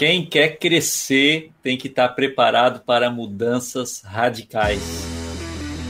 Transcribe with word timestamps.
Quem 0.00 0.24
quer 0.24 0.56
crescer 0.56 1.52
tem 1.62 1.76
que 1.76 1.86
estar 1.86 2.08
preparado 2.08 2.80
para 2.80 3.10
mudanças 3.10 4.00
radicais. 4.00 4.80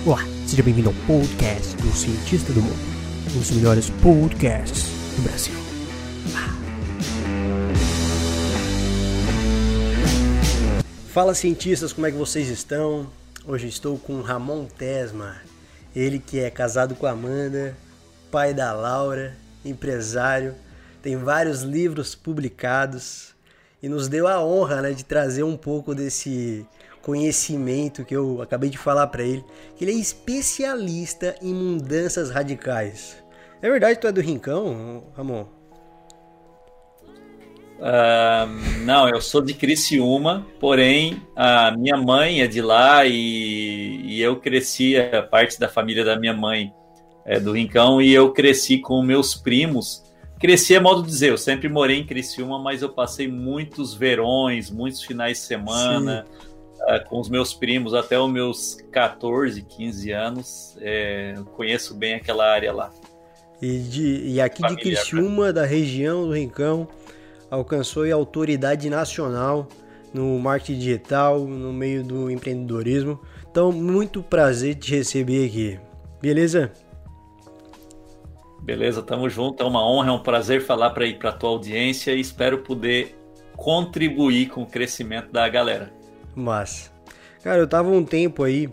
Olá, 0.05 0.19
seja 0.49 0.65
bem-vindo 0.65 0.89
ao 0.89 0.95
podcast 1.07 1.77
do 1.77 1.93
Cientista 1.93 2.53
do 2.53 2.61
Mundo, 2.61 2.75
um 3.31 3.38
dos 3.38 3.53
melhores 3.53 3.88
podcasts 4.03 4.87
do 5.15 5.23
Brasil. 5.23 5.54
Fala 11.12 11.32
cientistas, 11.32 11.92
como 11.92 12.08
é 12.08 12.11
que 12.11 12.18
vocês 12.18 12.48
estão? 12.48 13.08
Hoje 13.46 13.68
estou 13.68 13.96
com 13.96 14.20
Ramon 14.22 14.64
Tesma, 14.64 15.40
ele 15.95 16.18
que 16.18 16.40
é 16.40 16.50
casado 16.50 16.96
com 16.96 17.06
a 17.06 17.12
Amanda, 17.12 17.77
pai 18.29 18.52
da 18.52 18.72
Laura, 18.72 19.36
empresário, 19.64 20.56
tem 21.00 21.16
vários 21.16 21.62
livros 21.62 22.16
publicados, 22.16 23.38
e 23.83 23.89
nos 23.89 24.09
deu 24.09 24.27
a 24.27 24.45
honra 24.45 24.83
né, 24.83 24.93
de 24.93 25.05
trazer 25.05 25.43
um 25.43 25.57
pouco 25.57 25.95
desse 25.95 26.66
conhecimento 27.01 28.05
que 28.05 28.15
eu 28.15 28.43
acabei 28.43 28.69
de 28.69 28.77
falar 28.77 29.07
para 29.07 29.23
ele, 29.23 29.45
que 29.77 29.84
ele 29.84 29.93
é 29.93 29.95
especialista 29.95 31.34
em 31.41 31.55
mudanças 31.55 32.30
radicais. 32.30 33.16
É 33.62 33.71
verdade 33.71 33.97
que 33.97 34.01
tu 34.02 34.07
é 34.07 34.12
do 34.12 34.21
Rincão, 34.21 35.05
Ramon? 35.16 35.47
Uh, 37.80 38.85
não, 38.85 39.09
eu 39.09 39.23
sou 39.23 39.41
de 39.41 39.55
Criciúma, 39.55 40.47
porém 40.60 41.23
a 41.35 41.71
minha 41.71 41.97
mãe 41.97 42.43
é 42.43 42.47
de 42.47 42.60
lá 42.60 43.07
e, 43.07 44.02
e 44.05 44.21
eu 44.21 44.37
cresci, 44.37 44.99
a 44.99 45.23
parte 45.23 45.59
da 45.59 45.66
família 45.66 46.05
da 46.05 46.19
minha 46.19 46.35
mãe 46.35 46.71
é 47.24 47.41
do 47.41 47.52
Rincão, 47.52 48.01
e 48.01 48.12
eu 48.12 48.33
cresci 48.33 48.79
com 48.79 49.02
meus 49.02 49.35
primos 49.35 50.02
Cresci 50.41 50.75
é 50.75 50.80
modo 50.80 51.03
de 51.03 51.09
dizer, 51.09 51.29
eu 51.29 51.37
sempre 51.37 51.69
morei 51.69 51.99
em 51.99 52.07
Criciúma, 52.07 52.59
mas 52.59 52.80
eu 52.80 52.89
passei 52.89 53.29
muitos 53.29 53.93
verões, 53.93 54.71
muitos 54.71 55.03
finais 55.03 55.37
de 55.37 55.45
semana 55.45 56.27
uh, 56.80 57.09
com 57.11 57.21
os 57.21 57.29
meus 57.29 57.53
primos 57.53 57.93
até 57.93 58.19
os 58.19 58.30
meus 58.30 58.79
14, 58.91 59.60
15 59.60 60.10
anos. 60.10 60.79
É, 60.80 61.35
conheço 61.55 61.95
bem 61.95 62.15
aquela 62.15 62.51
área 62.51 62.73
lá. 62.73 62.91
E, 63.60 63.80
de, 63.80 64.28
e 64.28 64.41
aqui 64.41 64.66
de 64.66 64.77
Criciúma, 64.77 65.53
da 65.53 65.66
região 65.66 66.27
do 66.27 66.32
Rincão, 66.32 66.88
alcançou 67.50 68.04
a 68.04 68.15
autoridade 68.15 68.88
nacional 68.88 69.69
no 70.15 70.38
marketing 70.38 70.78
digital, 70.78 71.41
no 71.41 71.71
meio 71.71 72.03
do 72.03 72.31
empreendedorismo. 72.31 73.21
Então, 73.50 73.71
muito 73.71 74.22
prazer 74.22 74.77
te 74.77 74.97
receber 74.97 75.47
aqui. 75.47 75.78
Beleza? 76.22 76.72
Beleza, 78.62 79.03
tamo 79.03 79.28
junto. 79.28 79.62
É 79.62 79.66
uma 79.66 79.84
honra, 79.87 80.11
é 80.11 80.12
um 80.12 80.22
prazer 80.22 80.61
falar 80.62 80.91
para 80.91 81.06
ir 81.06 81.19
para 81.19 81.33
tua 81.33 81.50
audiência 81.50 82.12
e 82.12 82.21
espero 82.21 82.59
poder 82.59 83.16
contribuir 83.56 84.49
com 84.49 84.62
o 84.62 84.66
crescimento 84.66 85.31
da 85.33 85.49
galera. 85.49 85.93
Mas, 86.34 86.93
cara, 87.43 87.59
eu 87.59 87.66
tava 87.66 87.91
um 87.91 88.05
tempo 88.05 88.43
aí 88.43 88.71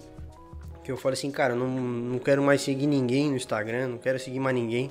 que 0.84 0.92
eu 0.92 0.98
falei 0.98 1.14
assim, 1.14 1.30
cara, 1.30 1.54
não, 1.54 1.68
não 1.68 2.20
quero 2.20 2.42
mais 2.42 2.62
seguir 2.62 2.88
ninguém 2.88 3.30
no 3.30 3.36
Instagram, 3.36 3.90
não 3.90 3.98
quero 3.98 4.18
seguir 4.18 4.40
mais 4.40 4.56
ninguém. 4.56 4.90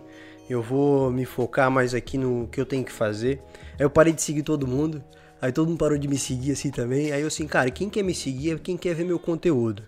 Eu 0.48 0.62
vou 0.62 1.10
me 1.10 1.24
focar 1.24 1.70
mais 1.70 1.94
aqui 1.94 2.18
no 2.18 2.46
que 2.48 2.60
eu 2.60 2.66
tenho 2.66 2.84
que 2.84 2.92
fazer. 2.92 3.40
Aí 3.78 3.84
eu 3.84 3.90
parei 3.90 4.12
de 4.12 4.22
seguir 4.22 4.42
todo 4.42 4.66
mundo. 4.66 5.02
Aí 5.40 5.50
todo 5.52 5.68
mundo 5.68 5.78
parou 5.78 5.98
de 5.98 6.06
me 6.06 6.18
seguir 6.18 6.52
assim 6.52 6.70
também. 6.70 7.12
Aí 7.12 7.20
eu 7.20 7.28
assim, 7.28 7.46
cara, 7.46 7.70
quem 7.70 7.88
quer 7.88 8.02
me 8.02 8.14
seguir 8.14 8.52
é 8.52 8.58
quem 8.58 8.76
quer 8.76 8.94
ver 8.94 9.04
meu 9.04 9.18
conteúdo. 9.18 9.84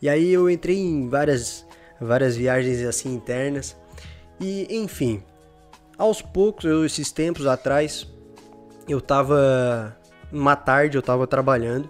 E 0.00 0.08
aí 0.08 0.30
eu 0.32 0.48
entrei 0.50 0.78
em 0.78 1.08
várias 1.08 1.66
várias 2.00 2.36
viagens 2.36 2.82
assim 2.82 3.14
internas. 3.14 3.76
E 4.40 4.66
enfim, 4.74 5.22
aos 5.98 6.22
poucos, 6.22 6.64
eu, 6.64 6.86
esses 6.86 7.12
tempos 7.12 7.46
atrás, 7.46 8.06
eu 8.88 9.00
tava 9.00 9.94
uma 10.32 10.56
tarde, 10.56 10.96
eu 10.96 11.02
tava 11.02 11.26
trabalhando 11.26 11.88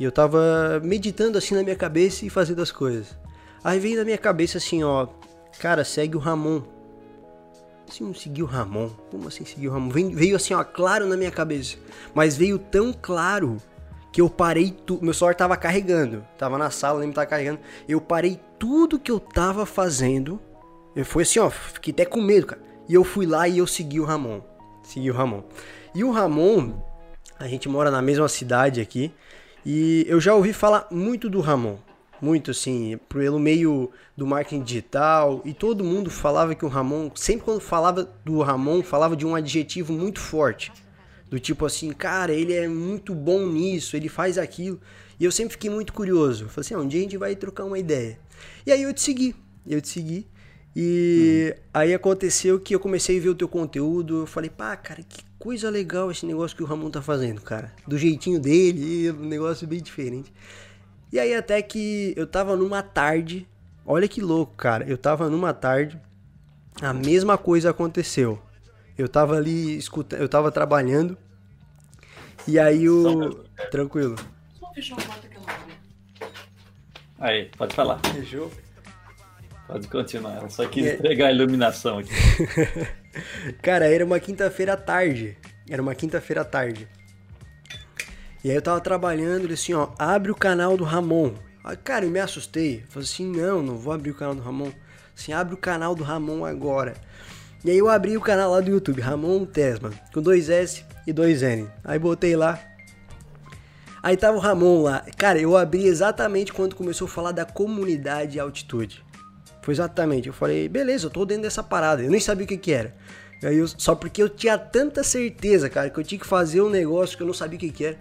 e 0.00 0.04
eu 0.04 0.10
tava 0.10 0.80
meditando 0.82 1.36
assim 1.36 1.54
na 1.54 1.62
minha 1.62 1.76
cabeça 1.76 2.24
e 2.24 2.30
fazendo 2.30 2.62
as 2.62 2.72
coisas. 2.72 3.14
Aí 3.62 3.78
veio 3.78 3.98
na 3.98 4.04
minha 4.04 4.16
cabeça 4.16 4.56
assim, 4.56 4.82
ó, 4.82 5.06
cara, 5.60 5.84
segue 5.84 6.16
o 6.16 6.20
Ramon. 6.20 6.62
Assim, 7.88 8.04
não 8.04 8.14
seguiu 8.14 8.46
o 8.46 8.48
Ramon? 8.48 8.88
Como 9.10 9.28
assim 9.28 9.44
seguiu 9.44 9.70
o 9.70 9.74
Ramon? 9.74 9.90
Veio, 9.90 10.16
veio 10.16 10.36
assim, 10.36 10.54
ó, 10.54 10.64
claro 10.64 11.06
na 11.06 11.16
minha 11.16 11.30
cabeça. 11.30 11.76
Mas 12.14 12.36
veio 12.38 12.58
tão 12.58 12.90
claro 12.90 13.58
que 14.10 14.22
eu 14.22 14.30
parei 14.30 14.70
tudo. 14.70 15.04
Meu 15.04 15.12
celular 15.12 15.34
tava 15.34 15.56
carregando. 15.58 16.24
Tava 16.38 16.56
na 16.56 16.70
sala, 16.70 17.00
nem 17.00 17.12
tava 17.12 17.26
carregando. 17.26 17.60
Eu 17.86 18.00
parei 18.00 18.40
tudo 18.58 18.98
que 18.98 19.10
eu 19.10 19.20
tava 19.20 19.66
fazendo 19.66 20.40
eu 20.94 21.04
fui 21.04 21.22
assim, 21.22 21.38
ó, 21.38 21.48
fiquei 21.50 21.92
até 21.92 22.04
com 22.04 22.20
medo, 22.20 22.46
cara. 22.46 22.62
E 22.88 22.94
eu 22.94 23.04
fui 23.04 23.26
lá 23.26 23.48
e 23.48 23.58
eu 23.58 23.66
segui 23.66 24.00
o 24.00 24.04
Ramon. 24.04 24.42
Segui 24.82 25.10
o 25.10 25.14
Ramon. 25.14 25.42
E 25.94 26.04
o 26.04 26.10
Ramon, 26.10 26.82
a 27.38 27.46
gente 27.46 27.68
mora 27.68 27.90
na 27.90 28.02
mesma 28.02 28.28
cidade 28.28 28.80
aqui. 28.80 29.12
E 29.64 30.04
eu 30.08 30.20
já 30.20 30.34
ouvi 30.34 30.52
falar 30.52 30.86
muito 30.90 31.30
do 31.30 31.40
Ramon. 31.40 31.78
Muito 32.20 32.50
assim, 32.50 32.98
pelo 33.08 33.38
meio 33.38 33.90
do 34.16 34.26
marketing 34.26 34.62
digital. 34.62 35.40
E 35.44 35.54
todo 35.54 35.84
mundo 35.84 36.10
falava 36.10 36.54
que 36.54 36.64
o 36.64 36.68
Ramon, 36.68 37.10
sempre 37.14 37.44
quando 37.44 37.60
falava 37.60 38.08
do 38.24 38.40
Ramon, 38.42 38.82
falava 38.82 39.16
de 39.16 39.26
um 39.26 39.34
adjetivo 39.34 39.92
muito 39.92 40.20
forte. 40.20 40.72
Do 41.28 41.40
tipo 41.40 41.64
assim, 41.64 41.90
cara, 41.92 42.32
ele 42.32 42.52
é 42.52 42.68
muito 42.68 43.14
bom 43.14 43.46
nisso, 43.46 43.96
ele 43.96 44.08
faz 44.08 44.36
aquilo. 44.36 44.78
E 45.18 45.24
eu 45.24 45.32
sempre 45.32 45.52
fiquei 45.52 45.70
muito 45.70 45.92
curioso. 45.92 46.48
Falei 46.48 46.66
assim, 46.66 46.74
ah, 46.74 46.78
um 46.78 46.86
dia 46.86 47.00
a 47.00 47.02
gente 47.04 47.16
vai 47.16 47.34
trocar 47.34 47.64
uma 47.64 47.78
ideia. 47.78 48.18
E 48.66 48.72
aí 48.72 48.82
eu 48.82 48.92
te 48.92 49.00
segui. 49.00 49.34
Eu 49.66 49.80
te 49.80 49.88
segui. 49.88 50.26
E 50.74 51.54
uhum. 51.54 51.62
aí 51.74 51.94
aconteceu 51.94 52.58
que 52.58 52.74
eu 52.74 52.80
comecei 52.80 53.18
a 53.18 53.20
ver 53.20 53.28
o 53.28 53.34
teu 53.34 53.48
conteúdo, 53.48 54.20
eu 54.20 54.26
falei, 54.26 54.48
pá, 54.48 54.74
cara, 54.76 55.02
que 55.02 55.22
coisa 55.38 55.68
legal 55.68 56.10
esse 56.10 56.24
negócio 56.24 56.56
que 56.56 56.62
o 56.62 56.66
Ramon 56.66 56.90
tá 56.90 57.02
fazendo, 57.02 57.40
cara. 57.42 57.72
Do 57.86 57.98
jeitinho 57.98 58.40
dele, 58.40 59.10
um 59.10 59.26
negócio 59.26 59.66
bem 59.66 59.82
diferente. 59.82 60.32
E 61.12 61.18
aí 61.18 61.34
até 61.34 61.60
que 61.60 62.14
eu 62.16 62.26
tava 62.26 62.56
numa 62.56 62.82
tarde, 62.82 63.46
olha 63.84 64.08
que 64.08 64.22
louco, 64.22 64.54
cara. 64.56 64.88
Eu 64.88 64.96
tava 64.96 65.28
numa 65.28 65.52
tarde, 65.52 66.00
a 66.80 66.92
mesma 66.94 67.36
coisa 67.36 67.70
aconteceu. 67.70 68.40
Eu 68.96 69.08
tava 69.08 69.36
ali 69.36 69.76
escutando, 69.76 70.20
eu 70.20 70.28
tava 70.28 70.50
trabalhando. 70.50 71.18
E 72.46 72.58
aí 72.58 72.88
o. 72.88 73.44
Tranquilo. 73.70 74.16
Só 74.58 74.72
fechar 74.72 74.98
a 74.98 75.02
porta 75.02 75.26
aquela 75.26 75.46
Aí, 77.18 77.50
pode 77.56 77.74
falar. 77.74 78.00
Fechou? 78.14 78.50
Pode 79.72 79.88
continuar, 79.88 80.50
só 80.50 80.68
quis 80.68 80.84
é... 80.84 80.94
entregar 80.94 81.28
a 81.28 81.32
iluminação 81.32 82.00
aqui. 82.00 82.10
Cara, 83.62 83.86
era 83.86 84.04
uma 84.04 84.20
quinta-feira 84.20 84.74
à 84.74 84.76
tarde. 84.76 85.34
Era 85.66 85.80
uma 85.80 85.94
quinta-feira 85.94 86.42
à 86.42 86.44
tarde. 86.44 86.86
E 88.44 88.50
aí 88.50 88.54
eu 88.54 88.60
tava 88.60 88.82
trabalhando, 88.82 89.44
ele 89.44 89.54
assim, 89.54 89.72
ó, 89.72 89.88
abre 89.98 90.30
o 90.30 90.34
canal 90.34 90.76
do 90.76 90.84
Ramon. 90.84 91.32
Aí, 91.64 91.74
cara, 91.74 92.04
eu 92.04 92.10
me 92.10 92.20
assustei. 92.20 92.84
Falei 92.90 93.08
assim, 93.08 93.24
não, 93.24 93.62
não 93.62 93.78
vou 93.78 93.94
abrir 93.94 94.10
o 94.10 94.14
canal 94.14 94.34
do 94.34 94.42
Ramon. 94.42 94.70
Assim, 95.16 95.32
abre 95.32 95.54
o 95.54 95.56
canal 95.56 95.94
do 95.94 96.04
Ramon 96.04 96.44
agora. 96.44 96.92
E 97.64 97.70
aí 97.70 97.78
eu 97.78 97.88
abri 97.88 98.14
o 98.14 98.20
canal 98.20 98.50
lá 98.50 98.60
do 98.60 98.70
YouTube, 98.70 99.00
Ramon 99.00 99.46
Tesma, 99.46 99.90
com 100.12 100.20
dois 100.20 100.50
S 100.50 100.84
e 101.06 101.14
dois 101.14 101.42
N. 101.42 101.66
Aí 101.82 101.98
botei 101.98 102.36
lá. 102.36 102.60
Aí 104.02 104.18
tava 104.18 104.36
o 104.36 104.40
Ramon 104.40 104.82
lá. 104.82 105.02
Cara, 105.16 105.38
eu 105.38 105.56
abri 105.56 105.86
exatamente 105.86 106.52
quando 106.52 106.76
começou 106.76 107.06
a 107.06 107.10
falar 107.10 107.32
da 107.32 107.46
comunidade 107.46 108.38
altitude. 108.38 109.02
Foi 109.62 109.72
exatamente. 109.72 110.28
Eu 110.28 110.34
falei, 110.34 110.68
beleza, 110.68 111.06
eu 111.06 111.10
tô 111.10 111.24
dentro 111.24 111.44
dessa 111.44 111.62
parada. 111.62 112.02
Eu 112.02 112.10
nem 112.10 112.20
sabia 112.20 112.44
o 112.44 112.48
que 112.48 112.56
que 112.56 112.72
era. 112.72 112.94
Aí 113.42 113.56
eu, 113.56 113.66
só 113.66 113.94
porque 113.94 114.22
eu 114.22 114.28
tinha 114.28 114.58
tanta 114.58 115.02
certeza, 115.02 115.68
cara, 115.70 115.90
que 115.90 115.98
eu 115.98 116.04
tinha 116.04 116.18
que 116.18 116.26
fazer 116.26 116.60
um 116.60 116.68
negócio 116.68 117.16
que 117.16 117.22
eu 117.22 117.26
não 117.26 117.34
sabia 117.34 117.56
o 117.56 117.60
que 117.60 117.70
que 117.70 117.84
era. 117.86 117.98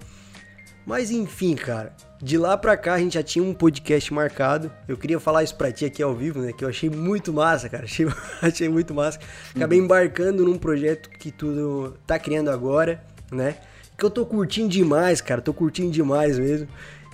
Mas 0.86 1.12
enfim, 1.12 1.56
cara, 1.56 1.96
de 2.22 2.38
lá 2.38 2.58
pra 2.58 2.76
cá 2.76 2.96
a 2.96 3.00
gente 3.00 3.14
já 3.14 3.24
tinha 3.24 3.44
um 3.44 3.54
podcast 3.54 4.14
marcado. 4.14 4.72
Eu 4.88 4.98
queria 4.98 5.20
falar 5.20 5.44
isso 5.44 5.56
pra 5.56 5.72
ti 5.72 5.86
aqui 5.86 6.02
ao 6.02 6.14
vivo, 6.16 6.40
né? 6.40 6.52
Que 6.52 6.66
eu 6.66 6.70
achei 6.70 6.90
muito 6.90 7.32
massa, 7.32 7.70
cara. 7.70 7.86
Achei, 7.92 8.08
achei 8.42 8.70
muito 8.70 8.94
massa. 8.94 9.20
Acabei 9.56 9.80
uhum. 9.80 9.86
embarcando 9.86 10.46
num 10.46 10.58
projeto 10.58 11.10
que 11.10 11.32
tu 11.32 11.94
tá 12.06 12.18
criando 12.18 12.50
agora, 12.50 13.04
né? 13.32 13.58
Que 13.98 14.06
eu 14.06 14.10
tô 14.10 14.26
curtindo 14.26 14.70
demais, 14.70 15.22
cara. 15.22 15.42
Tô 15.42 15.54
curtindo 15.54 15.92
demais 15.92 16.38
mesmo. 16.40 16.68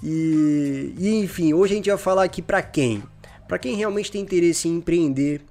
E, 0.03 0.93
e 0.97 1.15
enfim, 1.19 1.53
hoje 1.53 1.73
a 1.73 1.75
gente 1.75 1.89
vai 1.89 1.97
falar 1.97 2.23
aqui 2.23 2.41
pra 2.41 2.61
quem? 2.61 3.03
Para 3.47 3.57
quem 3.57 3.75
realmente 3.75 4.11
tem 4.11 4.21
interesse 4.21 4.67
em 4.67 4.75
empreender, 4.75 5.41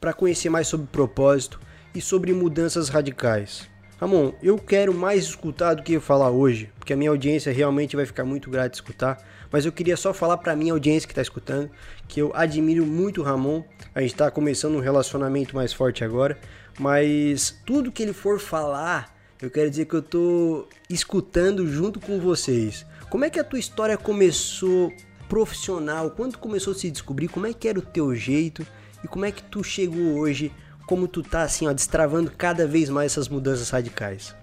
para 0.00 0.12
conhecer 0.12 0.48
mais 0.48 0.66
sobre 0.66 0.86
propósito 0.86 1.60
e 1.94 2.00
sobre 2.00 2.32
mudanças 2.32 2.88
radicais. 2.88 3.68
Ramon, 4.00 4.32
eu 4.42 4.58
quero 4.58 4.92
mais 4.92 5.24
escutar 5.24 5.74
do 5.74 5.82
que 5.82 6.00
falar 6.00 6.30
hoje, 6.30 6.72
porque 6.78 6.92
a 6.92 6.96
minha 6.96 7.10
audiência 7.10 7.52
realmente 7.52 7.94
vai 7.94 8.04
ficar 8.04 8.24
muito 8.24 8.50
grata 8.50 8.70
de 8.70 8.76
escutar, 8.76 9.22
mas 9.50 9.64
eu 9.64 9.70
queria 9.70 9.96
só 9.96 10.12
falar 10.12 10.38
para 10.38 10.56
minha 10.56 10.72
audiência 10.72 11.06
que 11.06 11.12
está 11.12 11.22
escutando 11.22 11.70
que 12.08 12.20
eu 12.20 12.32
admiro 12.34 12.84
muito 12.84 13.20
o 13.20 13.24
Ramon. 13.24 13.62
A 13.94 14.00
gente 14.00 14.12
está 14.12 14.30
começando 14.30 14.74
um 14.74 14.80
relacionamento 14.80 15.54
mais 15.54 15.72
forte 15.72 16.02
agora, 16.02 16.36
mas 16.80 17.54
tudo 17.64 17.92
que 17.92 18.02
ele 18.02 18.12
for 18.12 18.40
falar, 18.40 19.14
eu 19.40 19.50
quero 19.50 19.70
dizer 19.70 19.84
que 19.84 19.94
eu 19.94 20.00
estou 20.00 20.68
escutando 20.90 21.66
junto 21.66 22.00
com 22.00 22.18
vocês. 22.18 22.84
Como 23.10 23.24
é 23.24 23.30
que 23.30 23.38
a 23.38 23.44
tua 23.44 23.58
história 23.58 23.96
começou 23.98 24.92
profissional, 25.32 26.10
quando 26.10 26.36
começou 26.36 26.74
a 26.74 26.76
se 26.76 26.90
descobrir, 26.90 27.26
como 27.26 27.46
é 27.46 27.54
que 27.54 27.66
era 27.66 27.78
o 27.78 27.82
teu 27.82 28.14
jeito 28.14 28.66
e 29.02 29.08
como 29.08 29.24
é 29.24 29.32
que 29.32 29.42
tu 29.42 29.64
chegou 29.64 30.18
hoje, 30.18 30.52
como 30.86 31.08
tu 31.08 31.22
tá 31.22 31.40
assim, 31.40 31.66
ó, 31.66 31.72
destravando 31.72 32.30
cada 32.30 32.66
vez 32.66 32.90
mais 32.90 33.12
essas 33.12 33.30
mudanças 33.30 33.70
radicais? 33.70 34.36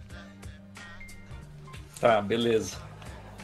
Tá, 2.01 2.19
beleza. 2.19 2.75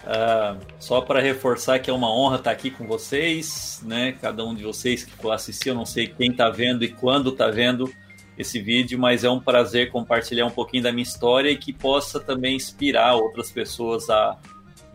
Uh, 0.06 0.60
só 0.80 1.02
para 1.02 1.22
reforçar 1.22 1.78
que 1.78 1.88
é 1.88 1.94
uma 1.94 2.12
honra 2.12 2.38
estar 2.38 2.50
aqui 2.50 2.72
com 2.72 2.88
vocês, 2.88 3.80
né? 3.86 4.14
Cada 4.20 4.44
um 4.44 4.56
de 4.56 4.64
vocês 4.64 5.04
que 5.04 5.12
for 5.12 5.30
assistir, 5.30 5.70
eu 5.70 5.76
não 5.76 5.86
sei 5.86 6.08
quem 6.08 6.32
está 6.32 6.50
vendo 6.50 6.84
e 6.84 6.88
quando 6.88 7.30
está 7.30 7.52
vendo 7.52 7.88
esse 8.36 8.60
vídeo, 8.60 8.98
mas 8.98 9.24
é 9.24 9.30
um 9.30 9.40
prazer 9.40 9.92
compartilhar 9.92 10.48
um 10.48 10.52
pouquinho 10.52 10.82
da 10.82 10.92
minha 10.92 11.04
história 11.04 11.52
e 11.52 11.58
que 11.58 11.72
possa 11.72 12.20
também 12.20 12.56
inspirar 12.56 13.14
outras 13.14 13.52
pessoas 13.52 14.10
a 14.10 14.36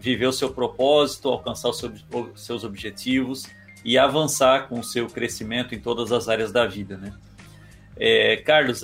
viver 0.01 0.27
o 0.27 0.33
seu 0.33 0.51
propósito, 0.51 1.29
alcançar 1.29 1.69
os 1.69 1.85
seus 2.37 2.65
objetivos 2.65 3.47
e 3.85 3.99
avançar 3.99 4.69
com 4.69 4.81
o 4.81 4.85
seu 4.85 5.07
crescimento 5.07 5.75
em 5.75 5.81
todas 5.81 6.11
as 6.11 6.29
áreas 6.29 6.51
da 6.51 6.67
vida, 6.67 6.97
né? 6.97 7.13
É, 7.97 8.37
Carlos, 8.37 8.83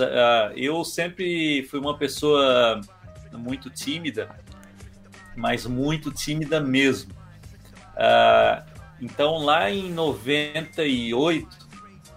eu 0.55 0.85
sempre 0.85 1.63
fui 1.71 1.81
uma 1.81 1.97
pessoa 1.97 2.81
muito 3.33 3.71
tímida, 3.71 4.29
mas 5.35 5.67
muito 5.67 6.11
tímida 6.11 6.61
mesmo. 6.61 7.15
Então, 9.01 9.39
lá 9.39 9.71
em 9.71 9.91
98, 9.91 11.49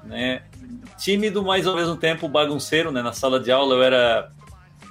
né, 0.03 0.43
tímido, 0.97 1.43
mas 1.43 1.65
ao 1.65 1.75
mesmo 1.75 1.95
tempo 1.95 2.27
bagunceiro, 2.27 2.91
né? 2.91 3.01
Na 3.01 3.13
sala 3.13 3.39
de 3.39 3.51
aula 3.51 3.75
eu 3.75 3.83
era 3.83 4.31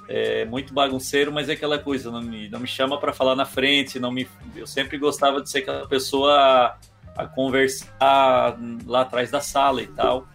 é, 0.09 0.43
muito 0.43 0.73
bagunceiro, 0.73 1.31
mas 1.31 1.49
é 1.49 1.53
aquela 1.53 1.77
coisa, 1.77 2.09
não 2.09 2.19
me, 2.19 2.49
não 2.49 2.59
me 2.59 2.67
chama 2.67 2.99
para 2.99 3.13
falar 3.13 3.35
na 3.35 3.45
frente, 3.45 3.99
não 3.99 4.11
me, 4.11 4.27
eu 4.55 4.65
sempre 4.65 4.97
gostava 4.97 5.39
de 5.39 5.47
ser 5.47 5.59
aquela 5.59 5.87
pessoa 5.87 6.33
a, 6.35 6.77
a 7.15 7.27
conversar 7.27 8.57
lá 8.87 9.01
atrás 9.01 9.29
da 9.29 9.39
sala 9.39 9.83
e 9.83 9.87
tal. 9.87 10.27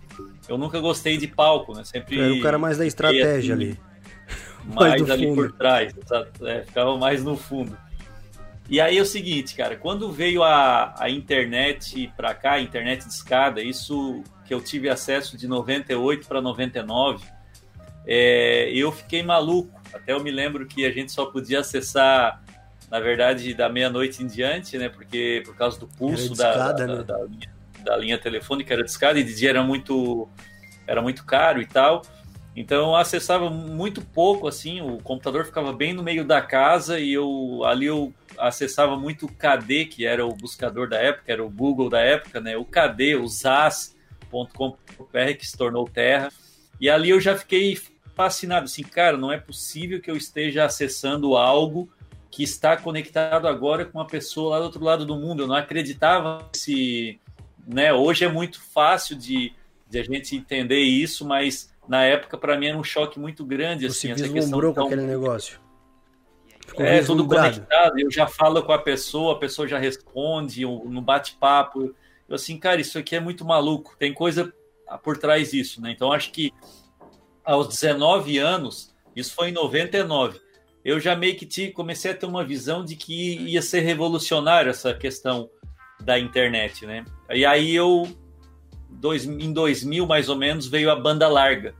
Eu 0.48 0.56
nunca 0.56 0.78
gostei 0.78 1.16
de 1.16 1.26
palco, 1.26 1.74
né? 1.74 1.82
Sempre. 1.82 2.20
Era 2.20 2.34
o 2.34 2.40
cara 2.40 2.56
mais 2.56 2.78
da 2.78 2.86
estratégia 2.86 3.54
assim, 3.54 3.64
ali. 3.64 3.78
Mais, 4.64 5.02
mais 5.02 5.10
ali 5.10 5.26
fundo. 5.26 5.42
por 5.42 5.52
trás, 5.52 5.94
é, 6.40 6.62
ficava 6.62 6.96
mais 6.96 7.22
no 7.22 7.36
fundo. 7.36 7.76
E 8.66 8.80
aí 8.80 8.96
é 8.96 9.02
o 9.02 9.04
seguinte, 9.04 9.54
cara, 9.54 9.76
quando 9.76 10.10
veio 10.10 10.42
a, 10.42 10.94
a 10.98 11.10
internet 11.10 12.10
para 12.16 12.34
cá, 12.34 12.52
a 12.52 12.62
internet 12.62 13.04
de 13.04 13.12
escada, 13.12 13.62
isso 13.62 14.22
que 14.46 14.54
eu 14.54 14.62
tive 14.62 14.88
acesso 14.88 15.36
de 15.36 15.46
98 15.46 16.26
para 16.26 16.40
99, 16.40 17.26
é, 18.06 18.70
eu 18.72 18.92
fiquei 18.92 19.22
maluco. 19.22 19.80
Até 19.92 20.12
eu 20.12 20.22
me 20.22 20.30
lembro 20.30 20.66
que 20.66 20.84
a 20.84 20.90
gente 20.90 21.12
só 21.12 21.26
podia 21.26 21.60
acessar, 21.60 22.42
na 22.90 23.00
verdade, 23.00 23.54
da 23.54 23.68
meia-noite 23.68 24.22
em 24.22 24.26
diante, 24.26 24.76
né? 24.76 24.88
Porque 24.88 25.42
por 25.44 25.56
causa 25.56 25.78
do 25.78 25.86
pulso 25.86 26.32
escada, 26.32 26.86
da, 26.86 26.86
né? 26.86 27.02
da, 27.02 27.16
da, 27.16 27.24
linha, 27.24 27.54
da 27.82 27.96
linha 27.96 28.18
telefônica 28.18 28.72
era 28.72 28.82
de 28.82 28.90
escada 28.90 29.18
e 29.18 29.24
de 29.24 29.34
dia 29.34 29.50
era 29.50 29.62
muito, 29.62 30.28
era 30.86 31.00
muito 31.00 31.24
caro 31.24 31.62
e 31.62 31.66
tal. 31.66 32.02
Então 32.56 32.90
eu 32.90 32.96
acessava 32.96 33.50
muito 33.50 34.00
pouco, 34.00 34.46
assim, 34.46 34.80
o 34.80 34.98
computador 34.98 35.44
ficava 35.44 35.72
bem 35.72 35.92
no 35.92 36.04
meio 36.04 36.24
da 36.24 36.40
casa 36.40 37.00
e 37.00 37.12
eu 37.12 37.64
ali 37.64 37.86
eu 37.86 38.14
acessava 38.38 38.96
muito 38.96 39.26
o 39.26 39.28
KD, 39.28 39.86
que 39.86 40.06
era 40.06 40.24
o 40.24 40.34
buscador 40.34 40.88
da 40.88 40.98
época, 40.98 41.32
era 41.32 41.44
o 41.44 41.50
Google 41.50 41.88
da 41.88 42.00
época, 42.00 42.40
né? 42.40 42.56
O 42.56 42.64
KD, 42.64 43.16
o 43.16 43.26
ZAS.com.br, 43.26 44.76
que 45.36 45.46
se 45.46 45.56
tornou 45.56 45.88
Terra. 45.88 46.30
E 46.80 46.88
ali 46.88 47.10
eu 47.10 47.20
já 47.20 47.36
fiquei 47.36 47.76
fascinado, 48.14 48.64
assim, 48.64 48.82
cara, 48.82 49.16
não 49.16 49.32
é 49.32 49.38
possível 49.38 50.00
que 50.00 50.10
eu 50.10 50.16
esteja 50.16 50.64
acessando 50.64 51.36
algo 51.36 51.88
que 52.30 52.42
está 52.42 52.76
conectado 52.76 53.46
agora 53.46 53.84
com 53.84 53.98
uma 53.98 54.06
pessoa 54.06 54.50
lá 54.50 54.58
do 54.58 54.64
outro 54.64 54.82
lado 54.82 55.06
do 55.06 55.16
mundo. 55.16 55.44
Eu 55.44 55.46
não 55.46 55.54
acreditava 55.54 56.48
se, 56.52 57.20
né? 57.66 57.92
Hoje 57.92 58.24
é 58.24 58.28
muito 58.28 58.60
fácil 58.60 59.16
de, 59.16 59.52
de 59.88 59.98
a 59.98 60.02
gente 60.02 60.34
entender 60.34 60.80
isso, 60.80 61.24
mas 61.24 61.72
na 61.88 62.02
época 62.02 62.36
para 62.36 62.58
mim 62.58 62.66
era 62.66 62.78
um 62.78 62.84
choque 62.84 63.20
muito 63.20 63.44
grande, 63.44 63.88
Você 63.88 64.10
assim, 64.10 64.22
essa 64.22 64.32
questão 64.32 64.60
com 64.60 64.72
tão... 64.72 64.86
aquele 64.86 65.02
negócio. 65.02 65.60
Ficou 66.66 66.84
é 66.84 67.02
tudo 67.02 67.26
conectado, 67.26 68.00
eu 68.00 68.10
já 68.10 68.26
falo 68.26 68.62
com 68.62 68.72
a 68.72 68.78
pessoa, 68.78 69.34
a 69.34 69.38
pessoa 69.38 69.68
já 69.68 69.78
responde 69.78 70.64
no 70.64 71.02
bate-papo. 71.02 71.94
Eu 72.28 72.34
assim, 72.34 72.58
cara, 72.58 72.80
isso 72.80 72.98
aqui 72.98 73.14
é 73.14 73.20
muito 73.20 73.44
maluco. 73.44 73.94
Tem 73.98 74.14
coisa 74.14 74.52
por 75.02 75.18
trás 75.18 75.50
disso, 75.50 75.80
né? 75.80 75.92
Então 75.92 76.10
acho 76.10 76.32
que 76.32 76.52
aos 77.44 77.68
19 77.68 78.38
anos, 78.38 78.94
isso 79.14 79.34
foi 79.34 79.50
em 79.50 79.52
99, 79.52 80.40
eu 80.84 81.00
já 81.00 81.16
meio 81.16 81.36
que 81.36 81.46
te, 81.46 81.70
comecei 81.70 82.10
a 82.10 82.14
ter 82.14 82.26
uma 82.26 82.44
visão 82.44 82.84
de 82.84 82.94
que 82.94 83.38
ia 83.38 83.62
ser 83.62 83.80
revolucionário 83.80 84.70
essa 84.70 84.92
questão 84.92 85.48
da 86.00 86.18
internet, 86.18 86.84
né? 86.84 87.04
E 87.30 87.46
aí 87.46 87.74
eu, 87.74 88.06
dois, 88.90 89.24
em 89.24 89.52
2000 89.52 90.06
mais 90.06 90.28
ou 90.28 90.36
menos, 90.36 90.66
veio 90.66 90.90
a 90.90 90.96
banda 90.96 91.26
larga, 91.26 91.74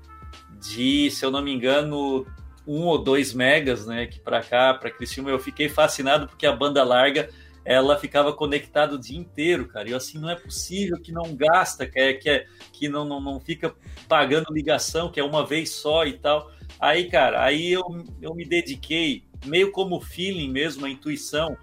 de, 0.59 1.11
se 1.11 1.25
eu 1.25 1.31
não 1.31 1.43
me 1.43 1.53
engano, 1.53 2.27
um 2.67 2.85
ou 2.85 2.97
dois 2.97 3.35
megas, 3.35 3.87
né? 3.87 4.07
Que 4.07 4.19
para 4.19 4.43
cá, 4.43 4.73
para 4.73 4.91
Criciúma, 4.91 5.31
eu 5.31 5.39
fiquei 5.39 5.69
fascinado 5.69 6.27
porque 6.27 6.47
a 6.47 6.53
banda 6.53 6.83
larga 6.83 7.29
ela 7.65 7.99
ficava 7.99 8.33
conectada 8.33 8.95
o 8.95 8.99
dia 8.99 9.19
inteiro, 9.19 9.67
cara. 9.67 9.89
E 9.89 9.93
eu 9.93 9.97
assim, 9.97 10.19
não 10.19 10.29
é 10.29 10.37
possível 10.37 11.01
que 11.01 11.11
não 11.11 11.35
gasta, 11.35 11.87
que, 11.87 11.99
é, 11.99 12.13
que, 12.13 12.29
é, 12.29 12.47
que 12.73 12.89
não, 12.89 13.05
não, 13.05 13.21
não 13.21 13.41
fica 13.41 13.75
pagando 14.07 14.53
ligação, 14.53 15.11
que 15.11 15.19
é 15.19 15.25
uma 15.25 15.47
vez 15.47 15.71
só 15.71 16.05
e 16.05 16.13
tal. 16.15 16.51
Aí, 16.79 17.09
cara, 17.09 17.43
aí 17.43 17.73
eu, 17.73 17.83
eu 18.21 18.35
me 18.35 18.45
dediquei, 18.45 19.25
meio 19.47 19.71
como 19.73 20.01
feeling 20.01 20.51
mesmo, 20.51 20.85
a 20.85 20.91
intuição. 20.91 21.57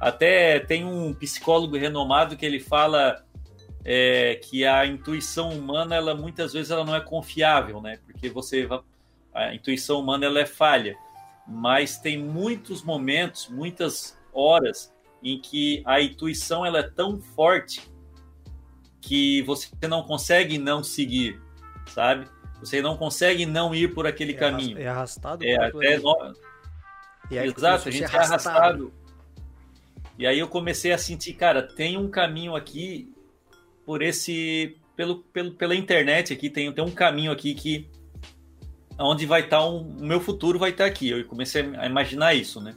Até 0.00 0.58
tem 0.58 0.84
um 0.84 1.14
psicólogo 1.14 1.76
renomado 1.76 2.36
que 2.36 2.44
ele 2.44 2.58
fala 2.58 3.24
é, 3.84 4.40
que 4.42 4.64
a 4.64 4.86
intuição 4.86 5.50
humana, 5.50 5.94
ela 5.94 6.14
muitas 6.14 6.52
vezes 6.52 6.70
ela 6.70 6.84
não 6.84 6.96
é 6.96 7.00
confiável, 7.00 7.80
né? 7.80 7.98
Porque 8.04 8.28
você 8.28 8.68
a 9.32 9.54
intuição 9.54 10.00
humana 10.00 10.26
ela 10.26 10.40
é 10.40 10.46
falha, 10.46 10.96
mas 11.46 11.98
tem 11.98 12.16
muitos 12.16 12.82
momentos, 12.82 13.48
muitas 13.48 14.18
horas 14.32 14.93
em 15.24 15.40
que 15.40 15.82
a 15.86 16.00
intuição 16.00 16.64
ela 16.66 16.80
é 16.80 16.82
tão 16.82 17.18
forte 17.18 17.80
que 19.00 19.42
você 19.42 19.70
não 19.88 20.02
consegue 20.02 20.58
não 20.58 20.84
seguir, 20.84 21.40
sabe? 21.86 22.28
Você 22.60 22.80
não 22.82 22.96
consegue 22.96 23.46
não 23.46 23.74
ir 23.74 23.94
por 23.94 24.06
aquele 24.06 24.32
é 24.32 24.36
caminho. 24.36 24.78
É 24.78 24.86
arrastado. 24.86 25.44
É 25.44 25.56
até. 25.56 25.98
Exato, 27.30 27.88
a 27.88 27.92
gente 27.92 28.14
é 28.14 28.18
arrastado. 28.18 28.92
E 30.18 30.26
aí 30.26 30.38
eu 30.38 30.46
comecei 30.46 30.92
a 30.92 30.98
sentir, 30.98 31.32
cara, 31.32 31.62
tem 31.62 31.96
um 31.96 32.08
caminho 32.08 32.54
aqui 32.54 33.12
por 33.84 34.02
esse 34.02 34.76
pelo, 34.94 35.18
pelo 35.24 35.52
pela 35.52 35.74
internet 35.74 36.32
aqui 36.32 36.48
tem, 36.48 36.72
tem 36.72 36.84
um 36.84 36.90
caminho 36.90 37.32
aqui 37.32 37.52
que 37.52 37.90
onde 38.96 39.26
vai 39.26 39.40
estar 39.40 39.66
um, 39.66 39.80
o 39.80 40.06
meu 40.06 40.20
futuro 40.20 40.58
vai 40.58 40.70
estar 40.70 40.84
aqui. 40.84 41.10
Eu 41.10 41.24
comecei 41.24 41.62
a 41.76 41.86
imaginar 41.86 42.34
isso, 42.34 42.60
né? 42.60 42.76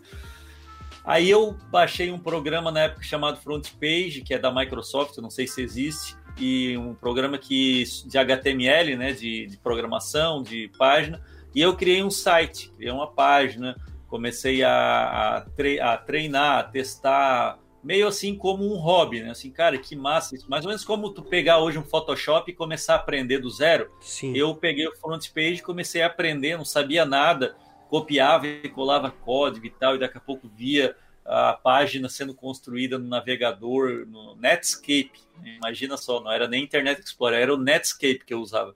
Aí 1.08 1.30
eu 1.30 1.56
baixei 1.72 2.12
um 2.12 2.20
programa 2.20 2.70
na 2.70 2.82
época 2.82 3.02
chamado 3.02 3.40
Front 3.40 3.72
Page, 3.80 4.22
que 4.26 4.34
é 4.34 4.38
da 4.38 4.54
Microsoft, 4.54 5.18
não 5.20 5.30
sei 5.30 5.48
se 5.48 5.62
existe, 5.62 6.18
e 6.38 6.78
um 6.78 6.94
programa 6.94 7.38
que 7.38 7.86
de 8.06 8.18
HTML, 8.18 8.98
né, 8.98 9.14
de, 9.14 9.48
de 9.48 9.58
programação, 9.58 10.44
de 10.44 10.70
página, 10.78 11.24
e 11.56 11.62
eu 11.62 11.78
criei 11.78 12.04
um 12.04 12.10
site, 12.10 12.70
criei 12.76 12.92
uma 12.92 13.08
página, 13.08 13.78
comecei 14.10 14.64
a, 14.64 15.38
a, 15.38 15.42
tre 15.56 15.80
a 15.80 15.96
treinar, 15.96 16.60
a 16.60 16.64
testar, 16.64 17.58
meio 17.82 18.06
assim 18.06 18.36
como 18.36 18.66
um 18.66 18.76
hobby, 18.76 19.22
né? 19.22 19.32
Assim, 19.32 19.50
cara, 19.50 19.78
que 19.78 19.96
massa 19.96 20.36
isso. 20.36 20.50
Mais 20.50 20.66
ou 20.66 20.70
menos 20.70 20.84
como 20.84 21.14
tu 21.14 21.24
pegar 21.24 21.60
hoje 21.60 21.80
um 21.80 21.84
Photoshop 21.84 22.52
e 22.52 22.54
começar 22.54 22.96
a 22.96 22.98
aprender 22.98 23.40
do 23.40 23.50
zero. 23.50 23.90
Sim. 24.02 24.36
Eu 24.36 24.54
peguei 24.56 24.86
o 24.88 24.96
front 24.98 25.30
page, 25.34 25.64
comecei 25.64 26.02
a 26.02 26.08
aprender, 26.08 26.58
não 26.58 26.66
sabia 26.66 27.06
nada 27.06 27.56
copiava 27.88 28.48
e 28.48 28.70
colava 28.70 29.12
código 29.12 29.66
e 29.66 29.70
tal, 29.70 29.96
e 29.96 30.00
daqui 30.00 30.18
a 30.18 30.22
pouco 30.22 30.48
via 30.48 30.96
a 31.26 31.54
página 31.54 32.08
sendo 32.08 32.34
construída 32.34 32.98
no 32.98 33.08
navegador, 33.08 34.06
no 34.08 34.36
Netscape. 34.36 35.20
Imagina 35.44 35.98
só, 35.98 36.22
não 36.22 36.32
era 36.32 36.48
nem 36.48 36.64
Internet 36.64 37.02
Explorer, 37.02 37.42
era 37.42 37.54
o 37.54 37.58
Netscape 37.58 38.24
que 38.26 38.34
eu 38.34 38.40
usava. 38.40 38.76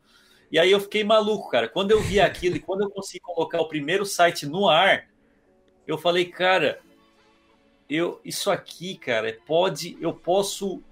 E 0.51 0.59
aí 0.59 0.69
eu 0.69 0.81
fiquei 0.81 1.03
maluco, 1.03 1.49
cara. 1.49 1.69
Quando 1.69 1.91
eu 1.91 2.01
vi 2.01 2.19
aquilo 2.19 2.57
e 2.57 2.59
quando 2.59 2.81
eu 2.81 2.89
consegui 2.89 3.21
colocar 3.21 3.61
o 3.61 3.69
primeiro 3.69 4.05
site 4.05 4.45
no 4.45 4.67
ar, 4.67 5.07
eu 5.87 5.97
falei, 5.97 6.25
cara, 6.25 6.81
eu 7.89 8.19
isso 8.25 8.51
aqui, 8.51 8.97
cara, 8.97 9.37
pode, 9.45 9.97
eu 10.01 10.13
posso 10.13 10.83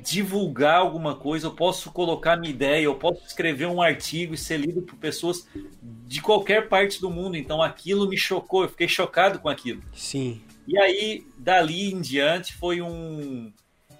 divulgar 0.00 0.76
alguma 0.76 1.14
coisa, 1.14 1.46
eu 1.46 1.52
posso 1.52 1.90
colocar 1.90 2.36
minha 2.36 2.52
ideia, 2.52 2.84
eu 2.84 2.94
posso 2.94 3.24
escrever 3.26 3.66
um 3.66 3.80
artigo 3.80 4.34
e 4.34 4.38
ser 4.38 4.58
lido 4.58 4.82
por 4.82 4.96
pessoas 4.96 5.46
de 5.82 6.20
qualquer 6.20 6.68
parte 6.68 7.00
do 7.00 7.10
mundo. 7.10 7.36
Então 7.36 7.62
aquilo 7.62 8.08
me 8.08 8.16
chocou, 8.16 8.62
eu 8.62 8.68
fiquei 8.68 8.88
chocado 8.88 9.38
com 9.38 9.48
aquilo. 9.48 9.82
Sim. 9.94 10.40
E 10.66 10.78
aí, 10.78 11.26
dali 11.36 11.92
em 11.92 12.00
diante, 12.00 12.54
foi 12.54 12.80
um. 12.80 13.52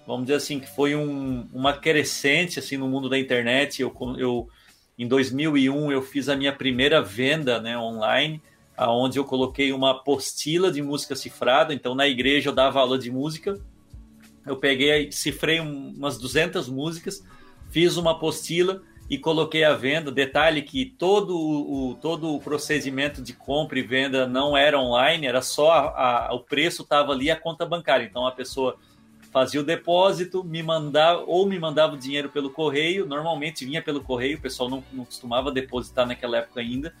Vamos 0.05 0.25
dizer 0.25 0.35
assim, 0.35 0.59
que 0.59 0.69
foi 0.69 0.95
um, 0.95 1.47
uma 1.51 1.73
crescente 1.73 2.59
assim, 2.59 2.77
no 2.77 2.87
mundo 2.87 3.09
da 3.09 3.17
internet. 3.17 3.81
Eu, 3.81 3.95
eu, 4.17 4.47
em 4.97 5.07
2001, 5.07 5.91
eu 5.91 6.01
fiz 6.01 6.29
a 6.29 6.35
minha 6.35 6.53
primeira 6.53 7.01
venda 7.01 7.59
né, 7.59 7.77
online, 7.77 8.41
aonde 8.77 9.17
eu 9.17 9.25
coloquei 9.25 9.71
uma 9.73 9.91
apostila 9.91 10.71
de 10.71 10.81
música 10.81 11.15
cifrada. 11.15 11.73
Então, 11.73 11.95
na 11.95 12.07
igreja, 12.07 12.49
eu 12.49 12.53
dava 12.53 12.79
aula 12.79 12.99
de 12.99 13.09
música 13.09 13.59
eu 14.45 14.55
peguei, 14.55 15.11
cifrei 15.11 15.59
umas 15.59 16.17
200 16.17 16.69
músicas, 16.69 17.25
fiz 17.71 17.97
uma 17.97 18.11
apostila 18.11 18.81
e 19.09 19.17
coloquei 19.17 19.63
à 19.63 19.73
venda. 19.73 20.11
Detalhe 20.11 20.61
que 20.61 20.85
todo 20.85 21.35
o, 21.35 21.95
todo 22.01 22.33
o 22.33 22.39
procedimento 22.39 23.21
de 23.21 23.33
compra 23.33 23.79
e 23.79 23.81
venda 23.81 24.27
não 24.27 24.55
era 24.55 24.79
online, 24.79 25.27
era 25.27 25.41
só 25.41 25.71
a, 25.71 26.27
a, 26.27 26.33
o 26.33 26.39
preço 26.39 26.83
estava 26.83 27.11
ali 27.11 27.31
a 27.31 27.35
conta 27.35 27.65
bancária. 27.65 28.05
Então 28.05 28.25
a 28.25 28.31
pessoa 28.31 28.77
fazia 29.31 29.59
o 29.59 29.63
depósito, 29.63 30.43
me 30.43 30.63
mandava 30.63 31.23
ou 31.25 31.45
me 31.45 31.59
mandava 31.59 31.95
o 31.95 31.97
dinheiro 31.97 32.29
pelo 32.29 32.49
correio. 32.49 33.05
Normalmente 33.05 33.65
vinha 33.65 33.81
pelo 33.81 34.01
correio, 34.01 34.37
o 34.37 34.41
pessoal 34.41 34.69
não, 34.69 34.83
não 34.93 35.05
costumava 35.05 35.51
depositar 35.51 36.05
naquela 36.07 36.37
época 36.37 36.61
ainda. 36.61 36.93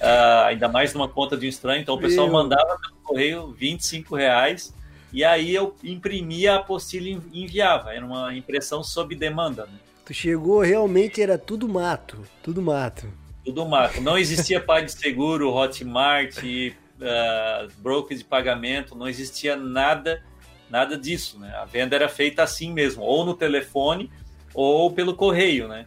Uh, 0.00 0.44
ainda 0.46 0.66
mais 0.68 0.94
numa 0.94 1.08
conta 1.08 1.36
de 1.36 1.44
um 1.44 1.48
estranho, 1.48 1.82
então 1.82 1.94
o 1.94 1.98
pessoal 1.98 2.26
Meu. 2.26 2.36
mandava 2.36 2.78
pelo 2.78 2.94
correio 3.02 3.52
25 3.52 4.16
reais 4.16 4.74
e 5.12 5.24
aí 5.24 5.54
eu 5.54 5.74
imprimia 5.82 6.54
a 6.54 6.56
apostila 6.56 7.08
e 7.08 7.44
enviava. 7.44 7.94
Era 7.94 8.04
uma 8.04 8.34
impressão 8.34 8.82
sob 8.82 9.14
demanda. 9.14 9.66
Né? 9.66 9.78
Tu 10.04 10.14
chegou, 10.14 10.60
realmente 10.60 11.20
era 11.20 11.36
tudo 11.36 11.68
mato, 11.68 12.22
tudo 12.42 12.62
mato. 12.62 13.12
Tudo 13.44 13.66
mato. 13.66 14.00
Não 14.00 14.16
existia 14.16 14.60
PagSeguro, 14.62 15.52
Hotmart, 15.52 16.38
uh, 16.42 17.72
broker 17.78 18.16
de 18.16 18.24
pagamento, 18.24 18.94
não 18.94 19.08
existia 19.08 19.56
nada, 19.56 20.22
nada 20.68 20.96
disso, 20.96 21.38
né? 21.38 21.52
A 21.56 21.64
venda 21.64 21.96
era 21.96 22.08
feita 22.08 22.42
assim 22.42 22.72
mesmo, 22.72 23.02
ou 23.02 23.24
no 23.24 23.34
telefone 23.34 24.10
ou 24.54 24.90
pelo 24.90 25.14
correio, 25.14 25.68
né? 25.68 25.86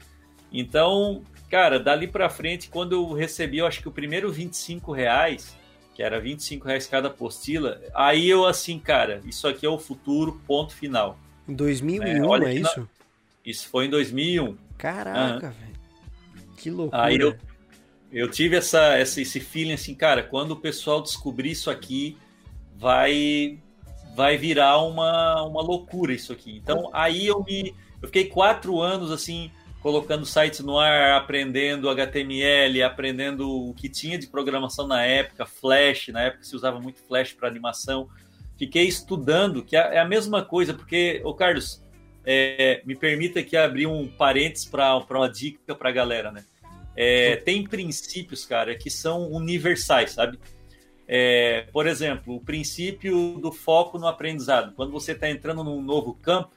Então, 0.51 1.23
cara, 1.49 1.79
dali 1.79 2.07
para 2.07 2.29
frente, 2.29 2.69
quando 2.69 2.93
eu 2.93 3.13
recebi, 3.13 3.59
eu 3.59 3.67
acho 3.67 3.81
que 3.81 3.87
o 3.87 3.91
primeiro 3.91 4.31
25 4.31 4.91
reais, 4.91 5.55
que 5.93 6.01
era 6.01 6.19
25 6.19 6.67
reais 6.67 6.87
cada 6.87 7.07
apostila, 7.07 7.79
aí 7.93 8.29
eu 8.29 8.45
assim, 8.45 8.79
cara, 8.79 9.21
isso 9.25 9.47
aqui 9.47 9.65
é 9.65 9.69
o 9.69 9.77
futuro, 9.77 10.41
ponto 10.47 10.73
final. 10.73 11.17
Em 11.47 11.53
2001, 11.53 12.35
é, 12.35 12.49
é 12.49 12.53
isso? 12.55 12.89
Isso 13.45 13.67
foi 13.67 13.85
em 13.85 13.89
2001. 13.89 14.57
Caraca, 14.77 15.47
uhum. 15.47 15.53
velho. 15.53 15.73
Que 16.57 16.69
loucura. 16.69 17.03
Aí 17.03 17.17
eu, 17.17 17.35
eu 18.11 18.29
tive 18.29 18.55
essa, 18.55 18.95
essa, 18.95 19.21
esse 19.21 19.39
feeling 19.39 19.73
assim, 19.73 19.93
cara, 19.93 20.23
quando 20.23 20.51
o 20.51 20.55
pessoal 20.55 21.01
descobrir 21.01 21.51
isso 21.51 21.69
aqui, 21.69 22.17
vai 22.77 23.59
vai 24.15 24.37
virar 24.37 24.77
uma, 24.79 25.43
uma 25.43 25.61
loucura 25.61 26.13
isso 26.13 26.31
aqui. 26.31 26.57
Então 26.57 26.89
aí 26.93 27.25
eu 27.27 27.43
me 27.43 27.73
eu 28.01 28.07
fiquei 28.07 28.25
quatro 28.25 28.79
anos 28.79 29.11
assim 29.11 29.49
colocando 29.83 30.25
sites 30.25 30.61
no 30.61 30.79
ar, 30.79 31.11
aprendendo 31.17 31.89
HTML, 31.89 32.81
aprendendo 32.81 33.69
o 33.69 33.73
que 33.73 33.89
tinha 33.89 34.17
de 34.17 34.27
programação 34.27 34.87
na 34.87 35.03
época, 35.03 35.45
Flash, 35.45 36.07
na 36.07 36.21
época 36.21 36.45
se 36.45 36.55
usava 36.55 36.79
muito 36.79 37.01
Flash 37.05 37.33
para 37.33 37.49
animação. 37.49 38.07
Fiquei 38.57 38.87
estudando, 38.87 39.61
que 39.61 39.75
é, 39.75 39.95
é 39.95 39.99
a 39.99 40.07
mesma 40.07 40.41
coisa, 40.41 40.73
porque, 40.73 41.21
o 41.25 41.33
Carlos, 41.33 41.83
é, 42.25 42.81
me 42.85 42.95
permita 42.95 43.41
aqui 43.41 43.57
abrir 43.57 43.85
um 43.85 44.07
parênteses 44.07 44.65
para 44.65 44.97
uma 45.11 45.29
dica 45.29 45.75
para 45.75 45.89
a 45.89 45.91
galera, 45.91 46.31
né? 46.31 46.45
É, 46.95 47.35
tem 47.35 47.67
princípios, 47.67 48.45
cara, 48.45 48.75
que 48.75 48.89
são 48.89 49.29
universais, 49.33 50.11
sabe? 50.11 50.39
É, 51.05 51.67
por 51.73 51.87
exemplo, 51.87 52.35
o 52.35 52.39
princípio 52.39 53.37
do 53.37 53.51
foco 53.51 53.99
no 53.99 54.07
aprendizado. 54.07 54.73
Quando 54.75 54.93
você 54.93 55.11
está 55.11 55.29
entrando 55.29 55.61
num 55.61 55.81
novo 55.81 56.13
campo, 56.13 56.51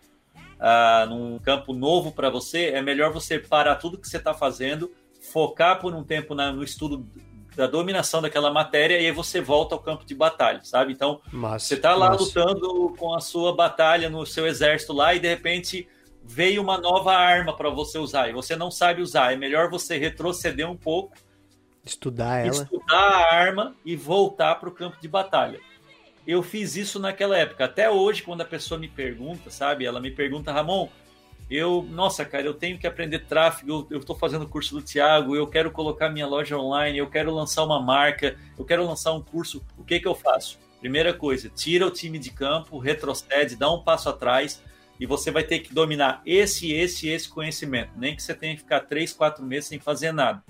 ah, 0.58 1.06
num 1.08 1.38
campo 1.38 1.72
novo 1.72 2.12
para 2.12 2.30
você, 2.30 2.66
é 2.66 2.82
melhor 2.82 3.12
você 3.12 3.38
parar 3.38 3.76
tudo 3.76 3.98
que 3.98 4.08
você 4.08 4.16
está 4.16 4.32
fazendo, 4.32 4.92
focar 5.20 5.80
por 5.80 5.94
um 5.94 6.02
tempo 6.02 6.34
na, 6.34 6.52
no 6.52 6.62
estudo 6.62 7.06
da 7.56 7.66
dominação 7.66 8.20
daquela 8.20 8.52
matéria 8.52 9.00
e 9.00 9.06
aí 9.06 9.12
você 9.12 9.40
volta 9.40 9.74
ao 9.74 9.80
campo 9.80 10.04
de 10.04 10.14
batalha, 10.14 10.60
sabe? 10.62 10.92
Então, 10.92 11.20
você 11.58 11.74
está 11.74 11.94
lá 11.94 12.12
lutando 12.12 12.94
com 12.98 13.14
a 13.14 13.20
sua 13.20 13.54
batalha 13.54 14.10
no 14.10 14.26
seu 14.26 14.46
exército 14.46 14.92
lá 14.92 15.14
e 15.14 15.18
de 15.18 15.28
repente 15.28 15.88
veio 16.22 16.60
uma 16.60 16.76
nova 16.76 17.14
arma 17.14 17.56
para 17.56 17.70
você 17.70 17.98
usar 17.98 18.28
e 18.28 18.32
você 18.32 18.54
não 18.54 18.70
sabe 18.70 19.00
usar. 19.00 19.32
É 19.32 19.36
melhor 19.36 19.70
você 19.70 19.96
retroceder 19.96 20.70
um 20.70 20.76
pouco, 20.76 21.16
estudar 21.82 22.44
ela, 22.44 22.50
estudar 22.50 22.94
a 22.94 23.34
arma 23.34 23.74
e 23.84 23.96
voltar 23.96 24.56
para 24.56 24.68
o 24.68 24.72
campo 24.72 25.00
de 25.00 25.08
batalha. 25.08 25.58
Eu 26.26 26.42
fiz 26.42 26.76
isso 26.76 26.98
naquela 26.98 27.38
época. 27.38 27.64
Até 27.64 27.88
hoje, 27.88 28.22
quando 28.22 28.40
a 28.40 28.44
pessoa 28.44 28.78
me 28.80 28.88
pergunta, 28.88 29.48
sabe? 29.50 29.84
Ela 29.84 30.00
me 30.00 30.10
pergunta, 30.10 30.52
Ramon, 30.52 30.88
eu, 31.48 31.86
nossa, 31.90 32.24
cara, 32.24 32.44
eu 32.44 32.54
tenho 32.54 32.76
que 32.76 32.86
aprender 32.86 33.20
tráfego, 33.20 33.86
eu 33.88 33.98
estou 33.98 34.16
fazendo 34.16 34.42
o 34.42 34.48
curso 34.48 34.74
do 34.74 34.82
Thiago, 34.82 35.36
eu 35.36 35.46
quero 35.46 35.70
colocar 35.70 36.08
minha 36.08 36.26
loja 36.26 36.58
online, 36.58 36.98
eu 36.98 37.08
quero 37.08 37.32
lançar 37.32 37.62
uma 37.62 37.80
marca, 37.80 38.36
eu 38.58 38.64
quero 38.64 38.84
lançar 38.84 39.12
um 39.12 39.22
curso, 39.22 39.64
o 39.78 39.84
que 39.84 40.00
que 40.00 40.08
eu 40.08 40.14
faço? 40.14 40.58
Primeira 40.80 41.14
coisa, 41.14 41.48
tira 41.48 41.86
o 41.86 41.90
time 41.90 42.18
de 42.18 42.30
campo, 42.30 42.78
retrocede, 42.78 43.54
dá 43.54 43.70
um 43.72 43.82
passo 43.82 44.08
atrás 44.08 44.60
e 44.98 45.06
você 45.06 45.30
vai 45.30 45.44
ter 45.44 45.60
que 45.60 45.72
dominar 45.72 46.20
esse, 46.26 46.72
esse, 46.72 47.08
esse 47.08 47.28
conhecimento, 47.28 47.90
nem 47.96 48.16
que 48.16 48.22
você 48.22 48.34
tenha 48.34 48.54
que 48.54 48.62
ficar 48.62 48.80
três, 48.80 49.12
quatro 49.12 49.44
meses 49.44 49.68
sem 49.68 49.78
fazer 49.78 50.10
nada. 50.10 50.42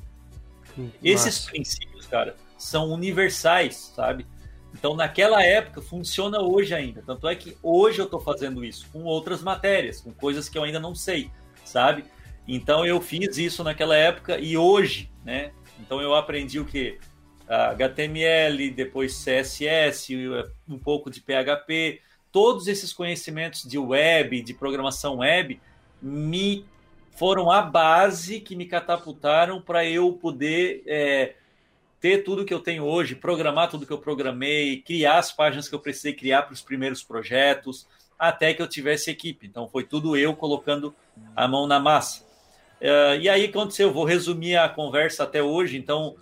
Hum, 0.78 0.90
Esses 1.02 1.40
princípios, 1.40 2.06
cara, 2.06 2.37
são 2.56 2.90
universais, 2.90 3.92
sabe? 3.95 4.26
Então, 4.78 4.95
naquela 4.95 5.42
época, 5.42 5.80
funciona 5.80 6.38
hoje 6.42 6.75
ainda. 6.75 7.02
Tanto 7.04 7.26
é 7.26 7.35
que 7.35 7.56
hoje 7.62 7.99
eu 7.99 8.04
estou 8.04 8.21
fazendo 8.21 8.62
isso 8.62 8.87
com 8.92 9.04
outras 9.04 9.42
matérias, 9.42 10.02
com 10.02 10.12
coisas 10.12 10.50
que 10.50 10.59
eu 10.59 10.64
ainda 10.64 10.78
não 10.78 10.95
sei, 10.95 11.30
sabe? 11.64 12.04
Então, 12.47 12.85
eu 12.85 13.00
fiz 13.00 13.38
isso 13.38 13.64
naquela 13.64 13.97
época 13.97 14.38
e 14.38 14.54
hoje, 14.54 15.11
né? 15.25 15.52
Então, 15.80 16.02
eu 16.02 16.14
aprendi 16.14 16.61
o 16.61 16.66
que? 16.66 16.99
HTML, 17.49 18.71
depois 18.71 19.25
CSS, 19.25 20.12
um 20.68 20.78
pouco 20.78 21.11
de 21.11 21.23
PHP. 21.23 22.02
Todos 22.30 22.68
esses 22.68 22.92
conhecimentos 22.92 23.62
de 23.62 23.78
web, 23.78 24.42
de 24.42 24.52
programação 24.52 25.18
web, 25.18 25.59
me 26.02 26.66
foram 27.12 27.50
a 27.50 27.62
base 27.62 28.40
que 28.40 28.54
me 28.54 28.66
catapultaram 28.66 29.59
para 29.62 29.87
eu 29.87 30.12
poder. 30.12 30.83
É, 30.87 31.35
ter 32.07 32.23
tudo 32.23 32.45
que 32.45 32.55
eu 32.55 32.61
tenho 32.61 32.85
hoje, 32.85 33.17
programar 33.17 33.69
tudo 33.69 33.85
que 33.85 33.93
eu 33.93 33.99
programei, 33.99 34.81
criar 34.81 35.19
as 35.19 35.33
páginas 35.33 35.69
que 35.69 35.75
eu 35.75 35.81
precisei 35.81 36.13
criar 36.13 36.43
para 36.43 36.53
os 36.53 36.63
primeiros 36.63 37.03
projetos, 37.03 37.85
até 38.17 38.55
que 38.55 38.63
eu 38.63 38.69
tivesse 38.69 39.11
equipe. 39.11 39.45
Então 39.45 39.67
foi 39.67 39.83
tudo 39.83 40.17
eu 40.17 40.37
colocando 40.37 40.95
a 41.35 41.49
mão 41.49 41.67
na 41.67 41.81
massa. 41.81 42.25
Uh, 42.81 43.19
e 43.21 43.29
aí 43.29 43.47
aconteceu, 43.47 43.93
vou 43.93 44.05
resumir 44.05 44.57
a 44.57 44.69
conversa 44.69 45.25
até 45.25 45.43
hoje. 45.43 45.77
Então, 45.77 46.15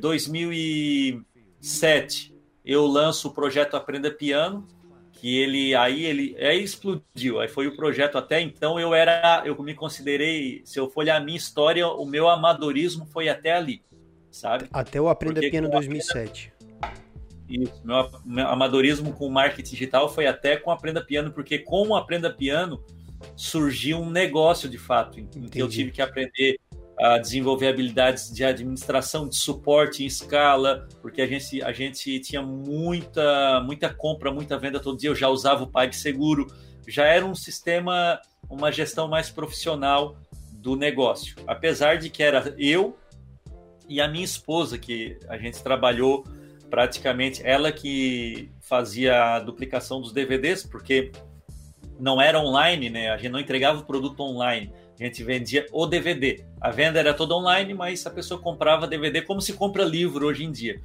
2007 0.00 2.32
eu 2.64 2.86
lanço 2.86 3.26
o 3.26 3.32
projeto 3.32 3.76
Aprenda 3.76 4.12
Piano, 4.12 4.68
que 5.14 5.36
ele 5.36 5.74
aí 5.74 6.04
ele 6.04 6.36
aí 6.38 6.62
explodiu. 6.62 7.40
Aí 7.40 7.48
foi 7.48 7.66
o 7.66 7.74
projeto 7.74 8.16
até 8.16 8.40
então 8.40 8.78
eu 8.78 8.94
era 8.94 9.42
eu 9.44 9.60
me 9.64 9.74
considerei, 9.74 10.62
se 10.64 10.78
eu 10.78 10.88
for 10.88 11.00
olhar 11.00 11.16
a 11.16 11.20
minha 11.20 11.36
história, 11.36 11.88
o 11.88 12.06
meu 12.06 12.28
amadorismo 12.28 13.04
foi 13.04 13.28
até 13.28 13.52
ali 13.52 13.82
sabe? 14.30 14.68
Até 14.72 15.00
o 15.00 15.08
Aprenda 15.08 15.40
Porque 15.40 15.50
Piano 15.50 15.70
2007. 15.70 16.52
Isso, 17.48 17.80
meu, 17.82 18.10
meu, 18.24 18.46
amadorismo 18.48 19.12
com 19.12 19.28
marketing 19.30 19.70
digital 19.70 20.08
foi 20.08 20.26
até 20.26 20.56
com 20.56 20.70
Aprenda 20.70 21.02
Piano, 21.02 21.32
porque 21.32 21.58
com 21.58 21.88
o 21.88 21.96
Aprenda 21.96 22.30
Piano 22.30 22.84
surgiu 23.34 23.98
um 23.98 24.10
negócio 24.10 24.68
de 24.68 24.78
fato, 24.78 25.18
em 25.18 25.26
que 25.26 25.58
eu 25.58 25.68
tive 25.68 25.90
que 25.90 26.02
aprender 26.02 26.58
a 27.00 27.16
desenvolver 27.18 27.68
habilidades 27.68 28.32
de 28.32 28.44
administração, 28.44 29.28
de 29.28 29.36
suporte 29.36 30.02
em 30.02 30.06
escala, 30.06 30.88
porque 31.00 31.22
a 31.22 31.26
gente, 31.26 31.62
a 31.62 31.72
gente 31.72 32.18
tinha 32.20 32.42
muita, 32.42 33.60
muita 33.60 33.88
compra, 33.92 34.32
muita 34.32 34.58
venda 34.58 34.80
todo 34.80 34.98
dia, 34.98 35.08
eu 35.08 35.14
já 35.14 35.28
usava 35.28 35.62
o 35.62 35.70
PagSeguro, 35.70 36.46
já 36.86 37.04
era 37.04 37.24
um 37.24 37.34
sistema, 37.34 38.20
uma 38.50 38.72
gestão 38.72 39.06
mais 39.06 39.30
profissional 39.30 40.16
do 40.52 40.74
negócio. 40.74 41.36
Apesar 41.46 41.98
de 41.98 42.10
que 42.10 42.22
era 42.22 42.52
eu 42.58 42.98
e 43.88 44.00
a 44.00 44.08
minha 44.08 44.24
esposa, 44.24 44.78
que 44.78 45.18
a 45.28 45.38
gente 45.38 45.62
trabalhou 45.62 46.24
praticamente, 46.68 47.40
ela 47.44 47.72
que 47.72 48.50
fazia 48.60 49.36
a 49.36 49.40
duplicação 49.40 50.00
dos 50.00 50.12
DVDs, 50.12 50.62
porque 50.62 51.10
não 51.98 52.20
era 52.20 52.38
online, 52.38 52.90
né? 52.90 53.10
A 53.10 53.16
gente 53.16 53.30
não 53.30 53.40
entregava 53.40 53.80
o 53.80 53.84
produto 53.84 54.20
online, 54.20 54.72
a 54.98 55.02
gente 55.02 55.24
vendia 55.24 55.66
o 55.72 55.86
DVD. 55.86 56.44
A 56.60 56.70
venda 56.70 56.98
era 56.98 57.14
toda 57.14 57.34
online, 57.34 57.74
mas 57.74 58.06
a 58.06 58.10
pessoa 58.10 58.40
comprava 58.40 58.86
DVD 58.86 59.22
como 59.22 59.40
se 59.40 59.54
compra 59.54 59.84
livro 59.84 60.26
hoje 60.26 60.44
em 60.44 60.52
dia. 60.52 60.80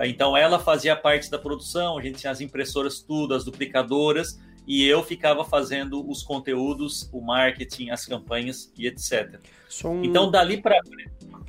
Então 0.00 0.36
ela 0.36 0.58
fazia 0.58 0.96
parte 0.96 1.30
da 1.30 1.38
produção, 1.38 1.98
a 1.98 2.02
gente 2.02 2.18
tinha 2.18 2.30
as 2.30 2.40
impressoras 2.40 3.00
tudo, 3.00 3.34
as 3.34 3.44
duplicadoras, 3.44 4.40
e 4.66 4.86
eu 4.86 5.02
ficava 5.02 5.44
fazendo 5.44 6.08
os 6.08 6.22
conteúdos, 6.22 7.08
o 7.12 7.20
marketing, 7.20 7.90
as 7.90 8.06
campanhas 8.06 8.72
e 8.76 8.86
etc. 8.86 9.40
Um... 9.84 10.02
Então 10.02 10.30
dali 10.30 10.60
para 10.60 10.80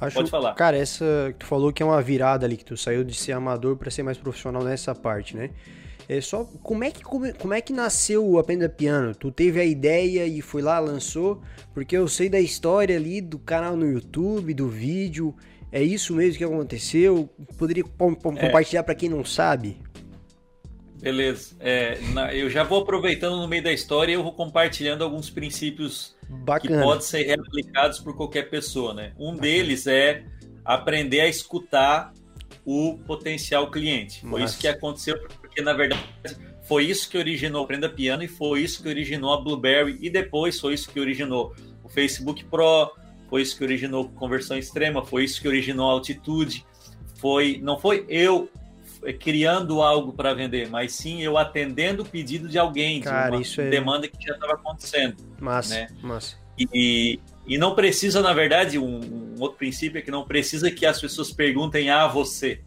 Acho, 0.04 0.16
Pode 0.16 0.30
falar. 0.30 0.54
Cara, 0.56 0.78
essa 0.78 1.06
que 1.32 1.40
tu 1.40 1.46
falou 1.46 1.72
que 1.72 1.82
é 1.82 1.86
uma 1.86 2.02
virada 2.02 2.46
ali, 2.46 2.58
que 2.58 2.66
tu 2.66 2.76
saiu 2.76 3.04
de 3.04 3.16
ser 3.16 3.32
amador 3.32 3.78
para 3.78 3.90
ser 3.90 4.04
mais 4.04 4.18
profissional 4.18 4.64
nessa 4.64 4.94
parte, 4.94 5.36
né? 5.36 5.50
É 6.08 6.20
só 6.20 6.44
como 6.62 6.84
é 6.84 6.92
que 6.92 7.02
como, 7.02 7.34
como 7.36 7.54
é 7.54 7.62
que 7.62 7.72
nasceu 7.72 8.26
o 8.28 8.38
Aprenda 8.38 8.68
Piano? 8.68 9.16
Tu 9.16 9.32
teve 9.32 9.60
a 9.60 9.66
ideia 9.66 10.26
e 10.26 10.42
foi 10.42 10.62
lá 10.62 10.78
lançou? 10.80 11.42
Porque 11.74 11.96
eu 11.96 12.08
sei 12.08 12.28
da 12.28 12.40
história 12.40 12.96
ali 12.96 13.22
do 13.22 13.40
canal 13.40 13.76
no 13.76 13.90
YouTube, 13.90 14.54
do 14.54 14.68
vídeo. 14.68 15.34
É 15.72 15.82
isso 15.82 16.14
mesmo 16.14 16.38
que 16.38 16.44
aconteceu? 16.44 17.30
Poderia 17.58 17.84
é. 17.84 17.88
compartilhar 17.88 18.84
para 18.84 18.94
quem 18.94 19.10
não 19.10 19.24
sabe? 19.24 19.78
Beleza. 21.04 21.54
É, 21.60 22.00
na, 22.14 22.34
eu 22.34 22.50
já 22.50 22.64
vou 22.64 22.82
aproveitando 22.82 23.36
no 23.36 23.48
meio 23.48 23.62
da 23.62 23.74
história 23.74 24.14
e 24.14 24.16
eu 24.16 24.24
vou 24.24 24.32
compartilhando 24.32 25.04
alguns 25.04 25.30
princípios 25.30 26.16
Bacana. 26.30 26.78
que 26.78 26.82
podem 26.82 27.02
ser 27.02 27.24
reaplicados 27.24 28.00
por 28.00 28.16
qualquer 28.16 28.50
pessoa, 28.50 28.94
né? 28.94 29.12
Um 29.20 29.32
Bacana. 29.32 29.42
deles 29.42 29.86
é 29.86 30.24
aprender 30.64 31.20
a 31.20 31.28
escutar 31.28 32.14
o 32.66 32.98
potencial 33.06 33.70
cliente. 33.70 34.22
Foi 34.22 34.40
Nossa. 34.40 34.54
isso 34.54 34.62
que 34.62 34.68
aconteceu, 34.70 35.20
porque 35.42 35.62
na 35.62 35.74
verdade 35.74 36.02
foi 36.64 36.86
isso 36.86 37.10
que 37.10 37.18
originou 37.18 37.62
o 37.62 37.64
Aprenda 37.66 37.90
Piano 37.90 38.24
e 38.24 38.28
foi 38.30 38.62
isso 38.62 38.82
que 38.82 38.88
originou 38.88 39.34
a 39.34 39.42
Blueberry 39.42 39.98
e 40.02 40.10
depois 40.10 40.58
foi 40.58 40.74
isso 40.74 40.90
que 40.90 41.02
originou 41.02 41.54
o 41.84 41.90
Facebook 41.90 42.46
Pro, 42.46 42.90
foi 43.30 43.42
isso 43.42 43.58
que 43.58 43.64
originou 43.66 44.08
conversão 44.12 44.58
extrema, 44.58 45.04
foi 45.04 45.26
isso 45.26 45.42
que 45.42 45.50
originou 45.50 45.90
a 45.90 45.92
altitude. 45.92 46.66
Foi, 47.16 47.60
não 47.62 47.78
foi 47.78 48.06
eu 48.08 48.50
criando 49.12 49.82
algo 49.82 50.14
para 50.14 50.34
vender, 50.34 50.70
mas 50.70 50.94
sim 50.94 51.22
eu 51.22 51.38
atendendo 51.38 52.04
o 52.04 52.06
pedido 52.06 52.48
de 52.48 52.58
alguém, 52.58 53.02
Cara, 53.02 53.32
de 53.32 53.36
uma 53.36 53.42
isso 53.42 53.60
é... 53.60 53.70
demanda 53.70 54.08
que 54.08 54.26
já 54.26 54.34
estava 54.34 54.54
acontecendo. 54.54 55.18
Massa, 55.40 55.76
né? 55.76 55.88
massa. 56.02 56.38
E, 56.58 57.20
e 57.46 57.58
não 57.58 57.76
precisa, 57.76 58.22
na 58.22 58.34
verdade, 58.34 58.78
um, 58.78 59.00
um, 59.00 59.36
outro 59.40 59.58
princípio 59.58 60.00
é 60.00 60.02
que 60.02 60.12
não 60.12 60.24
precisa 60.24 60.72
que 60.72 60.86
as 60.86 61.02
pessoas 61.02 61.32
perguntem 61.32 61.90
a 61.90 62.08
você. 62.08 62.62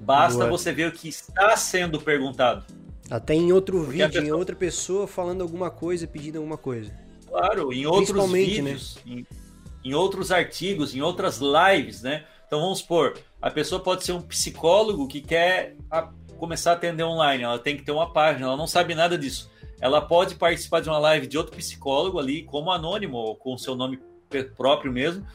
Basta 0.00 0.38
Boa. 0.38 0.50
você 0.50 0.72
ver 0.72 0.88
o 0.88 0.92
que 0.92 1.08
está 1.08 1.56
sendo 1.56 2.00
perguntado. 2.00 2.64
Até 3.10 3.34
em 3.34 3.52
outro 3.52 3.78
Porque 3.78 3.92
vídeo, 3.92 4.08
pessoa... 4.08 4.26
em 4.26 4.32
outra 4.32 4.56
pessoa 4.56 5.06
falando 5.06 5.42
alguma 5.42 5.70
coisa, 5.70 6.06
pedindo 6.06 6.38
alguma 6.38 6.58
coisa. 6.58 6.92
Claro, 7.26 7.72
em 7.72 7.86
outros 7.86 8.30
né? 8.30 8.38
vídeos, 8.38 8.98
né? 9.06 9.12
em, 9.12 9.26
em 9.90 9.94
outros 9.94 10.30
artigos, 10.30 10.94
em 10.94 11.00
outras 11.00 11.40
lives, 11.40 12.02
né? 12.02 12.24
Então 12.52 12.60
vamos 12.60 12.80
supor, 12.80 13.18
a 13.40 13.50
pessoa 13.50 13.82
pode 13.82 14.04
ser 14.04 14.12
um 14.12 14.20
psicólogo 14.20 15.08
que 15.08 15.22
quer 15.22 15.74
a, 15.90 16.10
começar 16.36 16.72
a 16.72 16.74
atender 16.74 17.02
online, 17.02 17.44
ela 17.44 17.58
tem 17.58 17.78
que 17.78 17.82
ter 17.82 17.92
uma 17.92 18.12
página, 18.12 18.44
ela 18.44 18.58
não 18.58 18.66
sabe 18.66 18.94
nada 18.94 19.16
disso. 19.16 19.50
Ela 19.80 20.02
pode 20.02 20.34
participar 20.34 20.80
de 20.80 20.90
uma 20.90 20.98
live 20.98 21.26
de 21.26 21.38
outro 21.38 21.56
psicólogo 21.56 22.18
ali, 22.18 22.42
como 22.42 22.70
anônimo, 22.70 23.16
ou 23.16 23.36
com 23.36 23.54
o 23.54 23.58
seu 23.58 23.74
nome 23.74 23.98
próprio 24.54 24.92
mesmo, 24.92 25.26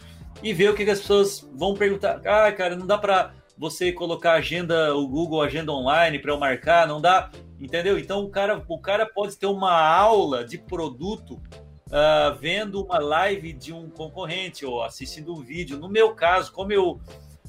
e 0.44 0.54
ver 0.54 0.70
o 0.70 0.76
que, 0.76 0.86
que 0.86 0.92
as 0.92 1.00
pessoas 1.00 1.50
vão 1.56 1.74
perguntar. 1.74 2.22
Ah, 2.24 2.52
cara, 2.52 2.76
não 2.76 2.86
dá 2.86 3.00
para 3.00 3.34
você 3.58 3.92
colocar 3.92 4.34
agenda, 4.34 4.96
o 4.96 5.08
Google 5.08 5.42
Agenda 5.42 5.72
Online 5.72 6.20
para 6.20 6.32
eu 6.32 6.38
marcar, 6.38 6.88
não 6.88 7.02
dá, 7.02 7.32
entendeu? 7.60 7.98
Então 7.98 8.24
o 8.26 8.30
cara, 8.30 8.64
o 8.68 8.78
cara 8.78 9.08
pode 9.08 9.36
ter 9.38 9.48
uma 9.48 9.74
aula 9.74 10.46
de 10.46 10.60
produto 10.60 11.42
uh, 11.88 12.38
vendo 12.40 12.84
uma 12.84 13.00
live 13.00 13.54
de 13.54 13.74
um 13.74 13.90
concorrente 13.90 14.66
ou 14.66 14.84
assistindo 14.84 15.34
um 15.34 15.42
vídeo. 15.42 15.78
No 15.78 15.90
meu 15.90 16.14
caso, 16.14 16.52
como 16.52 16.72
eu, 16.72 17.00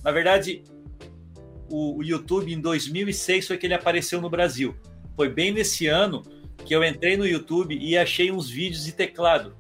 na 0.03 0.11
verdade, 0.11 0.63
o, 1.71 1.99
o 1.99 2.03
YouTube 2.03 2.53
em 2.53 2.61
2006 2.61 3.47
foi 3.47 3.59
que 3.59 3.67
ele 3.67 3.75
apareceu 3.75 4.21
no 4.21 4.31
Brasil. 4.31 4.75
Foi 5.17 5.29
bem 5.29 5.53
nesse 5.53 5.87
ano 5.87 6.23
que 6.65 6.75
eu 6.75 6.85
entrei 6.85 7.17
no 7.17 7.27
YouTube 7.27 7.77
e 7.77 7.97
achei 7.97 8.31
uns 8.31 8.49
vídeos 8.49 8.85
de 8.85 8.93
teclado. 8.93 9.57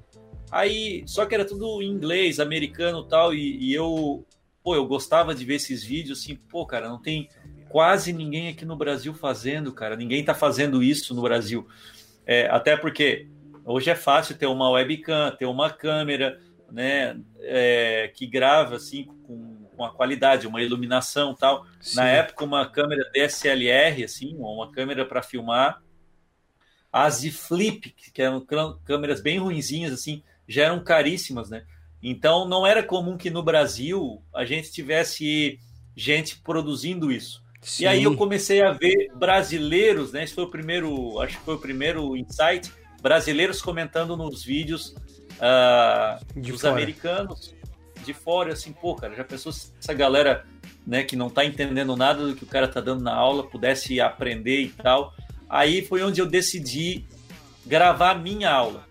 Aí, 0.50 1.02
só 1.06 1.26
que 1.26 1.34
era 1.34 1.44
tudo 1.44 1.82
em 1.82 1.90
inglês, 1.90 2.40
americano 2.40 3.02
tal, 3.02 3.34
e, 3.34 3.58
e 3.58 3.74
eu, 3.74 4.24
pô, 4.62 4.74
eu 4.74 4.86
gostava 4.86 5.34
de 5.34 5.44
ver 5.44 5.56
esses 5.56 5.84
vídeos 5.84 6.20
assim, 6.20 6.36
pô, 6.36 6.64
cara, 6.64 6.88
não 6.88 7.00
tem 7.00 7.28
quase 7.68 8.12
ninguém 8.12 8.48
aqui 8.48 8.64
no 8.64 8.76
Brasil 8.76 9.12
fazendo, 9.12 9.72
cara, 9.72 9.94
ninguém 9.94 10.24
tá 10.24 10.34
fazendo 10.34 10.82
isso 10.82 11.14
no 11.14 11.20
Brasil. 11.20 11.66
É, 12.26 12.46
até 12.48 12.76
porque 12.76 13.26
Hoje 13.70 13.90
é 13.90 13.94
fácil 13.94 14.34
ter 14.34 14.46
uma 14.46 14.70
webcam, 14.70 15.30
ter 15.36 15.44
uma 15.44 15.68
câmera, 15.68 16.40
né, 16.72 17.20
é, 17.40 18.10
que 18.14 18.26
grava 18.26 18.76
assim 18.76 19.04
com, 19.04 19.68
com 19.76 19.84
a 19.84 19.90
qualidade, 19.90 20.46
uma 20.46 20.62
iluminação 20.62 21.34
tal. 21.34 21.66
Sim. 21.78 21.96
Na 21.96 22.08
época, 22.08 22.46
uma 22.46 22.66
câmera 22.66 23.10
DSLR, 23.12 24.04
assim, 24.04 24.34
uma 24.38 24.72
câmera 24.72 25.04
para 25.04 25.20
filmar, 25.20 25.82
as 26.90 27.22
flip, 27.26 27.90
que 27.90 28.22
eram 28.22 28.42
câmeras 28.84 29.20
bem 29.20 29.38
ruinzinhas, 29.38 29.92
assim, 29.92 30.22
já 30.48 30.64
eram 30.64 30.82
caríssimas, 30.82 31.50
né? 31.50 31.64
Então, 32.02 32.48
não 32.48 32.66
era 32.66 32.82
comum 32.82 33.18
que 33.18 33.28
no 33.28 33.42
Brasil 33.42 34.22
a 34.34 34.46
gente 34.46 34.72
tivesse 34.72 35.60
gente 35.94 36.38
produzindo 36.38 37.12
isso. 37.12 37.44
Sim. 37.60 37.82
E 37.82 37.86
aí 37.86 38.02
eu 38.04 38.16
comecei 38.16 38.62
a 38.62 38.72
ver 38.72 39.12
brasileiros, 39.14 40.12
né? 40.12 40.24
Esse 40.24 40.32
foi 40.32 40.44
o 40.44 40.50
primeiro, 40.50 41.20
acho 41.20 41.36
que 41.36 41.44
foi 41.44 41.56
o 41.56 41.60
primeiro 41.60 42.16
insight 42.16 42.72
brasileiros 43.00 43.62
comentando 43.62 44.16
nos 44.16 44.42
vídeos 44.42 44.94
uh, 45.38 46.40
dos 46.40 46.60
fora. 46.60 46.72
americanos 46.72 47.54
de 48.04 48.14
fora, 48.14 48.52
assim, 48.52 48.72
pô, 48.72 48.94
cara, 48.94 49.14
já 49.14 49.24
pensou 49.24 49.52
se 49.52 49.72
essa 49.80 49.92
galera, 49.92 50.46
né, 50.86 51.02
que 51.02 51.16
não 51.16 51.28
tá 51.28 51.44
entendendo 51.44 51.96
nada 51.96 52.26
do 52.26 52.34
que 52.34 52.44
o 52.44 52.46
cara 52.46 52.66
tá 52.66 52.80
dando 52.80 53.02
na 53.02 53.14
aula, 53.14 53.44
pudesse 53.44 54.00
aprender 54.00 54.62
e 54.62 54.68
tal. 54.70 55.12
Aí 55.48 55.84
foi 55.84 56.02
onde 56.02 56.20
eu 56.20 56.26
decidi 56.26 57.04
gravar 57.66 58.12
a 58.12 58.14
minha 58.14 58.50
aula, 58.50 58.86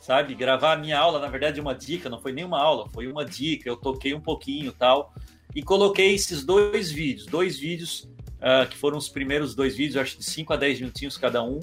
sabe? 0.00 0.34
Gravar 0.34 0.72
a 0.72 0.76
minha 0.76 0.98
aula, 0.98 1.18
na 1.18 1.28
verdade, 1.28 1.60
uma 1.60 1.74
dica, 1.74 2.08
não 2.08 2.20
foi 2.20 2.32
nenhuma 2.32 2.58
aula, 2.58 2.88
foi 2.88 3.06
uma 3.06 3.24
dica, 3.24 3.68
eu 3.68 3.76
toquei 3.76 4.14
um 4.14 4.20
pouquinho 4.20 4.72
tal, 4.72 5.12
e 5.54 5.62
coloquei 5.62 6.14
esses 6.14 6.44
dois 6.44 6.90
vídeos, 6.90 7.26
dois 7.26 7.58
vídeos, 7.58 8.08
uh, 8.38 8.66
que 8.68 8.76
foram 8.76 8.96
os 8.96 9.08
primeiros 9.08 9.54
dois 9.54 9.76
vídeos, 9.76 9.96
acho 9.96 10.18
de 10.18 10.24
5 10.24 10.52
a 10.52 10.56
10 10.56 10.80
minutinhos 10.80 11.16
cada 11.16 11.42
um, 11.42 11.60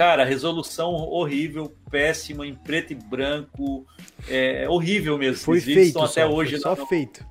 Cara, 0.00 0.24
resolução 0.24 0.94
horrível, 0.94 1.76
péssima, 1.90 2.46
em 2.46 2.54
preto 2.54 2.94
e 2.94 2.94
branco, 2.94 3.86
é 4.26 4.66
horrível 4.66 5.18
mesmo. 5.18 5.44
Foi 5.44 5.60
feito, 5.60 5.78
estão 5.78 6.04
até 6.04 6.22
só, 6.22 6.32
hoje 6.32 6.58
só 6.58 6.74
feito. 6.86 7.22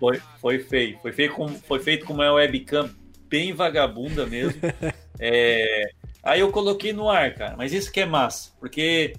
Foi, 0.00 0.22
foi 0.40 0.58
feito, 0.60 1.02
foi 1.02 1.12
feito 1.12 1.34
com, 1.34 1.46
foi 1.46 1.78
feito 1.78 2.06
com 2.06 2.14
uma 2.14 2.32
webcam 2.32 2.88
bem 3.28 3.52
vagabunda 3.52 4.24
mesmo. 4.24 4.58
é, 5.20 5.90
aí 6.22 6.40
eu 6.40 6.50
coloquei 6.50 6.90
no 6.90 7.10
ar, 7.10 7.34
cara. 7.34 7.54
Mas 7.54 7.74
isso 7.74 7.92
que 7.92 8.00
é 8.00 8.06
massa, 8.06 8.50
porque 8.58 9.12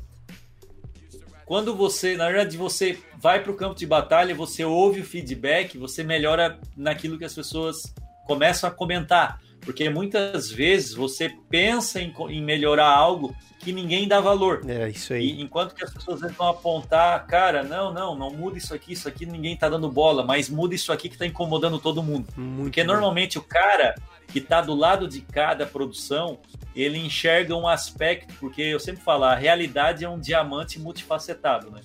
quando 1.46 1.76
você, 1.76 2.18
na 2.18 2.26
verdade, 2.26 2.58
você 2.58 2.98
vai 3.16 3.44
para 3.44 3.52
o 3.52 3.56
campo 3.56 3.76
de 3.76 3.86
batalha, 3.86 4.34
você 4.34 4.66
ouve 4.66 5.02
o 5.02 5.06
feedback, 5.06 5.78
você 5.78 6.04
melhora 6.04 6.60
naquilo 6.76 7.20
que 7.20 7.26
as 7.26 7.36
pessoas 7.36 7.94
começam 8.26 8.68
a 8.68 8.74
comentar. 8.74 9.40
Porque 9.68 9.90
muitas 9.90 10.50
vezes 10.50 10.94
você 10.94 11.30
pensa 11.50 12.00
em, 12.00 12.16
em 12.30 12.42
melhorar 12.42 12.88
algo 12.88 13.36
que 13.60 13.74
ninguém 13.74 14.08
dá 14.08 14.22
valor. 14.22 14.62
É, 14.66 14.88
isso 14.88 15.12
aí. 15.12 15.26
E, 15.28 15.42
enquanto 15.42 15.76
que 15.76 15.84
as 15.84 15.94
pessoas 15.94 16.22
vão 16.22 16.48
apontar, 16.48 17.28
cara, 17.28 17.64
não, 17.64 17.94
não, 17.94 18.16
não 18.16 18.30
muda 18.30 18.58
isso 18.58 18.74
aqui, 18.74 18.94
isso 18.94 19.10
aqui 19.10 19.26
ninguém 19.26 19.58
tá 19.58 19.68
dando 19.68 19.92
bola, 19.92 20.24
mas 20.24 20.50
muda 20.50 20.74
isso 20.74 20.94
aqui 20.94 21.10
que 21.10 21.18
tá 21.18 21.26
incomodando 21.26 21.80
todo 21.80 22.02
mundo. 22.02 22.30
Muito 22.38 22.64
Porque 22.64 22.82
bom. 22.82 22.94
normalmente 22.94 23.38
o 23.38 23.42
cara 23.42 23.94
que 24.30 24.40
tá 24.40 24.62
do 24.62 24.74
lado 24.74 25.06
de 25.06 25.20
cada 25.20 25.66
produção, 25.66 26.40
ele 26.74 26.98
enxerga 26.98 27.54
um 27.54 27.68
aspecto, 27.68 28.34
porque 28.40 28.62
eu 28.62 28.80
sempre 28.80 29.04
falo, 29.04 29.26
a 29.26 29.36
realidade 29.36 30.06
é 30.06 30.10
um 30.10 30.18
diamante 30.18 30.80
multifacetado, 30.80 31.70
né? 31.72 31.82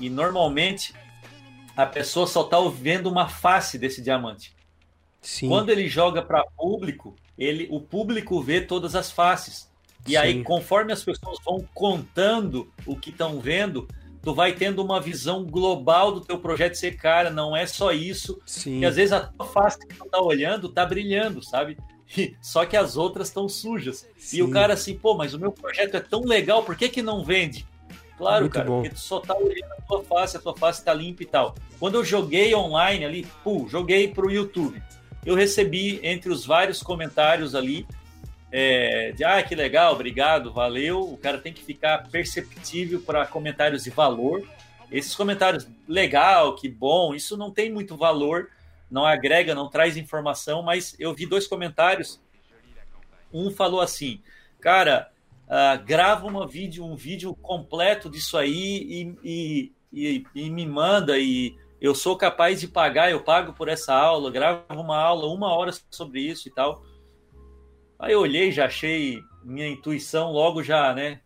E 0.00 0.08
normalmente 0.08 0.94
a 1.76 1.84
pessoa 1.84 2.26
só 2.26 2.42
tá 2.42 2.56
vendo 2.74 3.06
uma 3.10 3.28
face 3.28 3.76
desse 3.76 4.00
diamante. 4.00 4.56
Sim. 5.20 5.48
Quando 5.48 5.70
ele 5.70 5.88
joga 5.88 6.22
para 6.22 6.44
público, 6.56 7.14
ele, 7.36 7.68
o 7.70 7.80
público 7.80 8.40
vê 8.40 8.60
todas 8.60 8.94
as 8.94 9.10
faces. 9.10 9.68
E 10.06 10.12
Sim. 10.12 10.16
aí, 10.16 10.42
conforme 10.42 10.92
as 10.92 11.04
pessoas 11.04 11.38
vão 11.44 11.66
contando 11.74 12.70
o 12.86 12.96
que 12.96 13.10
estão 13.10 13.40
vendo, 13.40 13.86
tu 14.22 14.34
vai 14.34 14.52
tendo 14.52 14.82
uma 14.82 15.00
visão 15.00 15.44
global 15.44 16.12
do 16.12 16.20
teu 16.20 16.38
projeto 16.38 16.74
ser 16.74 16.96
cara, 16.96 17.30
não 17.30 17.56
é 17.56 17.66
só 17.66 17.92
isso. 17.92 18.40
Sim. 18.46 18.80
E 18.80 18.86
às 18.86 18.96
vezes 18.96 19.12
a 19.12 19.20
tua 19.20 19.46
face 19.46 19.78
que 19.78 19.94
tu 19.94 20.04
tá 20.06 20.20
olhando 20.20 20.68
tá 20.68 20.86
brilhando, 20.86 21.44
sabe? 21.44 21.76
E, 22.16 22.34
só 22.40 22.64
que 22.64 22.76
as 22.76 22.96
outras 22.96 23.28
estão 23.28 23.48
sujas. 23.48 24.08
Sim. 24.16 24.38
E 24.38 24.42
o 24.42 24.50
cara 24.50 24.72
assim, 24.74 24.94
pô, 24.94 25.14
mas 25.14 25.34
o 25.34 25.38
meu 25.38 25.52
projeto 25.52 25.94
é 25.96 26.00
tão 26.00 26.22
legal, 26.22 26.62
por 26.62 26.74
que 26.74 26.88
que 26.88 27.02
não 27.02 27.22
vende? 27.22 27.66
Claro, 28.16 28.44
Muito 28.44 28.54
cara, 28.54 28.66
bom. 28.66 28.80
porque 28.80 28.94
tu 28.94 29.00
só 29.00 29.20
tá 29.20 29.36
olhando 29.36 29.72
a 29.78 29.82
tua 29.82 30.02
face, 30.02 30.36
a 30.36 30.40
tua 30.40 30.56
face 30.56 30.82
tá 30.82 30.94
limpa 30.94 31.22
e 31.22 31.26
tal. 31.26 31.54
Quando 31.78 31.96
eu 31.96 32.04
joguei 32.04 32.54
online 32.54 33.04
ali, 33.04 33.26
pô, 33.44 33.66
joguei 33.68 34.08
pro 34.08 34.30
YouTube 34.30 34.82
eu 35.28 35.34
recebi 35.34 36.00
entre 36.02 36.30
os 36.30 36.46
vários 36.46 36.82
comentários 36.82 37.54
ali 37.54 37.86
é, 38.50 39.12
de 39.12 39.24
ah, 39.24 39.42
que 39.42 39.54
legal, 39.54 39.92
obrigado, 39.92 40.50
valeu. 40.50 41.02
O 41.02 41.18
cara 41.18 41.36
tem 41.36 41.52
que 41.52 41.62
ficar 41.62 42.08
perceptível 42.08 42.98
para 43.02 43.26
comentários 43.26 43.84
de 43.84 43.90
valor. 43.90 44.48
Esses 44.90 45.14
comentários, 45.14 45.68
legal, 45.86 46.56
que 46.56 46.66
bom, 46.66 47.14
isso 47.14 47.36
não 47.36 47.50
tem 47.50 47.70
muito 47.70 47.94
valor, 47.94 48.48
não 48.90 49.04
agrega, 49.04 49.54
não 49.54 49.68
traz 49.68 49.98
informação, 49.98 50.62
mas 50.62 50.96
eu 50.98 51.12
vi 51.12 51.26
dois 51.26 51.46
comentários. 51.46 52.18
Um 53.30 53.50
falou 53.50 53.82
assim, 53.82 54.22
cara, 54.62 55.10
uh, 55.44 55.84
grava 55.84 56.26
uma 56.26 56.48
vídeo, 56.48 56.86
um 56.86 56.96
vídeo 56.96 57.34
completo 57.34 58.08
disso 58.08 58.38
aí 58.38 58.56
e, 58.88 59.18
e, 59.22 59.72
e, 59.92 60.24
e 60.34 60.48
me 60.48 60.64
manda 60.64 61.18
e 61.18 61.54
eu 61.80 61.94
sou 61.94 62.16
capaz 62.16 62.60
de 62.60 62.68
pagar, 62.68 63.10
eu 63.10 63.20
pago 63.20 63.52
por 63.52 63.68
essa 63.68 63.94
aula, 63.94 64.30
gravo 64.30 64.62
uma 64.70 64.96
aula, 64.96 65.26
uma 65.26 65.54
hora 65.54 65.72
sobre 65.90 66.20
isso 66.20 66.48
e 66.48 66.50
tal. 66.50 66.82
Aí 67.98 68.12
eu 68.12 68.20
olhei, 68.20 68.50
já 68.52 68.66
achei 68.66 69.20
minha 69.44 69.68
intuição 69.68 70.32
logo 70.32 70.62
já, 70.62 70.92
né? 70.94 71.20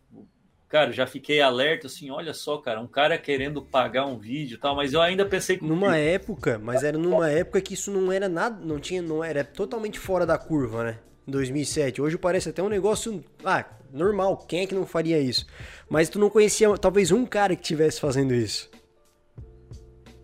Cara, 0.68 0.90
já 0.90 1.06
fiquei 1.06 1.40
alerta 1.42 1.86
assim, 1.86 2.10
olha 2.10 2.32
só, 2.32 2.56
cara, 2.56 2.80
um 2.80 2.86
cara 2.86 3.18
querendo 3.18 3.60
pagar 3.60 4.06
um 4.06 4.18
vídeo 4.18 4.54
e 4.54 4.58
tal, 4.58 4.74
mas 4.74 4.94
eu 4.94 5.02
ainda 5.02 5.26
pensei 5.26 5.58
que 5.58 5.64
numa 5.64 5.98
época, 5.98 6.58
mas 6.58 6.82
era 6.82 6.96
numa 6.96 7.30
época 7.30 7.60
que 7.60 7.74
isso 7.74 7.90
não 7.90 8.10
era 8.10 8.26
nada, 8.26 8.58
não 8.64 8.80
tinha, 8.80 9.02
não 9.02 9.22
era 9.22 9.44
totalmente 9.44 9.98
fora 9.98 10.24
da 10.24 10.38
curva, 10.38 10.84
né? 10.84 10.98
2007. 11.26 12.00
Hoje 12.00 12.16
parece 12.16 12.48
até 12.48 12.62
um 12.62 12.70
negócio, 12.70 13.22
ah, 13.44 13.64
normal, 13.92 14.38
quem 14.48 14.60
é 14.62 14.66
que 14.66 14.74
não 14.74 14.86
faria 14.86 15.20
isso? 15.20 15.46
Mas 15.90 16.08
tu 16.08 16.18
não 16.18 16.30
conhecia 16.30 16.76
talvez 16.78 17.12
um 17.12 17.26
cara 17.26 17.54
que 17.54 17.62
tivesse 17.62 18.00
fazendo 18.00 18.32
isso. 18.32 18.71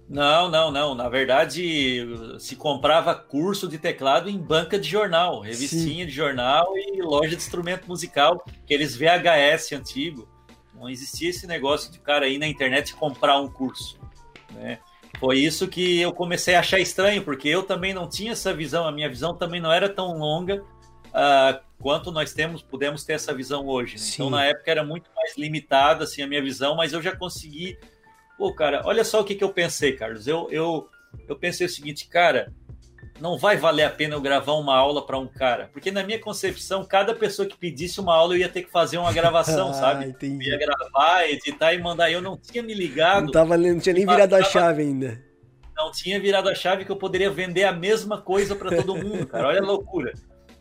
Não, 0.09 0.49
não, 0.51 0.71
não. 0.71 0.95
Na 0.95 1.09
verdade, 1.09 2.07
se 2.39 2.57
comprava 2.57 3.15
curso 3.15 3.69
de 3.69 3.79
teclado 3.79 4.31
em 4.31 4.39
banca 4.39 4.79
de 4.79 4.89
jornal, 4.89 5.41
revistinha 5.41 6.05
Sim. 6.05 6.07
de 6.07 6.11
jornal 6.11 6.73
e 6.77 7.03
loja 7.03 7.31
de 7.31 7.37
instrumento 7.37 7.87
musical, 7.87 8.43
aqueles 8.65 8.97
VHS 8.97 9.73
antigo. 9.73 10.27
Não 10.75 10.89
existia 10.89 11.29
esse 11.29 11.47
negócio 11.47 11.93
de 11.93 11.99
cara 11.99 12.25
aí 12.25 12.39
na 12.39 12.47
internet 12.47 12.95
comprar 12.95 13.39
um 13.39 13.49
curso. 13.49 13.99
Né? 14.53 14.79
Foi 15.19 15.39
isso 15.39 15.69
que 15.69 16.01
eu 16.01 16.13
comecei 16.13 16.55
a 16.55 16.61
achar 16.61 16.79
estranho, 16.79 17.23
porque 17.23 17.49
eu 17.49 17.63
também 17.63 17.93
não 17.93 18.09
tinha 18.09 18.33
essa 18.33 18.55
visão, 18.55 18.87
a 18.87 18.93
minha 18.93 19.09
visão 19.09 19.35
também 19.35 19.61
não 19.61 19.73
era 19.73 19.89
tão 19.89 20.17
longa 20.17 20.65
uh, 21.09 21.61
quanto 21.79 22.13
nós 22.13 22.33
temos, 22.33 22.63
podemos 22.63 23.05
ter 23.05 23.15
essa 23.15 23.35
visão 23.35 23.67
hoje. 23.67 23.97
Né? 23.97 24.03
Então, 24.15 24.31
na 24.31 24.45
época 24.45 24.71
era 24.71 24.85
muito 24.85 25.11
mais 25.15 25.37
limitada 25.37 26.05
assim, 26.05 26.23
a 26.23 26.27
minha 26.27 26.41
visão, 26.43 26.77
mas 26.77 26.93
eu 26.93 27.03
já 27.03 27.15
consegui 27.15 27.77
Pô, 28.39 28.55
cara, 28.55 28.83
olha 28.85 29.03
só 29.03 29.21
o 29.21 29.25
que, 29.25 29.35
que 29.35 29.43
eu 29.43 29.53
pensei, 29.53 29.93
Carlos. 29.95 30.29
Eu, 30.29 30.47
eu, 30.51 30.89
eu 31.29 31.37
pensei 31.37 31.67
o 31.67 31.71
seguinte, 31.71 32.09
cara, 32.09 32.53
não 33.21 33.37
vai 33.37 33.57
valer 33.57 33.83
a 33.83 33.91
pena 33.91 34.15
eu 34.15 34.21
gravar 34.21 34.53
uma 34.53 34.77
aula 34.77 35.05
para 35.05 35.19
um 35.19 35.27
cara, 35.27 35.69
porque 35.73 35.91
na 35.91 36.05
minha 36.05 36.21
concepção, 36.21 36.85
cada 36.85 37.13
pessoa 37.15 37.49
que 37.49 37.57
pedisse 37.57 37.99
uma 37.99 38.15
aula 38.15 38.35
eu 38.35 38.39
ia 38.39 38.49
ter 38.49 38.63
que 38.63 38.71
fazer 38.71 38.97
uma 38.97 39.13
gravação, 39.13 39.71
ah, 39.71 39.75
sabe? 39.75 40.07
Entendi. 40.07 40.49
Ia 40.49 40.57
gravar, 40.57 41.29
editar 41.29 41.75
e 41.75 41.83
mandar. 41.83 42.13
Eu 42.13 42.23
não 42.23 42.37
tinha 42.37 42.63
me 42.63 42.73
ligado. 42.73 43.25
Não, 43.25 43.33
tava, 43.33 43.57
não 43.57 43.81
tinha 43.81 43.95
nem 43.95 44.07
virado 44.07 44.37
a 44.37 44.45
chave 44.45 44.83
ainda. 44.83 45.21
Não 45.77 45.91
tinha 45.91 46.21
virado 46.21 46.49
a 46.49 46.55
chave 46.55 46.85
que 46.85 46.93
eu 46.93 46.97
poderia 46.97 47.31
vender 47.31 47.65
a 47.65 47.73
mesma 47.73 48.21
coisa 48.21 48.55
para 48.55 48.77
todo 48.77 48.95
mundo, 48.97 49.27
cara. 49.27 49.49
Olha 49.49 49.61
a 49.61 49.65
loucura. 49.65 50.13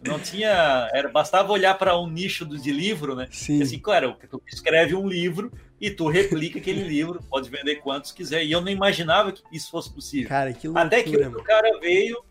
Não 0.01 0.19
tinha. 0.19 0.89
Era, 0.93 1.09
bastava 1.09 1.51
olhar 1.51 1.77
para 1.77 1.99
um 1.99 2.07
nicho 2.07 2.45
de 2.45 2.71
livro, 2.71 3.15
né? 3.15 3.27
Sim. 3.31 3.61
Assim, 3.61 3.79
claro, 3.79 4.15
tu 4.29 4.41
escreve 4.47 4.95
um 4.95 5.07
livro 5.07 5.51
e 5.79 5.91
tu 5.91 6.07
replica 6.07 6.59
aquele 6.59 6.83
livro, 6.87 7.21
pode 7.29 7.49
vender 7.49 7.77
quantos 7.77 8.11
quiser. 8.11 8.43
E 8.43 8.51
eu 8.51 8.61
não 8.61 8.69
imaginava 8.69 9.31
que 9.31 9.43
isso 9.51 9.69
fosse 9.69 9.93
possível. 9.93 10.29
Cara, 10.29 10.53
que 10.53 10.67
loucura, 10.67 10.85
Até 10.85 11.03
que 11.03 11.15
o 11.15 11.43
cara 11.43 11.79
veio 11.79 12.23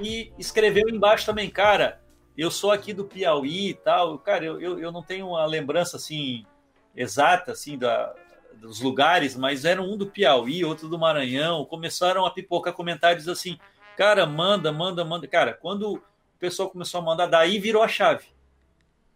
e 0.00 0.32
escreveu 0.38 0.88
embaixo 0.88 1.26
também, 1.26 1.48
cara, 1.50 2.00
eu 2.36 2.50
sou 2.50 2.70
aqui 2.70 2.92
do 2.92 3.04
Piauí 3.04 3.70
e 3.70 3.74
tal. 3.74 4.18
Cara, 4.18 4.44
eu, 4.44 4.60
eu, 4.60 4.78
eu 4.78 4.92
não 4.92 5.02
tenho 5.02 5.28
uma 5.28 5.44
lembrança 5.46 5.96
assim 5.96 6.44
exata 6.96 7.52
assim 7.52 7.78
da, 7.78 8.14
dos 8.54 8.80
lugares, 8.80 9.36
mas 9.36 9.64
era 9.64 9.80
um 9.80 9.96
do 9.96 10.06
Piauí, 10.06 10.64
outro 10.64 10.88
do 10.88 10.98
Maranhão. 10.98 11.64
Começaram 11.64 12.26
a 12.26 12.30
pipocar 12.30 12.72
comentários 12.72 13.28
assim, 13.28 13.58
cara, 13.96 14.26
manda, 14.26 14.72
manda, 14.72 15.04
manda. 15.04 15.26
Cara, 15.26 15.54
quando 15.54 16.02
pessoal 16.40 16.70
começou 16.70 17.00
a 17.00 17.04
mandar, 17.04 17.26
daí 17.26 17.58
virou 17.58 17.82
a 17.82 17.88
chave. 17.88 18.24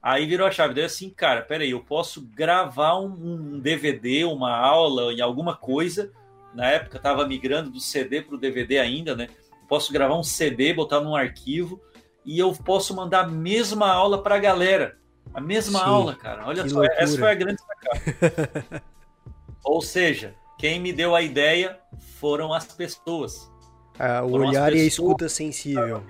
Aí 0.04 0.26
virou 0.26 0.46
a 0.46 0.50
chave. 0.50 0.74
Daí 0.74 0.84
assim, 0.84 1.08
cara, 1.08 1.40
peraí, 1.40 1.70
eu 1.70 1.80
posso 1.80 2.20
gravar 2.20 3.00
um, 3.00 3.06
um 3.06 3.58
DVD, 3.58 4.26
uma 4.26 4.54
aula 4.54 5.14
em 5.14 5.22
alguma 5.22 5.56
coisa. 5.56 6.12
Na 6.54 6.66
época 6.66 6.98
estava 6.98 7.26
migrando 7.26 7.70
do 7.70 7.80
CD 7.80 8.20
para 8.20 8.34
o 8.34 8.38
DVD 8.38 8.78
ainda, 8.78 9.16
né? 9.16 9.28
Posso 9.66 9.90
gravar 9.90 10.14
um 10.18 10.22
CD, 10.22 10.74
botar 10.74 11.00
num 11.00 11.16
arquivo 11.16 11.80
e 12.22 12.38
eu 12.38 12.52
posso 12.52 12.94
mandar 12.94 13.24
a 13.24 13.26
mesma 13.26 13.90
aula 13.90 14.22
para 14.22 14.34
a 14.34 14.38
galera. 14.38 14.98
A 15.32 15.40
mesma 15.40 15.78
Sim, 15.78 15.84
aula, 15.86 16.14
cara. 16.14 16.46
Olha 16.46 16.68
só, 16.68 16.80
loucura. 16.80 17.02
essa 17.02 17.18
foi 17.18 17.30
a 17.30 17.34
grande 17.34 17.62
sacada. 17.62 18.82
Ou 19.64 19.80
seja, 19.80 20.34
quem 20.58 20.78
me 20.78 20.92
deu 20.92 21.16
a 21.16 21.22
ideia 21.22 21.78
foram 22.20 22.52
as 22.52 22.66
pessoas. 22.66 23.50
Ah, 23.98 24.22
o 24.22 24.28
foram 24.28 24.48
olhar 24.48 24.70
pessoas, 24.70 24.80
e 24.80 24.84
a 24.84 24.86
escuta 24.86 25.28
sensível. 25.30 26.04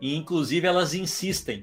E 0.00 0.16
inclusive 0.16 0.66
elas 0.66 0.92
insistem. 0.92 1.62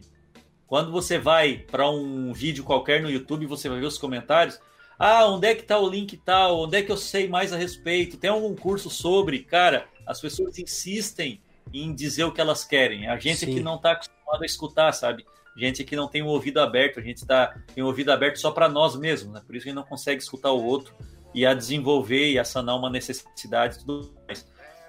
Quando 0.71 0.89
você 0.89 1.19
vai 1.19 1.57
para 1.57 1.89
um 1.89 2.31
vídeo 2.31 2.63
qualquer 2.63 3.01
no 3.01 3.09
YouTube, 3.09 3.45
você 3.45 3.67
vai 3.67 3.81
ver 3.81 3.87
os 3.87 3.97
comentários. 3.97 4.57
Ah, 4.97 5.25
onde 5.25 5.45
é 5.45 5.53
que 5.53 5.63
está 5.63 5.77
o 5.77 5.89
link 5.89 6.15
tal? 6.15 6.61
Onde 6.61 6.77
é 6.77 6.81
que 6.81 6.89
eu 6.89 6.95
sei 6.95 7.27
mais 7.27 7.51
a 7.51 7.57
respeito? 7.57 8.15
Tem 8.15 8.29
algum 8.29 8.55
curso 8.55 8.89
sobre? 8.89 9.39
Cara, 9.39 9.89
as 10.07 10.21
pessoas 10.21 10.57
insistem 10.57 11.41
em 11.73 11.93
dizer 11.93 12.23
o 12.23 12.31
que 12.31 12.39
elas 12.39 12.63
querem. 12.63 13.05
A 13.09 13.19
gente 13.19 13.39
Sim. 13.39 13.51
aqui 13.51 13.59
não 13.59 13.75
está 13.75 13.91
acostumado 13.91 14.41
a 14.41 14.45
escutar, 14.45 14.93
sabe? 14.93 15.25
A 15.53 15.59
gente 15.59 15.81
aqui 15.81 15.93
não 15.93 16.07
tem 16.07 16.21
o 16.21 16.27
ouvido 16.27 16.61
aberto, 16.61 17.01
a 17.01 17.03
gente 17.03 17.25
tá, 17.25 17.53
tem 17.75 17.83
o 17.83 17.87
ouvido 17.87 18.09
aberto 18.09 18.39
só 18.39 18.49
para 18.49 18.69
nós 18.69 18.95
mesmos, 18.95 19.33
né? 19.33 19.41
Por 19.45 19.57
isso 19.57 19.65
a 19.65 19.69
gente 19.71 19.75
não 19.75 19.83
consegue 19.83 20.23
escutar 20.23 20.53
o 20.53 20.63
outro 20.63 20.95
e 21.35 21.45
a 21.45 21.53
desenvolver 21.53 22.31
e 22.31 22.39
a 22.39 22.45
sanar 22.45 22.77
uma 22.77 22.89
necessidade 22.89 23.75
e 23.75 23.79
tudo 23.79 24.15
mais. 24.25 24.47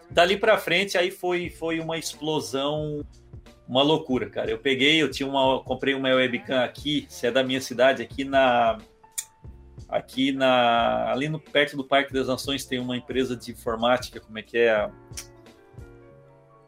Dali 0.09 0.37
para 0.37 0.57
frente, 0.59 0.97
aí 0.97 1.11
foi, 1.11 1.51
foi 1.51 1.81
uma 1.81 1.99
explosão 1.99 3.05
uma 3.69 3.83
loucura, 3.83 4.29
cara. 4.29 4.51
Eu 4.51 4.59
peguei, 4.59 5.03
eu 5.03 5.11
tinha 5.11 5.29
uma, 5.29 5.63
comprei 5.63 5.95
uma 5.95 6.09
webcam 6.09 6.63
aqui, 6.63 7.07
se 7.09 7.27
é 7.27 7.31
da 7.31 7.43
minha 7.43 7.61
cidade, 7.61 8.03
aqui 8.03 8.25
na 8.25 8.79
aqui 9.89 10.33
na 10.33 11.11
ali 11.13 11.29
no 11.29 11.39
perto 11.39 11.77
do 11.77 11.85
Parque 11.85 12.15
das 12.15 12.27
Nações 12.27 12.65
tem 12.65 12.79
uma 12.79 12.97
empresa 12.97 13.37
de 13.37 13.53
informática, 13.53 14.21
como 14.21 14.39
é 14.39 14.43
que 14.43 14.57
é? 14.57 14.91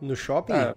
No 0.00 0.14
shopping? 0.14 0.52
Ah, 0.52 0.74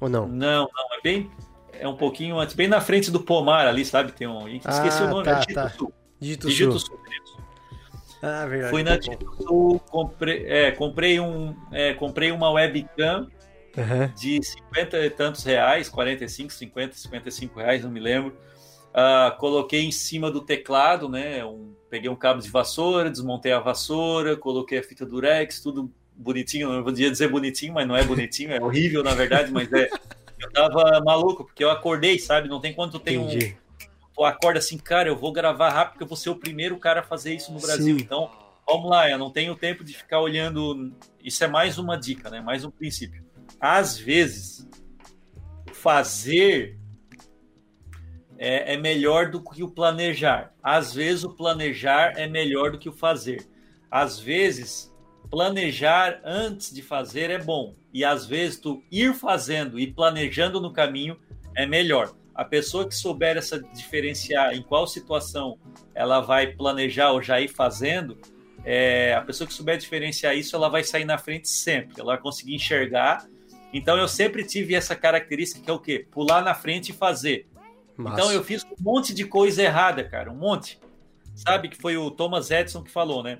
Ou 0.00 0.08
não? 0.08 0.28
Não, 0.28 0.68
não, 0.72 0.94
é 0.98 1.02
bem 1.02 1.30
é 1.78 1.86
um 1.86 1.96
pouquinho 1.96 2.38
antes, 2.38 2.54
bem 2.54 2.68
na 2.68 2.80
frente 2.80 3.10
do 3.10 3.20
Pomar 3.20 3.66
ali, 3.66 3.84
sabe? 3.84 4.12
Tem 4.12 4.26
um, 4.26 4.48
esqueci 4.48 5.02
ah, 5.02 5.06
o 5.06 5.10
nome, 5.10 5.24
tá, 5.24 5.38
é 5.38 5.40
Dito 5.40 5.54
tá. 5.54 5.70
Sul. 5.70 5.92
Dito, 6.18 6.48
Dito 6.48 6.78
Sul. 6.78 6.80
Sul. 6.80 7.00
Ah, 8.22 8.46
verdade. 8.46 8.70
Fui 8.70 8.82
na 8.82 8.96
Dito 8.96 9.36
Sul, 9.36 9.80
comprei, 9.80 10.46
é, 10.46 10.70
comprei 10.70 11.20
um, 11.20 11.54
é, 11.72 11.94
comprei 11.94 12.30
uma 12.32 12.50
webcam 12.50 13.28
uhum. 13.76 14.08
de 14.14 14.42
50 14.42 14.98
e 14.98 15.10
tantos 15.10 15.44
reais, 15.44 15.88
45, 15.88 16.52
50, 16.52 16.96
55 16.96 17.58
reais, 17.58 17.84
não 17.84 17.90
me 17.90 18.00
lembro. 18.00 18.36
Uh, 18.90 19.36
coloquei 19.38 19.84
em 19.84 19.92
cima 19.92 20.30
do 20.30 20.40
teclado, 20.40 21.08
né? 21.08 21.44
Um, 21.44 21.74
peguei 21.90 22.08
um 22.08 22.16
cabo 22.16 22.40
de 22.40 22.48
vassoura, 22.48 23.10
desmontei 23.10 23.52
a 23.52 23.60
vassoura, 23.60 24.36
coloquei 24.36 24.78
a 24.78 24.82
fita 24.82 25.04
durex, 25.04 25.60
tudo 25.60 25.92
bonitinho. 26.14 26.72
Não 26.72 26.82
podia 26.82 27.10
dizer 27.10 27.28
bonitinho, 27.28 27.74
mas 27.74 27.86
não 27.86 27.94
é 27.94 28.02
bonitinho, 28.02 28.52
é 28.52 28.60
horrível 28.60 29.02
na 29.02 29.14
verdade, 29.14 29.52
mas 29.52 29.70
é. 29.72 29.90
Eu 30.38 30.52
tava 30.52 31.00
maluco, 31.00 31.44
porque 31.44 31.64
eu 31.64 31.70
acordei, 31.70 32.18
sabe? 32.18 32.48
Não 32.48 32.60
tem 32.60 32.74
quanto 32.74 32.98
tem 32.98 33.18
um. 33.18 33.28
Tu 33.28 34.24
acorda 34.24 34.58
assim, 34.58 34.76
cara, 34.76 35.08
eu 35.08 35.16
vou 35.16 35.32
gravar 35.32 35.70
rápido, 35.70 35.92
porque 35.92 36.04
eu 36.04 36.08
vou 36.08 36.16
ser 36.16 36.30
o 36.30 36.36
primeiro 36.36 36.78
cara 36.78 37.00
a 37.00 37.02
fazer 37.02 37.34
isso 37.34 37.52
no 37.52 37.60
Brasil. 37.60 37.96
Sim. 37.98 38.02
Então, 38.02 38.30
vamos 38.66 38.88
lá, 38.90 39.10
eu 39.10 39.18
não 39.18 39.30
tenho 39.30 39.54
tempo 39.54 39.82
de 39.82 39.94
ficar 39.94 40.20
olhando. 40.20 40.92
Isso 41.22 41.42
é 41.42 41.48
mais 41.48 41.78
uma 41.78 41.96
dica, 41.96 42.28
né? 42.30 42.40
Mais 42.40 42.64
um 42.64 42.70
princípio 42.70 43.25
às 43.74 43.98
vezes, 43.98 44.68
fazer 45.72 46.78
é, 48.38 48.74
é, 48.74 48.76
melhor 48.76 49.30
do 49.30 49.42
que 49.42 49.62
o 49.62 49.68
planejar. 49.68 50.54
Às 50.62 50.94
vezes, 50.94 51.24
o 51.24 51.34
planejar 51.34 52.12
é 52.16 52.28
melhor 52.28 52.70
do 52.70 52.78
que 52.78 52.88
o 52.88 52.92
fazer. 52.92 53.46
Às 53.90 54.20
vezes, 54.20 54.94
planejar 55.30 56.20
antes 56.24 56.72
de 56.72 56.80
fazer 56.80 57.30
é 57.30 57.38
bom. 57.38 57.74
E 57.92 58.04
às 58.04 58.24
vezes, 58.26 58.60
tu 58.60 58.82
ir 58.90 59.14
fazendo 59.14 59.80
e 59.80 59.92
planejando 59.92 60.60
no 60.60 60.72
caminho 60.72 61.18
é 61.56 61.66
melhor. 61.66 62.14
A 62.34 62.44
pessoa 62.44 62.86
que 62.86 62.94
souber 62.94 63.36
essa 63.36 63.58
diferenciar 63.58 64.54
em 64.54 64.62
qual 64.62 64.86
situação 64.86 65.58
ela 65.94 66.20
vai 66.20 66.48
planejar 66.48 67.10
ou 67.12 67.22
já 67.22 67.40
ir 67.40 67.48
fazendo, 67.48 68.18
é, 68.64 69.14
a 69.14 69.22
pessoa 69.22 69.48
que 69.48 69.54
souber 69.54 69.78
diferenciar 69.78 70.36
isso, 70.36 70.54
ela 70.54 70.68
vai 70.68 70.84
sair 70.84 71.04
na 71.04 71.16
frente 71.16 71.48
sempre. 71.48 72.00
Ela 72.00 72.12
vai 72.12 72.22
conseguir 72.22 72.54
enxergar 72.54 73.26
então 73.76 73.96
eu 73.96 74.08
sempre 74.08 74.44
tive 74.44 74.74
essa 74.74 74.94
característica 74.94 75.60
que 75.62 75.70
é 75.70 75.72
o 75.72 75.78
quê? 75.78 76.06
Pular 76.10 76.42
na 76.42 76.54
frente 76.54 76.90
e 76.90 76.94
fazer. 76.94 77.48
Massa. 77.96 78.20
Então 78.20 78.32
eu 78.32 78.44
fiz 78.44 78.64
um 78.64 78.82
monte 78.82 79.14
de 79.14 79.24
coisa 79.24 79.62
errada, 79.62 80.04
cara, 80.04 80.30
um 80.30 80.36
monte. 80.36 80.78
Sabe 81.34 81.68
que 81.68 81.76
foi 81.76 81.96
o 81.96 82.10
Thomas 82.10 82.50
Edison 82.50 82.82
que 82.82 82.90
falou, 82.90 83.22
né? 83.22 83.38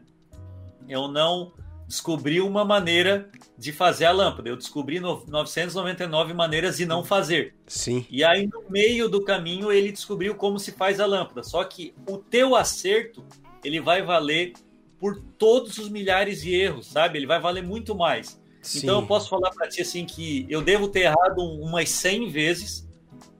Eu 0.88 1.08
não 1.08 1.52
descobri 1.86 2.40
uma 2.40 2.64
maneira 2.64 3.30
de 3.56 3.72
fazer 3.72 4.06
a 4.06 4.12
lâmpada. 4.12 4.48
Eu 4.48 4.56
descobri 4.56 4.98
999 5.00 6.34
maneiras 6.34 6.76
de 6.76 6.84
não 6.84 7.04
fazer. 7.04 7.54
Sim. 7.66 8.04
E 8.10 8.24
aí 8.24 8.46
no 8.46 8.64
meio 8.68 9.08
do 9.08 9.24
caminho 9.24 9.70
ele 9.70 9.92
descobriu 9.92 10.34
como 10.34 10.58
se 10.58 10.72
faz 10.72 11.00
a 11.00 11.06
lâmpada. 11.06 11.42
Só 11.42 11.62
que 11.64 11.94
o 12.08 12.18
teu 12.18 12.56
acerto, 12.56 13.24
ele 13.64 13.80
vai 13.80 14.02
valer 14.02 14.52
por 14.98 15.20
todos 15.38 15.78
os 15.78 15.88
milhares 15.88 16.42
de 16.42 16.54
erros, 16.54 16.86
sabe? 16.86 17.18
Ele 17.18 17.26
vai 17.26 17.40
valer 17.40 17.62
muito 17.62 17.94
mais. 17.94 18.40
Sim. 18.66 18.78
Então 18.78 19.00
eu 19.00 19.06
posso 19.06 19.28
falar 19.28 19.50
para 19.50 19.68
ti 19.68 19.80
assim 19.80 20.04
que 20.04 20.44
eu 20.48 20.60
devo 20.60 20.88
ter 20.88 21.02
errado 21.02 21.38
umas 21.38 21.88
100 21.88 22.28
vezes, 22.28 22.88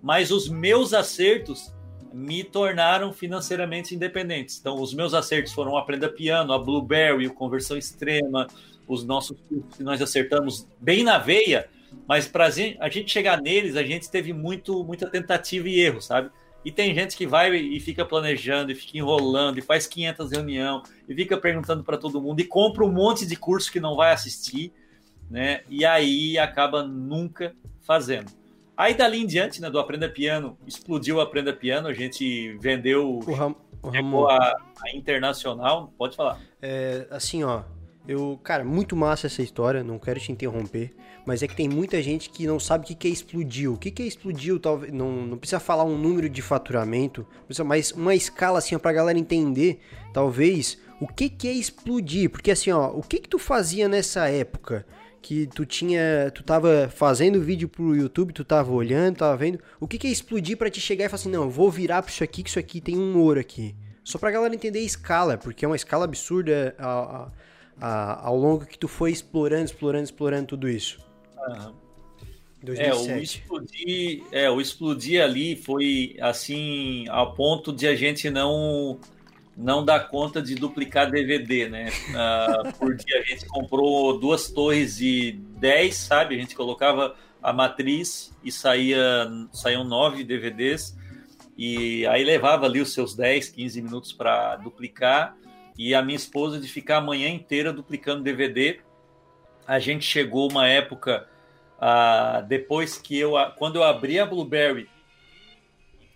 mas 0.01 0.31
os 0.31 0.49
meus 0.49 0.95
acertos 0.95 1.75
me 2.13 2.45
tornaram 2.45 3.13
financeiramente 3.13 3.95
independentes. 3.95 4.59
Então 4.61 4.81
os 4.81 4.95
meus 4.95 5.13
acertos 5.13 5.53
foram 5.53 5.77
Aprenda 5.77 6.09
Piano, 6.09 6.53
a 6.53 6.59
Blueberry, 6.59 7.27
o 7.27 7.35
Conversão 7.35 7.77
Extrema, 7.77 8.47
os 8.87 9.05
nossos 9.05 9.37
cursos 9.41 9.77
que 9.77 9.83
nós 9.83 10.01
acertamos 10.01 10.67
bem 10.81 11.03
na 11.03 11.19
veia, 11.19 11.69
mas 12.07 12.29
para 12.29 12.47
a 12.47 12.89
gente 12.89 13.11
chegar 13.11 13.43
neles, 13.43 13.75
a 13.75 13.83
gente 13.83 14.09
teve 14.09 14.33
muito, 14.33 14.85
muita 14.85 15.11
tentativa 15.11 15.69
e 15.69 15.81
erro, 15.81 16.01
sabe? 16.01 16.31
E 16.65 16.71
tem 16.71 16.95
gente 16.95 17.17
que 17.17 17.27
vai 17.27 17.55
e 17.55 17.79
fica 17.81 18.05
planejando, 18.05 18.73
e 18.73 18.75
fica 18.75 18.99
enrolando, 18.99 19.59
e 19.59 19.63
faz 19.63 19.87
500 19.87 20.31
reunião, 20.31 20.83
e 21.09 21.15
fica 21.15 21.37
perguntando 21.37 21.85
para 21.85 21.97
todo 21.97 22.21
mundo, 22.21 22.41
e 22.41 22.45
compra 22.45 22.85
um 22.85 22.93
monte 22.93 23.27
de 23.27 23.37
curso 23.37 23.71
que 23.71 23.81
não 23.81 23.95
vai 23.97 24.13
assistir, 24.13 24.73
né? 25.31 25.63
E 25.69 25.85
aí 25.85 26.39
acaba 26.39 26.83
nunca 26.83 27.55
fazendo. 27.81 28.31
Aí 28.77 28.95
dali 28.95 29.23
em 29.23 29.27
diante, 29.27 29.61
né, 29.61 29.71
do 29.71 29.79
Aprenda 29.79 30.09
Piano, 30.09 30.59
explodiu 30.67 31.17
o 31.17 31.21
Aprenda 31.21 31.53
Piano, 31.53 31.89
a 31.89 31.95
gente 31.95 32.57
vendeu 32.59 33.21
O, 33.27 33.33
Ram, 33.33 33.55
o 33.83 33.89
Ramon, 33.89 34.27
a, 34.29 34.37
a 34.37 34.95
internacional, 34.95 35.93
pode 35.97 36.15
falar. 36.15 36.39
é, 36.61 37.07
assim, 37.11 37.43
ó, 37.43 37.63
eu, 38.07 38.39
cara, 38.45 38.65
muito 38.65 38.95
massa 38.95 39.27
essa 39.27 39.43
história, 39.43 39.83
não 39.83 39.99
quero 39.99 40.21
te 40.21 40.31
interromper, 40.31 40.95
mas 41.27 41.43
é 41.43 41.49
que 41.49 41.57
tem 41.57 41.69
muita 41.69 42.01
gente 42.03 42.31
que 42.31 42.47
não 42.47 42.61
sabe 42.61 42.85
o 42.85 42.87
que 42.87 42.95
que 42.95 43.09
é 43.09 43.11
explodir. 43.11 43.73
O 43.73 43.77
que 43.77 43.91
que 43.91 44.03
é 44.03 44.07
explodir, 44.07 44.59
talvez, 44.61 44.93
não, 44.93 45.27
não 45.27 45.39
precisa 45.39 45.59
falar 45.59 45.85
um 45.85 45.99
número 45.99 46.29
de 46.29 46.41
faturamento, 46.41 47.27
mas 47.65 47.91
uma 47.91 48.15
escala 48.15 48.59
assim, 48.59 48.77
ó, 48.77 48.79
pra 48.79 48.93
galera 48.93 49.19
entender, 49.19 49.81
talvez, 50.13 50.79
o 51.01 51.09
que 51.09 51.29
que 51.29 51.49
é 51.49 51.53
explodir, 51.53 52.31
porque 52.31 52.51
assim, 52.51 52.71
ó, 52.71 52.91
o 52.91 53.03
que 53.03 53.19
que 53.19 53.29
tu 53.29 53.39
fazia 53.39 53.89
nessa 53.89 54.29
época? 54.29 54.87
Que 55.23 55.47
tu 55.49 55.67
tinha, 55.67 56.31
tu 56.33 56.45
tava 56.45 56.89
fazendo 56.95 57.41
vídeo 57.41 57.69
pro 57.69 57.97
YouTube, 57.97 58.33
tu 58.33 58.45
tava 58.45 58.71
olhando, 58.73 59.17
tava 59.17 59.37
vendo. 59.37 59.59
O 59.81 59.89
que 59.89 59.99
que 59.99 60.07
é 60.07 60.11
explodir 60.11 60.57
pra 60.57 60.71
te 60.71 60.81
chegar 60.81 61.07
e 61.07 61.09
falar 61.09 61.17
assim, 61.21 61.31
não, 61.31 61.43
eu 61.45 61.51
vou 61.51 61.69
virar 61.71 62.01
pra 62.03 62.11
isso 62.13 62.23
aqui, 62.23 62.43
que 62.45 62.49
isso 62.51 62.59
aqui 62.61 62.81
tem 62.81 62.97
um 62.97 63.19
ouro 63.19 63.41
aqui. 63.41 63.75
Só 64.05 64.19
pra 64.19 64.31
galera 64.31 64.55
entender 64.55 64.79
a 64.79 64.83
escala, 64.83 65.37
porque 65.37 65.65
é 65.65 65.69
uma 65.69 65.75
escala 65.75 66.05
absurda 66.05 66.77
a- 66.79 66.87
a- 66.87 67.31
a- 67.81 68.27
ao 68.29 68.37
longo 68.37 68.65
que 68.67 68.79
tu 68.79 68.87
foi 68.87 69.11
explorando, 69.11 69.65
explorando, 69.65 70.05
explorando 70.05 70.47
tudo 70.47 70.69
isso. 70.69 70.99
É, 71.49 71.69
o 72.63 72.67
2007. 72.67 73.23
explodir, 73.41 74.23
é, 74.31 74.51
o 74.51 74.61
explodir 74.61 75.23
ali 75.23 75.57
foi 75.57 76.17
assim 76.21 77.05
ao 77.09 77.35
ponto 77.35 77.73
de 77.73 77.87
a 77.87 77.95
gente 77.97 78.31
não 78.31 78.99
não 79.57 79.85
dar 79.85 80.09
conta 80.09 80.43
de 80.43 80.55
duplicar 80.55 81.11
DVD, 81.11 81.69
né? 81.69 81.91
Ah, 82.15 82.73
por 82.79 82.95
dia 82.95 83.21
a 83.21 83.23
gente 83.23 83.47
comprou 83.47 84.19
duas 84.19 84.51
torres 84.51 84.99
de 84.99 85.33
10, 85.59 85.95
sabe? 85.95 86.35
A 86.35 86.39
gente 86.39 86.55
colocava 86.55 87.15
a 87.43 87.53
matriz 87.53 88.37
e 88.45 88.53
saía 88.53 89.27
saíam 89.53 89.85
nove 89.85 90.25
DVDs 90.25 90.97
e 91.57 92.07
aí 92.09 92.23
levava 92.23 92.67
ali 92.67 92.81
os 92.81 92.93
seus 92.93 93.15
10, 93.15 93.49
15 93.49 93.81
minutos 93.81 94.13
para 94.13 94.57
duplicar 94.57 95.37
e 95.79 95.95
a 95.95 96.03
minha 96.03 96.17
esposa 96.17 96.61
de 96.61 96.69
ficar 96.69 96.99
a 96.99 97.01
manhã 97.01 97.29
inteira 97.29 97.73
duplicando 97.73 98.23
DVD. 98.23 98.81
A 99.67 99.79
gente 99.79 100.05
chegou 100.05 100.51
uma 100.51 100.69
época 100.69 101.27
ah, 101.81 102.45
depois 102.47 102.99
que 102.99 103.19
eu 103.19 103.33
quando 103.57 103.77
eu 103.77 103.85
abri 103.85 104.19
a 104.19 104.27
Blueberry 104.27 104.89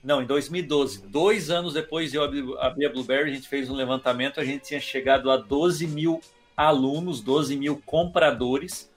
não, 0.02 0.22
em 0.22 0.26
2012, 0.26 1.06
dois 1.06 1.50
anos 1.50 1.74
depois 1.74 2.10
de 2.10 2.16
eu 2.16 2.24
abrir 2.58 2.86
a 2.86 2.88
Blueberry, 2.90 3.30
a 3.30 3.34
gente 3.34 3.48
fez 3.48 3.68
um 3.68 3.74
levantamento, 3.74 4.40
a 4.40 4.44
gente 4.44 4.62
tinha 4.64 4.80
chegado 4.80 5.30
a 5.30 5.36
12 5.36 5.86
mil 5.86 6.20
alunos, 6.56 7.20
12 7.20 7.56
mil 7.56 7.82
compradores 7.84 8.90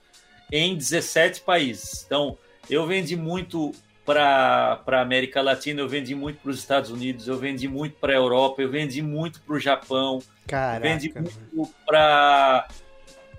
em 0.50 0.76
17 0.76 1.42
países. 1.42 2.04
Então, 2.06 2.38
eu 2.70 2.86
vendi 2.86 3.16
muito 3.16 3.72
para 4.04 4.82
a 4.86 5.00
América 5.00 5.40
Latina, 5.40 5.80
eu 5.80 5.88
vendi 5.88 6.14
muito 6.14 6.40
para 6.40 6.50
os 6.50 6.58
Estados 6.58 6.90
Unidos, 6.90 7.26
eu 7.26 7.38
vendi 7.38 7.68
muito 7.68 7.96
para 7.96 8.12
a 8.12 8.16
Europa, 8.16 8.62
eu 8.62 8.70
vendi 8.70 9.02
muito 9.02 9.40
para 9.42 9.54
o 9.54 9.58
Japão, 9.58 10.20
Caraca. 10.46 10.86
vendi 10.86 11.12
muito 11.14 11.74
para 11.86 12.68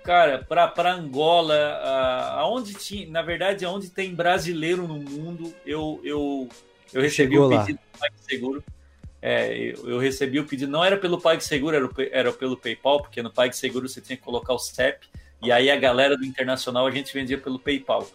cara, 0.04 0.38
para 0.44 0.92
Angola, 0.92 1.56
aonde 2.36 2.74
tinha, 2.74 3.08
na 3.10 3.22
verdade, 3.22 3.64
aonde 3.64 3.90
tem 3.90 4.14
brasileiro 4.14 4.86
no 4.86 5.00
mundo, 5.00 5.52
eu 5.64 6.00
eu 6.04 6.48
eu 6.92 7.02
recebi 7.02 7.34
Chegou 7.34 7.46
o 7.46 7.50
lá. 7.50 7.60
pedido 7.60 7.78
do 7.78 7.98
PagSeguro. 7.98 8.64
É, 9.22 9.56
eu, 9.56 9.90
eu 9.90 9.98
recebi 9.98 10.38
o 10.38 10.44
pedido, 10.44 10.70
não 10.70 10.84
era 10.84 10.96
pelo 10.96 11.20
PagSeguro, 11.20 11.76
era, 11.76 11.88
era 12.12 12.32
pelo 12.32 12.56
PayPal, 12.56 13.02
porque 13.02 13.22
no 13.22 13.32
PagSeguro 13.32 13.88
você 13.88 14.00
tinha 14.00 14.16
que 14.16 14.22
colocar 14.22 14.52
o 14.52 14.58
CEP, 14.58 15.06
e 15.42 15.50
aí 15.50 15.70
a 15.70 15.76
galera 15.76 16.16
do 16.16 16.24
internacional 16.24 16.86
a 16.86 16.90
gente 16.90 17.12
vendia 17.12 17.38
pelo 17.38 17.58
PayPal. 17.58 18.08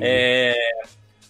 É, 0.00 0.54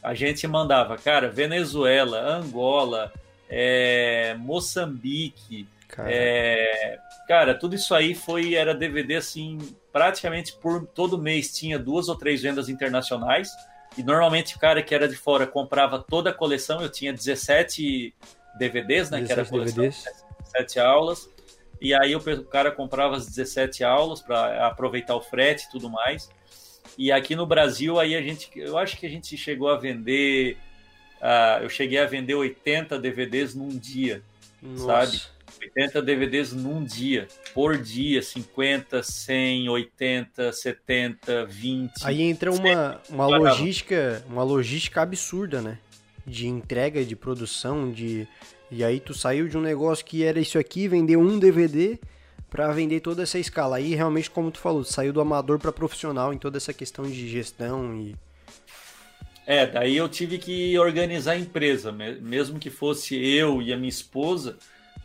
a 0.02 0.14
gente 0.14 0.46
mandava, 0.46 0.96
cara, 0.96 1.28
Venezuela, 1.28 2.18
Angola, 2.18 3.12
é, 3.48 4.34
Moçambique, 4.38 5.66
Cara, 5.88 6.10
é, 6.10 6.98
cara, 7.28 7.54
tudo 7.54 7.74
isso 7.74 7.94
aí 7.94 8.14
foi 8.14 8.54
era 8.54 8.74
DVD 8.74 9.16
assim, 9.16 9.58
praticamente 9.92 10.52
por 10.52 10.86
todo 10.86 11.16
mês 11.16 11.54
tinha 11.56 11.78
duas 11.78 12.08
ou 12.08 12.16
três 12.16 12.42
vendas 12.42 12.68
internacionais. 12.68 13.50
E 13.96 14.02
normalmente 14.02 14.56
o 14.56 14.58
cara 14.58 14.82
que 14.82 14.94
era 14.94 15.08
de 15.08 15.16
fora 15.16 15.46
comprava 15.46 15.98
toda 15.98 16.30
a 16.30 16.32
coleção. 16.32 16.82
Eu 16.82 16.90
tinha 16.90 17.12
17 17.12 18.14
DVDs, 18.58 19.10
né? 19.10 19.22
que 19.22 19.32
era 19.32 19.42
a 19.42 19.44
17 19.44 19.50
coleção, 19.50 19.76
DVDs. 19.76 20.04
17 20.52 20.80
aulas. 20.80 21.30
E 21.80 21.94
aí 21.94 22.14
o 22.16 22.44
cara 22.44 22.70
comprava 22.70 23.16
as 23.16 23.26
17 23.26 23.84
aulas 23.84 24.20
para 24.20 24.66
aproveitar 24.66 25.14
o 25.14 25.20
frete 25.20 25.66
e 25.66 25.70
tudo 25.70 25.90
mais. 25.90 26.30
E 26.96 27.12
aqui 27.12 27.36
no 27.36 27.46
Brasil, 27.46 27.98
aí 27.98 28.16
a 28.16 28.22
gente, 28.22 28.50
eu 28.56 28.78
acho 28.78 28.96
que 28.96 29.06
a 29.06 29.10
gente 29.10 29.36
chegou 29.36 29.68
a 29.68 29.76
vender, 29.76 30.56
ah, 31.20 31.58
eu 31.62 31.68
cheguei 31.68 31.98
a 31.98 32.06
vender 32.06 32.34
80 32.34 32.98
DVDs 32.98 33.54
num 33.54 33.68
dia. 33.68 34.22
Nossa. 34.62 34.86
sabe? 34.86 35.35
80 35.74 36.02
DVDs 36.02 36.52
num 36.52 36.84
dia, 36.84 37.26
por 37.54 37.76
dia, 37.78 38.22
50, 38.22 39.02
100, 39.02 39.68
80, 39.68 40.52
70, 40.52 41.46
20. 41.46 41.92
Aí 42.04 42.22
entra 42.22 42.50
uma, 42.52 43.00
uma 43.08 43.26
Parava. 43.28 43.50
logística, 43.50 44.24
uma 44.28 44.42
logística 44.42 45.02
absurda, 45.02 45.60
né? 45.60 45.78
De 46.26 46.46
entrega, 46.46 47.04
de 47.04 47.14
produção, 47.16 47.90
de 47.92 48.26
e 48.70 48.82
aí 48.82 48.98
tu 48.98 49.14
saiu 49.14 49.48
de 49.48 49.56
um 49.56 49.60
negócio 49.60 50.04
que 50.04 50.24
era 50.24 50.40
isso 50.40 50.58
aqui, 50.58 50.88
vendeu 50.88 51.20
um 51.20 51.38
DVD 51.38 51.98
pra 52.50 52.72
vender 52.72 52.98
toda 53.00 53.22
essa 53.22 53.38
escala. 53.38 53.76
Aí 53.76 53.94
realmente, 53.94 54.28
como 54.30 54.50
tu 54.50 54.58
falou, 54.58 54.82
saiu 54.82 55.12
do 55.12 55.20
amador 55.20 55.58
pra 55.58 55.70
profissional 55.72 56.32
em 56.32 56.38
toda 56.38 56.56
essa 56.56 56.72
questão 56.72 57.04
de 57.04 57.28
gestão 57.28 57.94
e 57.96 58.16
É, 59.46 59.64
daí 59.64 59.96
eu 59.96 60.08
tive 60.08 60.38
que 60.38 60.76
organizar 60.78 61.32
a 61.32 61.38
empresa, 61.38 61.92
me- 61.92 62.16
mesmo 62.20 62.58
que 62.58 62.68
fosse 62.70 63.14
eu 63.16 63.62
e 63.62 63.72
a 63.72 63.76
minha 63.76 63.88
esposa, 63.88 64.56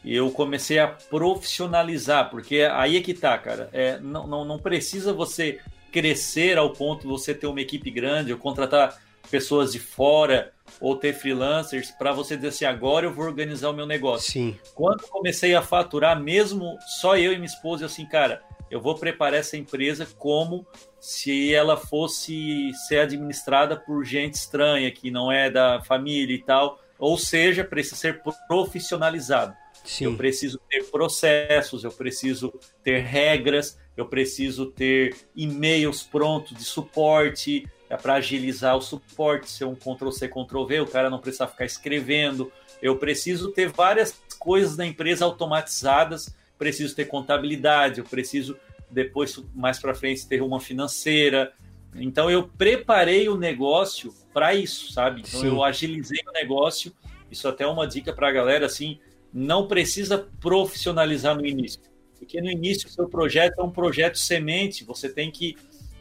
eu 0.06 0.32
comecei 0.32 0.80
a 0.80 0.88
profissionalizar, 0.88 2.30
porque 2.30 2.62
aí 2.72 2.98
é 2.98 3.02
que 3.02 3.14
tá, 3.14 3.38
cara. 3.38 3.70
É, 3.72 4.00
não, 4.00 4.26
não, 4.26 4.46
não 4.46 4.60
precisa 4.60 5.14
você 5.14 5.60
crescer 5.92 6.58
ao 6.58 6.72
ponto 6.72 7.02
de 7.02 7.08
você 7.08 7.34
ter 7.34 7.48
uma 7.48 7.62
equipe 7.62 7.92
grande 7.92 8.32
ou 8.32 8.40
contratar 8.40 9.00
pessoas 9.30 9.72
de 9.72 9.80
fora 9.80 10.52
ou 10.80 10.96
ter 10.96 11.14
freelancers 11.14 11.92
para 11.92 12.12
você 12.12 12.36
dizer 12.36 12.48
assim, 12.48 12.66
agora 12.66 13.06
eu 13.06 13.14
vou 13.14 13.26
organizar 13.26 13.70
o 13.70 13.74
meu 13.74 13.86
negócio. 13.86 14.32
sim, 14.32 14.58
Quando 14.74 15.04
comecei 15.04 15.54
a 15.54 15.62
faturar, 15.62 16.20
mesmo 16.20 16.78
só 17.00 17.18
eu 17.18 17.32
e 17.32 17.36
minha 17.36 17.46
esposa, 17.46 17.84
eu 17.84 17.88
assim, 17.88 18.06
cara, 18.06 18.42
eu 18.70 18.80
vou 18.80 18.96
preparar 18.96 19.40
essa 19.40 19.58
empresa 19.58 20.08
como 20.18 20.66
se 21.00 21.54
ela 21.54 21.76
fosse 21.76 22.72
ser 22.88 23.00
administrada 23.00 23.76
por 23.76 24.06
gente 24.06 24.36
estranha, 24.36 24.90
que 24.92 25.12
não 25.12 25.32
é 25.32 25.50
da 25.50 25.82
família 25.82 26.34
e 26.34 26.42
tal. 26.42 26.80
Ou 26.98 27.18
seja, 27.18 27.64
precisa 27.64 27.96
ser 27.96 28.22
profissionalizado. 28.48 29.54
Eu 29.84 30.12
sim. 30.12 30.16
preciso 30.16 30.60
ter 30.70 30.84
processos, 30.86 31.84
eu 31.84 31.92
preciso 31.92 32.54
ter 32.84 33.00
regras, 33.00 33.78
eu 33.98 34.06
preciso 34.06 34.68
ter 34.68 35.16
e-mails 35.36 36.04
prontos 36.04 36.56
de 36.56 36.64
suporte 36.64 37.68
é 37.92 37.98
para 37.98 38.14
agilizar 38.14 38.78
o 38.78 38.82
suporte, 38.82 39.52
ser 39.52 39.66
um 39.66 39.76
Ctrl-C, 39.76 40.30
Ctrl-V, 40.30 40.80
o 40.80 40.88
cara 40.88 41.10
não 41.10 41.20
precisa 41.20 41.46
ficar 41.46 41.66
escrevendo. 41.66 42.50
Eu 42.82 42.96
preciso 42.96 43.52
ter 43.52 43.68
várias 43.68 44.18
coisas 44.40 44.78
na 44.78 44.86
empresa 44.86 45.26
automatizadas, 45.26 46.34
preciso 46.58 46.96
ter 46.96 47.04
contabilidade, 47.04 48.00
eu 48.00 48.06
preciso 48.06 48.58
depois, 48.90 49.38
mais 49.54 49.78
para 49.78 49.94
frente, 49.94 50.26
ter 50.26 50.42
uma 50.42 50.62
financeira. 50.62 51.52
Então 51.94 52.32
eu 52.32 52.48
preparei 52.48 53.28
o 53.28 53.36
negócio 53.36 54.14
para 54.34 54.56
isso, 54.56 54.94
sabe? 54.94 55.24
Então 55.28 55.42
Sim. 55.42 55.48
eu 55.48 55.62
agilizei 55.62 56.22
o 56.26 56.32
negócio. 56.32 56.94
Isso 57.30 57.46
até 57.46 57.66
é 57.66 57.68
uma 57.68 57.86
dica 57.86 58.14
para 58.14 58.30
a 58.30 58.32
galera, 58.32 58.68
assim, 58.68 59.02
não 59.34 59.68
precisa 59.68 60.18
profissionalizar 60.40 61.36
no 61.36 61.46
início. 61.46 61.82
Porque 62.18 62.42
no 62.42 62.50
início 62.50 62.88
o 62.88 62.92
seu 62.92 63.08
projeto 63.08 63.60
é 63.60 63.64
um 63.64 63.72
projeto 63.72 64.18
semente, 64.18 64.84
você 64.84 65.10
tem 65.10 65.32
que 65.32 65.56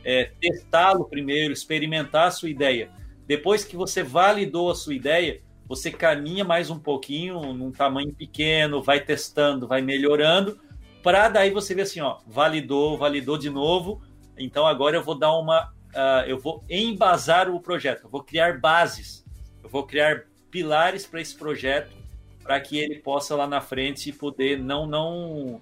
é, 0.05 0.33
testá-lo 0.41 1.05
primeiro, 1.05 1.53
experimentar 1.53 2.29
a 2.29 2.31
sua 2.31 2.51
ideia. 2.51 2.91
Depois 3.27 3.65
que 3.65 3.77
você 3.77 4.03
validou 4.03 4.71
a 4.71 4.75
sua 4.75 4.95
ideia, 4.95 5.41
você 5.67 5.91
caminha 5.91 6.45
mais 6.45 6.69
um 6.69 6.79
pouquinho, 6.79 7.53
num 7.55 7.71
tamanho 7.71 8.13
pequeno, 8.13 8.83
vai 8.83 9.01
testando, 9.01 9.69
vai 9.69 9.81
melhorando, 9.81 10.59
para 11.03 11.29
daí 11.29 11.51
você 11.51 11.75
ver 11.75 11.83
assim, 11.83 12.01
ó, 12.01 12.19
validou, 12.27 12.99
validou 12.99 13.39
de 13.39 13.49
novo, 13.49 14.03
então 14.37 14.67
agora 14.67 14.97
eu 14.97 15.03
vou 15.03 15.17
dar 15.17 15.33
uma, 15.33 15.73
uh, 15.95 16.27
eu 16.27 16.39
vou 16.39 16.65
embasar 16.69 17.49
o 17.49 17.61
projeto, 17.61 18.05
eu 18.05 18.11
vou 18.11 18.23
criar 18.23 18.59
bases, 18.59 19.25
eu 19.63 19.71
vou 19.71 19.87
criar 19.87 20.25
pilares 20.51 21.07
para 21.07 21.21
esse 21.21 21.37
projeto, 21.37 21.97
para 22.43 22.61
que 22.61 22.79
ele 22.79 22.99
possa 22.99 23.35
lá 23.37 23.47
na 23.47 23.61
frente 23.61 24.13
poder 24.13 24.59
não 24.59 24.87
não 24.87 25.61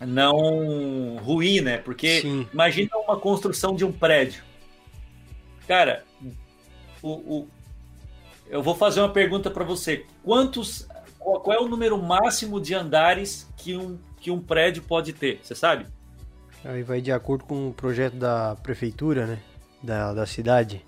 não 0.00 1.16
ruir, 1.18 1.62
né? 1.62 1.78
Porque 1.78 2.20
Sim. 2.20 2.46
imagina 2.52 2.90
uma 2.96 3.18
construção 3.18 3.74
de 3.74 3.84
um 3.84 3.92
prédio. 3.92 4.42
Cara, 5.66 6.04
o, 7.02 7.10
o- 7.10 7.48
eu 8.48 8.62
vou 8.62 8.74
fazer 8.74 9.00
uma 9.00 9.08
pergunta 9.08 9.50
para 9.50 9.64
você. 9.64 10.04
Quantos 10.22 10.86
qual, 11.18 11.40
qual 11.40 11.56
é 11.56 11.60
o 11.60 11.68
número 11.68 12.00
máximo 12.00 12.60
de 12.60 12.74
andares 12.74 13.48
que 13.56 13.76
um, 13.76 13.98
que 14.20 14.30
um 14.30 14.40
prédio 14.40 14.82
pode 14.82 15.12
ter? 15.12 15.40
Você 15.42 15.54
sabe? 15.54 15.86
Aí 16.64 16.82
vai 16.82 17.00
de 17.00 17.10
acordo 17.10 17.44
com 17.44 17.68
o 17.68 17.72
projeto 17.72 18.14
da 18.14 18.56
prefeitura, 18.56 19.26
né? 19.26 19.38
Da, 19.82 20.12
da 20.12 20.26
cidade. 20.26 20.84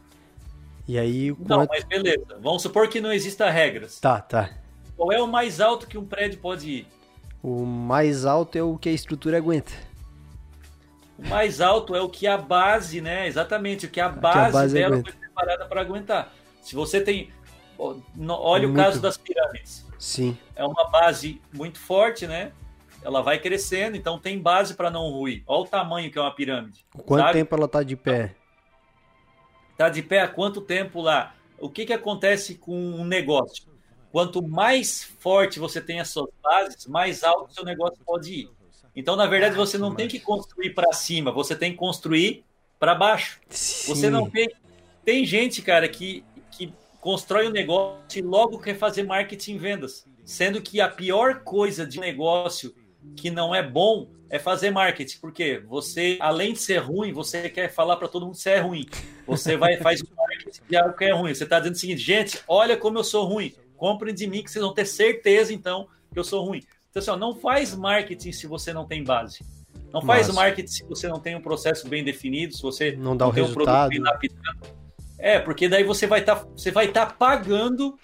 E 0.87 0.99
aí. 0.99 1.31
Não, 1.31 1.59
quanto... 1.59 1.69
mas 1.69 1.85
beleza. 1.85 2.39
Vamos 2.41 2.63
supor 2.63 2.89
que 2.89 3.01
não 3.01 3.13
exista 3.13 3.49
regras. 3.51 3.99
Tá, 3.99 4.21
tá. 4.21 4.51
Qual 4.97 5.13
é 5.13 5.21
o 5.21 5.27
mais 5.27 5.61
alto 5.61 5.87
que 5.87 5.99
um 5.99 6.07
prédio 6.07 6.39
pode 6.39 6.71
ir? 6.71 6.87
O 7.43 7.65
mais 7.65 8.25
alto 8.25 8.57
é 8.57 8.63
o 8.63 8.79
que 8.79 8.89
a 8.89 8.93
estrutura 8.93 9.37
aguenta. 9.37 9.73
O 11.19 11.29
mais 11.29 11.61
alto 11.61 11.95
é 11.95 12.01
o 12.01 12.09
que 12.09 12.27
a 12.27 12.37
base, 12.37 13.01
né? 13.01 13.27
Exatamente, 13.27 13.87
o 13.87 13.91
que 13.91 14.01
a 14.01 14.09
base, 14.09 14.39
que 14.39 14.47
a 14.47 14.51
base 14.51 14.75
dela 14.75 14.95
aguenta. 14.95 15.11
foi 15.11 15.21
preparada 15.21 15.67
para 15.67 15.81
aguentar. 15.81 16.33
Se 16.63 16.75
você 16.75 17.01
tem. 17.01 17.31
Olha 17.79 18.67
muito... 18.67 18.81
o 18.81 18.83
caso 18.83 19.01
das 19.01 19.17
pirâmides. 19.17 19.85
Sim. 19.99 20.39
É 20.55 20.65
uma 20.65 20.89
base 20.89 21.41
muito 21.53 21.79
forte, 21.79 22.27
né? 22.27 22.53
Ela 23.03 23.21
vai 23.21 23.39
crescendo, 23.39 23.97
então 23.97 24.19
tem 24.19 24.39
base 24.39 24.75
para 24.75 24.91
não 24.91 25.11
ruir. 25.11 25.43
Olha 25.47 25.63
o 25.63 25.67
tamanho 25.67 26.11
que 26.11 26.19
é 26.19 26.23
uma 26.23 26.35
pirâmide. 26.35 26.87
Quanto 27.05 27.21
sabe? 27.21 27.33
tempo 27.35 27.55
ela 27.55 27.69
tá 27.69 27.83
de 27.83 27.97
pé? 27.97 28.35
Tá 29.77 29.89
de 29.89 30.03
pé 30.03 30.21
há 30.21 30.29
quanto 30.29 30.61
tempo 30.61 31.03
lá? 31.03 31.35
O 31.59 31.69
que, 31.69 31.85
que 31.85 31.93
acontece 31.93 32.55
com 32.55 32.75
um 32.75 33.05
negócio? 33.05 33.74
Quanto 34.15 34.41
mais 34.41 35.03
forte 35.19 35.59
você 35.59 35.81
tem 35.81 35.99
as 35.99 36.09
suas 36.11 36.31
bases, 36.41 36.87
mais 36.87 37.25
alto 37.25 37.51
o 37.51 37.53
seu 37.53 37.65
negócio 37.65 37.99
pode 38.07 38.33
ir. 38.33 38.51
Então, 38.95 39.17
na 39.17 39.27
verdade, 39.27 39.57
você 39.57 39.77
não 39.77 39.93
tem 39.93 40.07
que 40.07 40.21
construir 40.21 40.71
para 40.71 40.93
cima, 40.93 41.33
você 41.33 41.57
tem 41.57 41.73
que 41.73 41.79
construir 41.79 42.45
para 42.79 42.95
baixo. 42.95 43.41
Sim. 43.49 43.93
Você 43.93 44.09
não 44.09 44.31
tem. 44.31 44.49
Tem 45.05 45.27
gente, 45.27 45.63
cara, 45.63 45.89
que, 45.89 46.25
que 46.53 46.73
constrói 47.01 47.49
um 47.49 47.51
negócio 47.51 48.21
e 48.21 48.23
logo 48.23 48.61
quer 48.61 48.79
fazer 48.79 49.03
marketing 49.03 49.57
e 49.57 49.59
vendas. 49.59 50.07
Sendo 50.25 50.63
que 50.63 50.81
a 50.81 50.89
pior 50.89 51.41
coisa 51.41 51.85
de 51.85 51.99
um 51.99 52.03
negócio 52.03 52.73
que 53.17 53.33
não 53.33 53.53
é 53.53 53.65
bom 53.65 54.09
é 54.31 54.39
fazer 54.39 54.71
marketing, 54.71 55.19
porque 55.19 55.59
você, 55.67 56.19
além 56.21 56.53
de 56.53 56.61
ser 56.61 56.79
ruim, 56.79 57.13
você 57.13 57.51
quer 57.51 57.69
falar 57.69 57.97
para 57.97 58.07
todo 58.07 58.27
mundo 58.27 58.37
que 58.37 58.43
você 58.43 58.51
é 58.51 58.61
ruim. 58.61 58.87
Você 59.27 59.57
vai 59.57 59.77
faz 59.79 60.01
marketing 60.17 60.61
de 60.69 60.77
algo 60.77 60.97
que 60.97 61.05
é 61.05 61.13
ruim. 61.13 61.35
Você 61.35 61.43
está 61.43 61.59
dizendo 61.59 61.75
o 61.75 61.79
seguinte, 61.79 62.01
gente, 62.01 62.41
olha 62.47 62.77
como 62.77 62.97
eu 62.97 63.03
sou 63.03 63.25
ruim. 63.25 63.53
Comprem 63.77 64.15
de 64.15 64.27
mim 64.27 64.43
que 64.43 64.51
vocês 64.51 64.65
vão 64.65 64.75
ter 64.75 64.87
certeza, 64.87 65.53
então, 65.53 65.89
que 66.13 66.19
eu 66.19 66.25
sou 66.25 66.45
ruim. 66.45 66.63
Então, 66.91 67.01
assim, 67.01 67.11
ó, 67.11 67.17
não 67.17 67.35
faz 67.35 67.75
marketing 67.75 68.33
se 68.33 68.47
você 68.47 68.73
não 68.73 68.87
tem 68.87 69.03
base. 69.03 69.41
Não 69.93 70.03
faz 70.03 70.29
Nossa. 70.29 70.41
marketing 70.41 70.73
se 70.73 70.85
você 70.85 71.09
não 71.09 71.21
tem 71.21 71.37
um 71.37 71.41
processo 71.41 71.89
bem 71.89 72.03
definido, 72.03 72.55
se 72.55 72.63
você 72.63 72.93
não 72.97 73.17
dá 73.17 73.25
não 73.25 73.31
o 73.31 73.35
tem 73.35 73.45
resultado. 73.45 73.93
um 73.93 74.03
produto 74.03 74.21
bem 74.21 74.31
É, 75.19 75.39
porque 75.39 75.69
daí 75.69 75.85
você 75.85 76.07
vai 76.07 76.21
estar 76.21 76.37
tá, 76.37 76.49
você 76.57 76.71
vai 76.71 76.87
estar 76.87 77.07
tá 77.07 77.13
pagando 77.13 77.99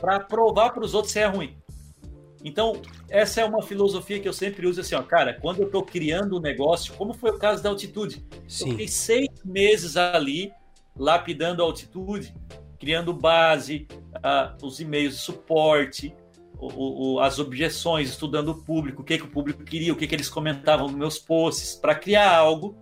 para 0.00 0.20
provar 0.20 0.70
para 0.70 0.84
os 0.84 0.94
outros 0.94 1.12
se 1.12 1.20
é 1.20 1.26
ruim. 1.26 1.56
Então, 2.44 2.80
essa 3.08 3.40
é 3.40 3.44
uma 3.44 3.62
filosofia 3.62 4.20
que 4.20 4.28
eu 4.28 4.32
sempre 4.32 4.66
uso 4.66 4.80
assim, 4.80 4.94
ó, 4.94 5.02
cara, 5.02 5.34
quando 5.34 5.60
eu 5.60 5.66
estou 5.66 5.82
criando 5.82 6.36
um 6.36 6.40
negócio, 6.40 6.94
como 6.94 7.12
foi 7.12 7.30
o 7.30 7.38
caso 7.38 7.62
da 7.62 7.70
altitude, 7.70 8.24
Sim. 8.46 8.66
eu 8.66 8.70
fiquei 8.70 8.88
seis 8.88 9.28
meses 9.44 9.96
ali 9.96 10.52
lapidando 10.96 11.62
a 11.62 11.64
altitude, 11.64 12.32
criando 12.78 13.12
base, 13.12 13.86
uh, 14.16 14.66
os 14.66 14.80
e-mails 14.80 15.14
de 15.14 15.20
suporte, 15.20 16.14
o, 16.58 17.14
o, 17.14 17.20
as 17.20 17.38
objeções, 17.38 18.08
estudando 18.08 18.50
o 18.50 18.64
público, 18.64 19.02
o 19.02 19.04
que, 19.04 19.18
que 19.18 19.24
o 19.24 19.30
público 19.30 19.62
queria, 19.62 19.92
o 19.92 19.96
que, 19.96 20.06
que 20.06 20.14
eles 20.14 20.28
comentavam 20.28 20.86
nos 20.86 20.96
meus 20.96 21.18
posts, 21.18 21.74
para 21.74 21.94
criar 21.94 22.34
algo 22.34 22.76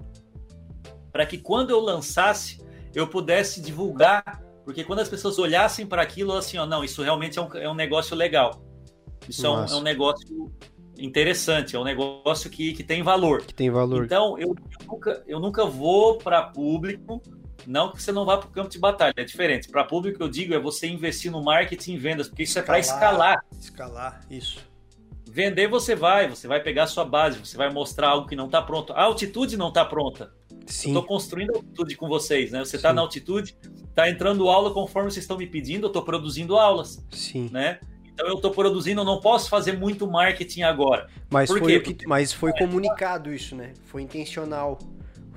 para 1.14 1.24
que 1.24 1.38
quando 1.38 1.70
eu 1.70 1.78
lançasse 1.78 2.60
eu 2.92 3.06
pudesse 3.06 3.60
divulgar, 3.60 4.42
porque 4.64 4.82
quando 4.82 4.98
as 4.98 5.08
pessoas 5.08 5.38
olhassem 5.38 5.86
para 5.86 6.02
aquilo, 6.02 6.32
assim, 6.32 6.58
ó, 6.58 6.66
não, 6.66 6.82
isso 6.82 7.02
realmente 7.02 7.38
é 7.38 7.42
um, 7.42 7.54
é 7.54 7.70
um 7.70 7.74
negócio 7.74 8.16
legal, 8.16 8.64
isso 9.28 9.46
é 9.46 9.50
um, 9.50 9.64
é 9.64 9.74
um, 9.76 9.82
negócio 9.82 10.52
interessante, 10.98 11.76
é 11.76 11.78
um 11.78 11.84
negócio 11.84 12.50
que, 12.50 12.72
que 12.72 12.82
tem 12.82 13.02
valor. 13.02 13.42
Que 13.42 13.54
tem 13.54 13.70
valor. 13.70 14.04
Então 14.04 14.38
eu, 14.38 14.56
eu 14.80 14.86
nunca, 14.86 15.24
eu 15.26 15.40
nunca 15.40 15.64
vou 15.64 16.18
para 16.18 16.42
público 16.42 17.22
não 17.66 17.92
que 17.92 18.02
você 18.02 18.12
não 18.12 18.24
vá 18.24 18.38
para 18.38 18.48
o 18.48 18.50
campo 18.50 18.68
de 18.68 18.78
batalha, 18.78 19.14
é 19.16 19.24
diferente. 19.24 19.68
Para 19.68 19.84
público, 19.84 20.22
eu 20.22 20.28
digo, 20.28 20.54
é 20.54 20.58
você 20.58 20.86
investir 20.86 21.30
no 21.30 21.42
marketing 21.42 21.94
e 21.94 21.98
vendas, 21.98 22.28
porque 22.28 22.42
isso 22.42 22.58
escalar, 22.58 22.78
é 22.78 22.82
para 22.82 22.94
escalar. 22.94 23.44
Escalar, 23.58 24.20
isso. 24.30 24.58
Vender 25.28 25.66
você 25.66 25.94
vai, 25.94 26.28
você 26.28 26.46
vai 26.46 26.60
pegar 26.60 26.84
a 26.84 26.86
sua 26.86 27.04
base, 27.04 27.38
você 27.38 27.56
vai 27.56 27.70
mostrar 27.70 28.08
algo 28.10 28.28
que 28.28 28.36
não 28.36 28.46
está 28.46 28.62
pronto. 28.62 28.92
A 28.92 29.02
altitude 29.02 29.56
não 29.56 29.68
está 29.68 29.84
pronta. 29.84 30.32
Sim. 30.66 30.88
Estou 30.88 31.02
construindo 31.02 31.50
a 31.50 31.56
altitude 31.56 31.96
com 31.96 32.08
vocês, 32.08 32.52
né? 32.52 32.64
Você 32.64 32.76
está 32.76 32.92
na 32.92 33.00
altitude, 33.00 33.56
está 33.88 34.08
entrando 34.08 34.48
aula 34.48 34.72
conforme 34.72 35.10
vocês 35.10 35.24
estão 35.24 35.36
me 35.36 35.46
pedindo, 35.46 35.84
eu 35.84 35.88
estou 35.88 36.02
produzindo 36.02 36.56
aulas. 36.56 37.04
Sim. 37.10 37.48
Né? 37.52 37.80
Então 38.14 38.28
eu 38.28 38.36
estou 38.36 38.52
produzindo, 38.52 39.00
eu 39.00 39.04
não 39.04 39.20
posso 39.20 39.50
fazer 39.50 39.76
muito 39.76 40.06
marketing 40.06 40.62
agora. 40.62 41.08
Mas 41.28 41.50
Por 41.50 41.58
foi, 41.58 41.80
que, 41.80 42.06
mas 42.06 42.32
foi 42.32 42.52
comunicado 42.52 43.32
isso, 43.34 43.56
né? 43.56 43.74
Foi 43.86 44.02
intencional. 44.02 44.78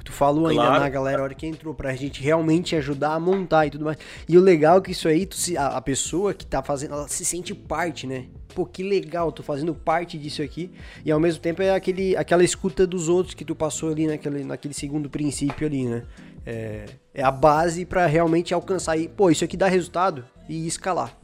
Tu 0.07 0.13
falou 0.13 0.47
ainda 0.47 0.61
claro. 0.61 0.79
na 0.79 0.87
galera 0.87 1.19
a 1.19 1.23
hora 1.25 1.35
que 1.35 1.45
entrou, 1.45 1.73
pra 1.73 1.93
gente 1.93 2.23
realmente 2.23 2.73
ajudar 2.77 3.11
a 3.11 3.19
montar 3.19 3.67
e 3.67 3.71
tudo 3.71 3.83
mais. 3.83 3.97
E 4.25 4.37
o 4.37 4.41
legal 4.41 4.77
é 4.77 4.81
que 4.81 4.91
isso 4.91 5.05
aí, 5.05 5.25
tu 5.25 5.35
se, 5.35 5.57
a, 5.57 5.67
a, 5.67 5.81
pessoa 5.81 6.33
que 6.33 6.45
tá 6.45 6.63
fazendo, 6.63 6.93
ela 6.93 7.09
se 7.09 7.25
sente 7.25 7.53
parte, 7.53 8.07
né? 8.07 8.27
Pô, 8.55 8.65
que 8.65 8.83
legal, 8.83 9.33
tô 9.33 9.43
fazendo 9.43 9.75
parte 9.75 10.17
disso 10.17 10.41
aqui. 10.41 10.71
E 11.03 11.11
ao 11.11 11.19
mesmo 11.19 11.41
tempo 11.41 11.61
é 11.61 11.71
aquele, 11.71 12.15
aquela 12.15 12.41
escuta 12.41 12.87
dos 12.87 13.09
outros 13.09 13.35
que 13.35 13.43
tu 13.43 13.53
passou 13.53 13.91
ali 13.91 14.07
naquele, 14.07 14.45
naquele 14.45 14.73
segundo 14.73 15.09
princípio 15.09 15.67
ali, 15.67 15.83
né? 15.83 16.05
É, 16.45 16.85
é 17.13 17.21
a 17.21 17.29
base 17.29 17.83
para 17.83 18.05
realmente 18.05 18.53
alcançar 18.53 18.95
e, 18.95 19.09
pô, 19.09 19.29
isso 19.29 19.43
aqui 19.43 19.57
dá 19.57 19.67
resultado 19.67 20.23
e 20.47 20.65
escalar. 20.65 21.17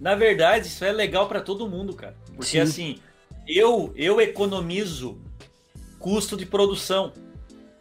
Na 0.00 0.14
verdade, 0.14 0.66
isso 0.68 0.82
é 0.82 0.92
legal 0.92 1.28
para 1.28 1.42
todo 1.42 1.68
mundo, 1.68 1.94
cara. 1.94 2.16
Porque 2.28 2.52
Sim. 2.52 2.60
assim, 2.60 2.98
eu 3.46 3.92
eu 3.94 4.18
economizo 4.18 5.18
custo 5.98 6.38
de 6.38 6.46
produção. 6.46 7.12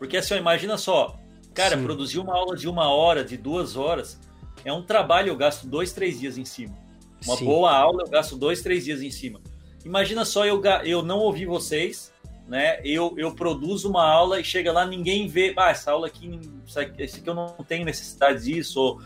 Porque 0.03 0.17
assim, 0.17 0.35
imagina 0.35 0.77
só, 0.77 1.17
cara, 1.53 1.77
Sim. 1.77 1.83
produzir 1.83 2.19
uma 2.19 2.35
aula 2.35 2.57
de 2.57 2.67
uma 2.67 2.89
hora, 2.89 3.23
de 3.23 3.37
duas 3.37 3.77
horas, 3.77 4.19
é 4.65 4.73
um 4.73 4.83
trabalho, 4.83 5.29
eu 5.29 5.37
gasto 5.37 5.65
dois, 5.65 5.93
três 5.93 6.19
dias 6.19 6.37
em 6.37 6.43
cima. 6.43 6.77
Uma 7.25 7.37
Sim. 7.37 7.45
boa 7.45 7.73
aula, 7.73 8.03
eu 8.03 8.09
gasto 8.09 8.35
dois, 8.35 8.61
três 8.61 8.83
dias 8.83 9.01
em 9.01 9.09
cima. 9.09 9.39
Imagina 9.85 10.25
só 10.25 10.45
eu, 10.45 10.61
eu 10.83 11.01
não 11.03 11.19
ouvir 11.19 11.45
vocês, 11.45 12.11
né? 12.45 12.81
Eu, 12.83 13.13
eu 13.15 13.33
produzo 13.33 13.89
uma 13.89 14.05
aula 14.05 14.41
e 14.41 14.43
chega 14.43 14.73
lá, 14.73 14.85
ninguém 14.85 15.25
vê, 15.29 15.53
ah, 15.55 15.69
essa 15.69 15.93
aula 15.93 16.07
aqui, 16.07 16.37
esse 16.97 17.19
aqui 17.21 17.29
eu 17.29 17.33
não 17.33 17.47
tenho 17.65 17.85
necessidade 17.85 18.43
disso, 18.43 18.81
ou 18.81 19.01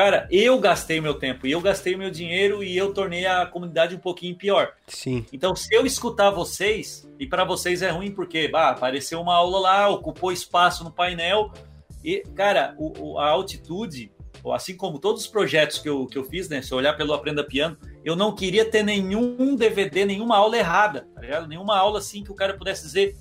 Cara, 0.00 0.26
eu 0.30 0.58
gastei 0.58 0.98
meu 0.98 1.12
tempo 1.12 1.46
e 1.46 1.52
eu 1.52 1.60
gastei 1.60 1.94
meu 1.94 2.10
dinheiro 2.10 2.64
e 2.64 2.74
eu 2.74 2.94
tornei 2.94 3.26
a 3.26 3.44
comunidade 3.44 3.94
um 3.94 3.98
pouquinho 3.98 4.34
pior. 4.34 4.72
Sim. 4.88 5.26
Então, 5.30 5.54
se 5.54 5.74
eu 5.74 5.84
escutar 5.84 6.30
vocês, 6.30 7.06
e 7.18 7.26
para 7.26 7.44
vocês 7.44 7.82
é 7.82 7.90
ruim 7.90 8.10
porque, 8.10 8.48
bah, 8.48 8.70
apareceu 8.70 9.20
uma 9.20 9.34
aula 9.34 9.60
lá, 9.60 9.88
ocupou 9.90 10.32
espaço 10.32 10.82
no 10.82 10.90
painel, 10.90 11.52
e, 12.02 12.20
cara, 12.34 12.74
o, 12.78 13.10
o, 13.10 13.18
a 13.18 13.28
altitude, 13.28 14.10
assim 14.54 14.74
como 14.74 14.98
todos 14.98 15.20
os 15.20 15.28
projetos 15.28 15.78
que 15.78 15.90
eu, 15.90 16.06
que 16.06 16.16
eu 16.16 16.24
fiz, 16.24 16.48
né? 16.48 16.62
Se 16.62 16.72
eu 16.72 16.78
olhar 16.78 16.96
pelo 16.96 17.12
Aprenda 17.12 17.44
Piano, 17.44 17.76
eu 18.02 18.16
não 18.16 18.34
queria 18.34 18.64
ter 18.64 18.82
nenhum 18.82 19.54
DVD, 19.54 20.06
nenhuma 20.06 20.38
aula 20.38 20.56
errada, 20.56 21.06
tá 21.14 21.20
ligado? 21.20 21.46
Nenhuma 21.46 21.76
aula 21.76 21.98
assim 21.98 22.24
que 22.24 22.32
o 22.32 22.34
cara 22.34 22.56
pudesse 22.56 22.84
dizer, 22.84 23.18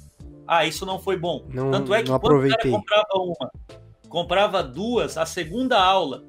ah, 0.48 0.66
isso 0.66 0.86
não 0.86 0.98
foi 0.98 1.18
bom. 1.18 1.46
Não, 1.50 1.72
Tanto 1.72 1.94
é 1.94 2.04
que 2.04 2.10
quando 2.10 2.46
o 2.46 2.50
cara 2.50 2.70
comprava 2.72 3.14
uma, 3.16 3.52
comprava 4.08 4.64
duas, 4.64 5.18
a 5.18 5.26
segunda 5.26 5.78
aula 5.78 6.29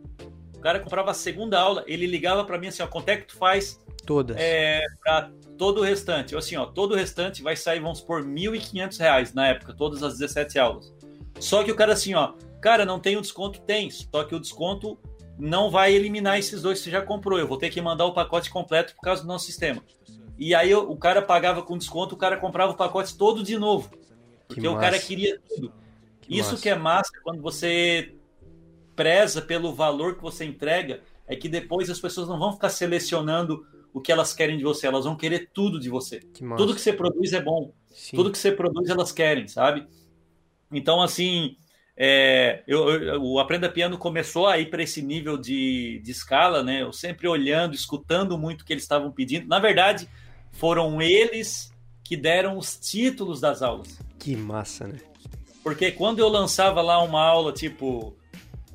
o 0.61 0.63
cara 0.63 0.79
comprava 0.79 1.11
a 1.11 1.15
segunda 1.15 1.59
aula, 1.59 1.83
ele 1.87 2.07
ligava 2.07 2.45
para 2.45 2.59
mim 2.59 2.67
assim, 2.67 2.83
ó, 2.83 2.87
quanto 2.87 3.09
é 3.09 3.17
que 3.17 3.29
tu 3.29 3.37
faz? 3.37 3.81
Todas. 4.05 4.37
É, 4.39 4.83
para 5.03 5.31
todo 5.57 5.81
o 5.81 5.83
restante. 5.83 6.37
Assim, 6.37 6.55
ó, 6.55 6.67
todo 6.67 6.93
o 6.93 6.95
restante 6.95 7.43
vai 7.43 7.57
sair, 7.57 7.81
vamos 7.81 8.03
por 8.03 8.23
1.500 8.23 8.99
reais 8.99 9.33
na 9.33 9.49
época, 9.49 9.73
todas 9.73 10.03
as 10.03 10.19
17 10.19 10.59
aulas. 10.59 10.95
Só 11.39 11.65
que 11.65 11.73
o 11.73 11.75
cara 11.75 11.95
assim, 11.95 12.13
ó, 12.13 12.35
cara, 12.61 12.85
não 12.85 13.01
tem 13.01 13.17
o 13.17 13.23
desconto? 13.23 13.63
Tem, 13.63 13.91
só 13.91 14.23
que 14.25 14.35
o 14.35 14.39
desconto 14.39 14.99
não 15.39 15.71
vai 15.71 15.95
eliminar 15.95 16.39
esses 16.39 16.61
dois 16.61 16.77
que 16.79 16.85
você 16.85 16.91
já 16.91 17.01
comprou. 17.01 17.39
Eu 17.39 17.49
vou 17.49 17.57
ter 17.57 17.71
que 17.71 17.81
mandar 17.81 18.05
o 18.05 18.13
pacote 18.13 18.51
completo 18.51 18.95
por 18.95 19.01
causa 19.01 19.23
do 19.23 19.29
nosso 19.29 19.47
sistema. 19.47 19.83
E 20.39 20.55
aí 20.55 20.75
o 20.75 20.97
cara 20.97 21.23
pagava 21.23 21.63
com 21.63 21.79
desconto, 21.79 22.15
o 22.15 22.19
cara 22.19 22.37
comprava 22.37 22.73
o 22.73 22.77
pacote 22.77 23.17
todo 23.17 23.43
de 23.43 23.57
novo. 23.57 23.91
Porque 24.47 24.69
o 24.69 24.77
cara 24.77 24.99
queria 24.99 25.41
tudo. 25.49 25.73
Que 26.21 26.35
Isso 26.35 26.51
massa. 26.51 26.63
que 26.63 26.69
é 26.69 26.75
massa 26.75 27.13
quando 27.25 27.41
você 27.41 28.15
preza 29.01 29.41
pelo 29.41 29.75
valor 29.75 30.15
que 30.17 30.23
você 30.23 30.45
entrega 30.45 31.01
é 31.27 31.35
que 31.35 31.49
depois 31.49 31.89
as 31.89 31.99
pessoas 31.99 32.29
não 32.29 32.39
vão 32.39 32.53
ficar 32.53 32.69
selecionando 32.69 33.65
o 33.95 34.01
que 34.01 34.13
elas 34.13 34.35
querem 34.35 34.59
de 34.59 34.63
você, 34.63 34.87
elas 34.87 35.07
vão 35.07 35.17
querer 35.17 35.49
tudo 35.55 35.81
de 35.81 35.89
você. 35.89 36.21
Que 36.21 36.47
tudo 36.55 36.75
que 36.75 36.81
você 36.83 36.93
produz 36.93 37.33
é 37.33 37.41
bom. 37.41 37.73
Sim. 37.91 38.15
Tudo 38.15 38.31
que 38.31 38.37
você 38.37 38.53
produz 38.53 38.91
elas 38.91 39.11
querem, 39.11 39.49
sabe? 39.49 39.87
Então, 40.71 41.01
assim, 41.01 41.57
é, 41.97 42.63
eu, 42.67 42.91
eu, 42.91 43.23
o 43.23 43.39
Aprenda 43.39 43.71
Piano 43.71 43.97
começou 43.97 44.47
a 44.47 44.59
ir 44.59 44.69
para 44.69 44.83
esse 44.83 45.01
nível 45.01 45.39
de, 45.39 46.03
de 46.05 46.11
escala, 46.11 46.63
né? 46.63 46.83
Eu 46.83 46.93
sempre 46.93 47.27
olhando, 47.27 47.75
escutando 47.75 48.37
muito 48.37 48.61
o 48.61 48.65
que 48.67 48.73
eles 48.75 48.85
estavam 48.85 49.11
pedindo. 49.11 49.49
Na 49.49 49.59
verdade, 49.59 50.07
foram 50.53 51.01
eles 51.01 51.73
que 52.05 52.19
deram 52.19 52.59
os 52.59 52.77
títulos 52.77 53.41
das 53.41 53.63
aulas. 53.63 53.99
Que 54.19 54.37
massa, 54.37 54.87
né? 54.87 54.99
Porque 55.65 55.91
quando 55.91 56.19
eu 56.19 56.29
lançava 56.29 56.83
lá 56.83 57.03
uma 57.03 57.23
aula 57.23 57.51
tipo 57.51 58.15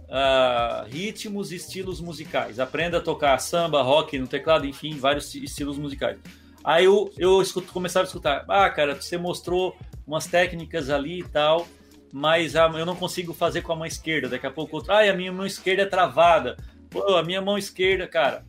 uh, 0.06 0.88
ritmos 0.88 1.52
e 1.52 1.56
estilos 1.56 2.00
musicais. 2.02 2.60
Aprenda 2.60 2.98
a 2.98 3.02
tocar 3.02 3.38
samba, 3.40 3.82
rock 3.82 4.18
no 4.18 4.28
teclado, 4.28 4.66
enfim, 4.66 4.98
vários 4.98 5.34
estilos 5.36 5.78
musicais. 5.78 6.18
Aí 6.64 6.86
eu, 6.86 7.12
eu 7.18 7.42
escuto, 7.42 7.72
começava 7.72 8.06
a 8.06 8.08
escutar, 8.08 8.46
ah, 8.48 8.70
cara, 8.70 8.96
você 8.96 9.18
mostrou 9.18 9.78
umas 10.06 10.26
técnicas 10.26 10.90
ali 10.90 11.20
e 11.20 11.24
tal, 11.24 11.68
mas 12.12 12.56
eu 12.56 12.86
não 12.86 12.96
consigo 12.96 13.34
fazer 13.34 13.62
com 13.62 13.74
a 13.74 13.76
mão 13.76 13.86
esquerda. 13.86 14.30
Daqui 14.30 14.48
a 14.48 14.52
pouco 14.52 14.78
outro, 14.78 14.92
ai, 14.92 15.10
a 15.10 15.14
minha 15.14 15.32
mão 15.32 15.46
esquerda 15.46 15.84
é 15.84 15.86
travada. 15.86 16.58
Pô, 16.90 17.16
a 17.16 17.24
minha 17.24 17.42
mão 17.42 17.58
esquerda, 17.58 18.08
cara. 18.08 18.46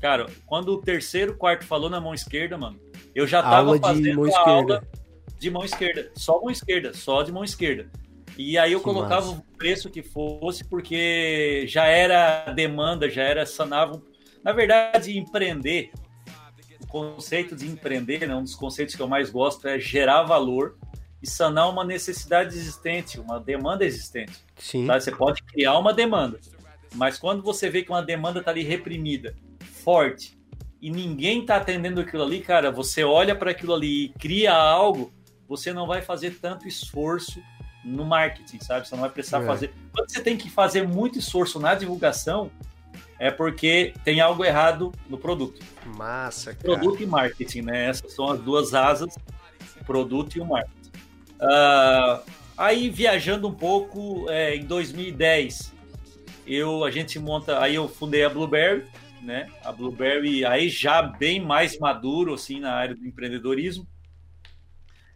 Cara, 0.00 0.26
quando 0.46 0.68
o 0.68 0.80
terceiro 0.80 1.34
quarto 1.34 1.64
falou 1.64 1.88
na 1.88 2.00
mão 2.00 2.14
esquerda, 2.14 2.58
mano, 2.58 2.78
eu 3.14 3.26
já 3.26 3.42
tava 3.42 3.56
Aula 3.56 3.78
de 3.78 3.86
fazendo 3.86 4.16
mão 4.16 4.24
a 4.24 4.28
esquerda. 4.28 4.50
aula 4.50 4.88
de 5.38 5.50
mão 5.50 5.64
esquerda, 5.64 6.12
só 6.14 6.40
mão 6.40 6.50
esquerda, 6.50 6.94
só 6.94 7.22
de 7.22 7.32
mão 7.32 7.44
esquerda. 7.44 7.90
E 8.36 8.58
aí 8.58 8.72
eu 8.72 8.80
Que 8.80 8.84
colocava 8.84 9.26
massa. 9.26 9.38
o 9.38 9.56
preço 9.56 9.90
que 9.90 10.02
fosse, 10.02 10.64
porque 10.64 11.64
já 11.68 11.86
era 11.86 12.52
demanda, 12.52 13.08
já 13.08 13.22
era 13.22 13.46
sanava. 13.46 14.02
Na 14.42 14.52
verdade, 14.52 15.16
empreender, 15.16 15.92
o 16.82 16.86
conceito 16.86 17.54
de 17.54 17.66
empreender, 17.66 18.26
né, 18.26 18.34
um 18.34 18.42
dos 18.42 18.54
conceitos 18.54 18.94
que 18.94 19.00
eu 19.02 19.08
mais 19.08 19.30
gosto 19.30 19.66
é 19.68 19.78
gerar 19.78 20.22
valor 20.24 20.76
e 21.22 21.26
sanar 21.28 21.70
uma 21.70 21.84
necessidade 21.84 22.54
existente, 22.54 23.18
uma 23.18 23.40
demanda 23.40 23.84
existente. 23.84 24.44
Sim. 24.58 24.86
Tá? 24.86 25.00
Você 25.00 25.10
pode 25.10 25.42
criar 25.44 25.78
uma 25.78 25.92
demanda, 25.94 26.38
mas 26.94 27.18
quando 27.18 27.42
você 27.42 27.70
vê 27.70 27.82
que 27.82 27.90
uma 27.90 28.02
demanda 28.02 28.40
está 28.40 28.50
ali 28.50 28.62
reprimida, 28.62 29.34
forte, 29.62 30.36
e 30.82 30.90
ninguém 30.90 31.40
está 31.40 31.56
atendendo 31.56 32.00
aquilo 32.00 32.22
ali, 32.24 32.40
cara, 32.40 32.70
você 32.70 33.02
olha 33.04 33.34
para 33.34 33.52
aquilo 33.52 33.72
ali 33.72 34.04
e 34.04 34.08
cria 34.10 34.52
algo, 34.52 35.10
você 35.48 35.72
não 35.72 35.86
vai 35.86 36.02
fazer 36.02 36.38
tanto 36.40 36.68
esforço 36.68 37.40
no 37.84 38.04
marketing, 38.04 38.58
sabe? 38.60 38.88
Você 38.88 38.94
não 38.94 39.02
vai 39.02 39.10
precisar 39.10 39.42
É. 39.42 39.46
fazer. 39.46 39.72
Quando 39.92 40.10
você 40.10 40.20
tem 40.20 40.36
que 40.36 40.50
fazer 40.50 40.86
muito 40.86 41.18
esforço 41.18 41.60
na 41.60 41.74
divulgação, 41.74 42.50
é 43.18 43.30
porque 43.30 43.92
tem 44.04 44.20
algo 44.20 44.44
errado 44.44 44.92
no 45.08 45.18
produto. 45.18 45.60
Massa, 45.96 46.54
cara. 46.54 46.64
Produto 46.78 47.02
e 47.02 47.06
marketing, 47.06 47.62
né? 47.62 47.86
Essas 47.88 48.12
são 48.12 48.30
as 48.30 48.40
duas 48.40 48.74
asas, 48.74 49.14
o 49.80 49.84
produto 49.84 50.36
e 50.36 50.40
o 50.40 50.46
marketing. 50.46 50.90
Ah, 51.40 52.22
aí 52.56 52.88
viajando 52.88 53.48
um 53.48 53.54
pouco, 53.54 54.26
é, 54.30 54.56
em 54.56 54.64
2010, 54.64 55.72
eu 56.46 56.84
a 56.84 56.90
gente 56.90 57.18
monta, 57.18 57.60
aí 57.60 57.74
eu 57.74 57.88
fundei 57.88 58.24
a 58.24 58.28
Blueberry, 58.30 58.84
né? 59.22 59.48
A 59.64 59.72
Blueberry 59.72 60.44
aí 60.44 60.68
já 60.68 61.02
bem 61.02 61.40
mais 61.40 61.78
maduro 61.78 62.34
assim 62.34 62.60
na 62.60 62.72
área 62.72 62.94
do 62.94 63.06
empreendedorismo 63.06 63.86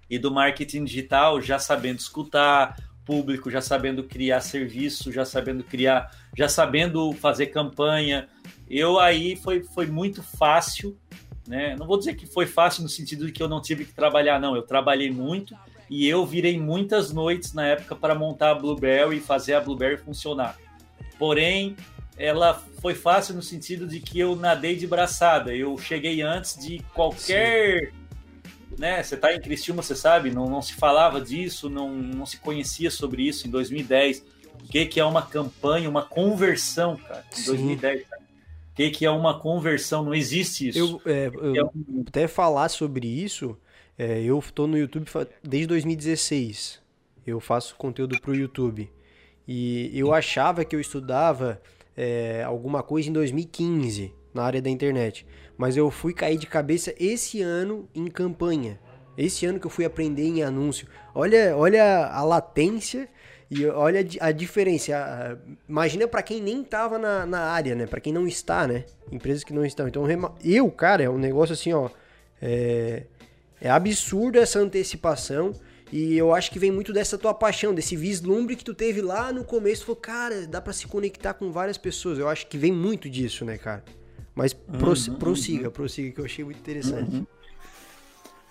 e 0.09 0.19
do 0.19 0.31
marketing 0.31 0.85
digital, 0.85 1.41
já 1.41 1.59
sabendo 1.59 1.99
escutar 1.99 2.77
público, 3.05 3.51
já 3.51 3.63
sabendo 3.63 4.05
criar 4.05 4.41
serviço, 4.41 5.11
já 5.11 5.25
sabendo 5.25 5.65
criar, 5.65 6.11
já 6.37 6.49
sabendo 6.49 7.11
fazer 7.15 7.47
campanha. 7.47 8.29
Eu 8.69 8.99
aí 8.99 9.35
foi, 9.35 9.63
foi 9.63 9.87
muito 9.87 10.23
fácil, 10.23 10.97
né? 11.47 11.75
Não 11.79 11.87
vou 11.87 11.99
dizer 11.99 12.15
que 12.15 12.27
foi 12.27 12.47
fácil 12.47 12.83
no 12.83 12.89
sentido 12.89 13.25
de 13.25 13.33
que 13.33 13.43
eu 13.43 13.49
não 13.49 13.63
tive 13.63 13.87
que 13.87 13.95
trabalhar, 13.95 14.39
não. 14.39 14.55
Eu 14.55 14.63
trabalhei 14.63 15.11
muito 15.11 15.57
e 15.89 16.07
eu 16.07 16.27
virei 16.27 16.61
muitas 16.61 17.11
noites 17.11 17.55
na 17.55 17.67
época 17.67 17.97
para 17.97 18.15
montar 18.15 18.51
a 18.51 18.55
Blueberry 18.55 19.17
e 19.17 19.21
fazer 19.21 19.55
a 19.55 19.61
Blueberry 19.61 19.97
funcionar. 19.97 20.59
Porém, 21.19 21.75
ela 22.19 22.63
foi 22.81 22.95
fácil 22.95 23.35
no 23.35 23.43
sentido 23.43 23.87
de 23.87 24.01
que 24.01 24.19
eu 24.19 24.37
nadei 24.37 24.77
de 24.77 24.87
braçada. 24.87 25.55
Eu 25.55 25.79
cheguei 25.79 26.21
antes 26.21 26.63
de 26.63 26.81
qualquer. 26.93 27.93
Né, 28.77 29.03
você 29.03 29.15
está 29.15 29.35
em 29.35 29.41
Criciúma, 29.41 29.83
você 29.83 29.97
sabe, 29.97 30.31
não, 30.31 30.49
não 30.49 30.63
se 30.63 30.75
falava 30.75 31.21
disso, 31.21 31.69
não, 31.69 31.91
não 31.91 32.27
se 32.27 32.37
conhecia 32.39 32.91
sobre 32.91 33.23
isso 33.23 33.47
em 33.47 33.51
2010. 33.51 34.25
O 34.63 34.69
que, 34.69 34.85
que 34.87 35.01
é 35.01 35.05
uma 35.05 35.23
campanha, 35.23 35.89
uma 35.89 36.03
conversão, 36.03 36.97
cara, 36.97 37.25
em 37.33 37.37
Sim. 37.37 37.47
2010. 37.47 38.07
cara. 38.09 38.23
O 38.23 38.75
que, 38.77 38.91
que 38.91 39.05
é 39.07 39.11
uma 39.11 39.39
conversão? 39.41 40.05
Não 40.05 40.15
existe 40.15 40.69
isso. 40.69 41.01
Eu, 41.05 41.13
é, 41.13 41.27
eu 41.29 41.57
É 41.57 41.65
um- 41.65 42.05
até 42.07 42.29
falar 42.29 42.69
sobre 42.69 43.07
isso, 43.09 43.57
é, 43.99 44.21
eu 44.23 44.43
tô 44.55 44.67
no 44.69 44.79
YouTube 44.79 45.09
desde 45.43 45.67
2016. 45.67 46.81
Eu 47.27 47.41
faço 47.41 47.75
conteúdo 47.77 48.21
pro 48.21 48.35
YouTube. 48.35 48.91
E 49.47 49.91
eu 49.95 50.13
achava 50.13 50.65
que 50.65 50.77
eu 50.77 50.81
estudava 50.81 51.61
é, 51.97 52.45
alguma 52.45 52.83
coisa 52.83 53.09
em 53.09 53.13
2015 53.13 54.15
na 54.39 54.45
área 54.45 54.63
da 54.63 54.71
internet. 54.71 55.27
Mas 55.57 55.77
eu 55.77 55.91
fui 55.91 56.15
cair 56.15 56.39
de 56.39 56.47
cabeça 56.47 56.95
esse 56.99 57.43
ano 57.43 57.89
em 57.95 58.07
campanha. 58.07 58.79
Esse 59.17 59.45
ano 59.47 59.59
que 59.59 59.67
eu 59.67 59.71
fui 59.71 59.85
aprender 59.85 60.23
em 60.25 60.43
anúncio. 60.43 60.87
Olha, 61.15 61.57
olha 61.57 62.07
a 62.07 62.23
latência 62.23 63.09
e 63.51 63.67
olha 63.67 63.99
a 64.01 64.03
di- 64.05 64.19
a 64.21 64.31
diferença. 64.31 65.39
Imagina 65.69 66.07
pra 66.07 66.23
quem 66.23 66.41
nem 66.41 66.63
tava 66.63 66.99
na, 66.99 67.27
na 67.27 67.41
área, 67.41 67.75
né? 67.75 67.85
Pra 67.87 67.99
quem 68.01 68.13
não 68.13 68.29
está, 68.29 68.69
né? 68.69 68.85
Empresas 69.11 69.43
que 69.43 69.53
não 69.53 69.65
estão. 69.67 69.89
Então, 69.89 70.05
eu, 70.45 70.71
cara, 70.71 71.03
é 71.03 71.11
um 71.11 71.19
negócio 71.19 71.53
assim, 71.53 71.73
ó. 71.73 71.91
É, 72.41 73.03
é 73.61 73.69
absurdo 73.69 74.39
essa 74.39 74.61
antecipação. 74.61 75.53
E 75.91 76.17
eu 76.19 76.35
acho 76.35 76.51
que 76.53 76.59
vem 76.59 76.71
muito 76.71 76.93
dessa 76.93 77.17
tua 77.19 77.33
paixão, 77.35 77.75
desse 77.75 77.97
vislumbre 77.97 78.55
que 78.55 78.63
tu 78.65 78.75
teve 78.75 79.01
lá 79.01 79.33
no 79.33 79.43
começo. 79.43 79.81
Tu 79.83 79.87
falou, 79.87 80.01
cara, 80.01 80.47
dá 80.47 80.61
pra 80.61 80.73
se 80.73 80.87
conectar 80.87 81.35
com 81.35 81.51
várias 81.51 81.79
pessoas. 81.79 82.19
Eu 82.21 82.29
acho 82.29 82.47
que 82.47 82.59
vem 82.59 82.71
muito 82.71 83.09
disso, 83.11 83.45
né, 83.45 83.57
cara? 83.59 83.83
Mas 84.39 84.53
pross- 84.53 85.09
prossiga, 85.09 85.69
prossiga, 85.69 86.13
que 86.13 86.21
eu 86.21 86.25
achei 86.25 86.45
muito 86.45 86.61
interessante. 86.61 87.27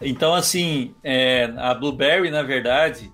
Então, 0.01 0.33
assim, 0.33 0.93
é, 1.01 1.45
a 1.55 1.73
Blueberry, 1.73 2.29
na 2.29 2.43
verdade, 2.43 3.09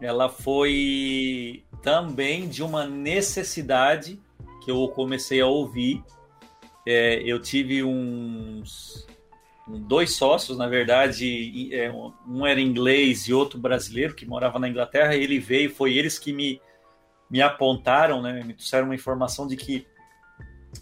ela 0.00 0.28
foi 0.28 1.62
também 1.84 2.48
de 2.48 2.64
uma 2.64 2.84
necessidade 2.84 4.20
que 4.64 4.72
eu 4.72 4.88
comecei 4.88 5.40
a 5.40 5.46
ouvir. 5.46 6.02
É, 6.84 7.22
eu 7.22 7.40
tive 7.40 7.84
uns 7.84 9.06
dois 9.68 10.16
sócios, 10.16 10.58
na 10.58 10.66
verdade, 10.66 11.72
é, 11.72 11.92
um 12.26 12.44
era 12.44 12.60
inglês 12.60 13.28
e 13.28 13.32
outro 13.32 13.56
brasileiro 13.56 14.16
que 14.16 14.26
morava 14.26 14.58
na 14.58 14.68
Inglaterra. 14.68 15.14
E 15.14 15.22
ele 15.22 15.38
veio, 15.38 15.70
foi 15.70 15.94
eles 15.94 16.18
que 16.18 16.32
me, 16.32 16.60
me 17.30 17.40
apontaram, 17.40 18.20
né, 18.20 18.42
me 18.42 18.52
trouxeram 18.52 18.86
uma 18.86 18.96
informação 18.96 19.46
de 19.46 19.56
que 19.56 19.86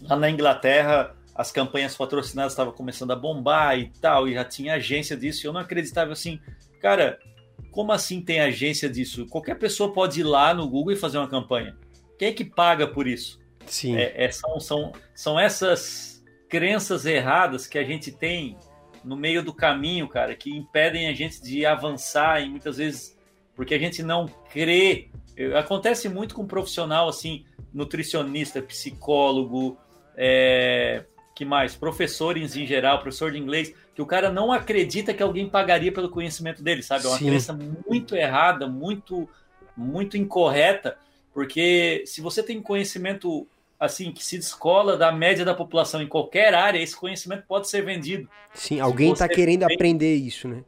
lá 0.01 0.15
na 0.15 0.27
Inglaterra 0.27 1.15
as 1.35 1.51
campanhas 1.51 1.95
patrocinadas 1.95 2.53
estavam 2.53 2.73
começando 2.73 3.11
a 3.11 3.15
bombar 3.15 3.77
e 3.77 3.91
tal, 4.01 4.27
e 4.27 4.33
já 4.33 4.45
tinha 4.45 4.75
agência 4.75 5.17
disso, 5.17 5.45
e 5.45 5.47
eu 5.47 5.53
não 5.53 5.59
acreditava 5.59 6.13
assim, 6.13 6.39
cara, 6.81 7.19
como 7.71 7.91
assim 7.91 8.21
tem 8.21 8.39
agência 8.39 8.89
disso? 8.89 9.27
Qualquer 9.27 9.55
pessoa 9.55 9.91
pode 9.91 10.21
ir 10.21 10.23
lá 10.23 10.53
no 10.53 10.67
Google 10.67 10.93
e 10.93 10.95
fazer 10.95 11.17
uma 11.17 11.27
campanha. 11.27 11.75
Quem 12.17 12.29
é 12.29 12.31
que 12.31 12.45
paga 12.45 12.87
por 12.87 13.05
isso? 13.05 13.39
Sim. 13.65 13.97
É, 13.97 14.25
é, 14.25 14.31
são, 14.31 14.59
são, 14.61 14.93
são 15.13 15.39
essas 15.39 16.23
crenças 16.47 17.05
erradas 17.05 17.67
que 17.67 17.77
a 17.77 17.83
gente 17.83 18.11
tem 18.11 18.57
no 19.03 19.17
meio 19.17 19.43
do 19.43 19.53
caminho, 19.53 20.07
cara, 20.07 20.35
que 20.35 20.49
impedem 20.49 21.07
a 21.09 21.13
gente 21.13 21.41
de 21.41 21.65
avançar 21.65 22.41
e 22.41 22.49
muitas 22.49 22.77
vezes 22.77 23.15
porque 23.55 23.73
a 23.73 23.79
gente 23.79 24.01
não 24.01 24.27
crê. 24.49 25.09
Acontece 25.57 26.07
muito 26.09 26.33
com 26.33 26.43
um 26.43 26.47
profissional 26.47 27.07
assim, 27.09 27.45
nutricionista, 27.73 28.61
psicólogo, 28.61 29.77
é, 30.15 31.05
que 31.35 31.45
mais? 31.45 31.75
Professores 31.75 32.55
em 32.55 32.65
geral, 32.65 32.99
professor 32.99 33.31
de 33.31 33.37
inglês, 33.37 33.73
que 33.93 34.01
o 34.01 34.05
cara 34.05 34.31
não 34.31 34.51
acredita 34.51 35.13
que 35.13 35.21
alguém 35.21 35.49
pagaria 35.49 35.91
pelo 35.91 36.09
conhecimento 36.09 36.63
dele, 36.63 36.81
sabe? 36.81 37.05
É 37.05 37.09
uma 37.09 37.17
Sim. 37.17 37.27
crença 37.27 37.53
muito 37.53 38.15
errada, 38.15 38.67
muito, 38.67 39.29
muito 39.75 40.17
incorreta, 40.17 40.97
porque 41.33 42.03
se 42.05 42.21
você 42.21 42.41
tem 42.41 42.61
conhecimento 42.61 43.45
assim 43.77 44.11
que 44.13 44.23
se 44.23 44.37
descola 44.37 44.95
da 44.97 45.11
média 45.11 45.43
da 45.43 45.53
população 45.53 46.01
em 46.01 46.07
qualquer 46.07 46.53
área, 46.53 46.79
esse 46.79 46.95
conhecimento 46.95 47.43
pode 47.45 47.67
ser 47.69 47.83
vendido. 47.83 48.29
Sim, 48.53 48.79
alguém 48.79 49.13
tá 49.13 49.27
você 49.27 49.35
querendo 49.35 49.67
tem- 49.67 49.75
aprender 49.75 50.15
isso, 50.15 50.47
né? 50.47 50.63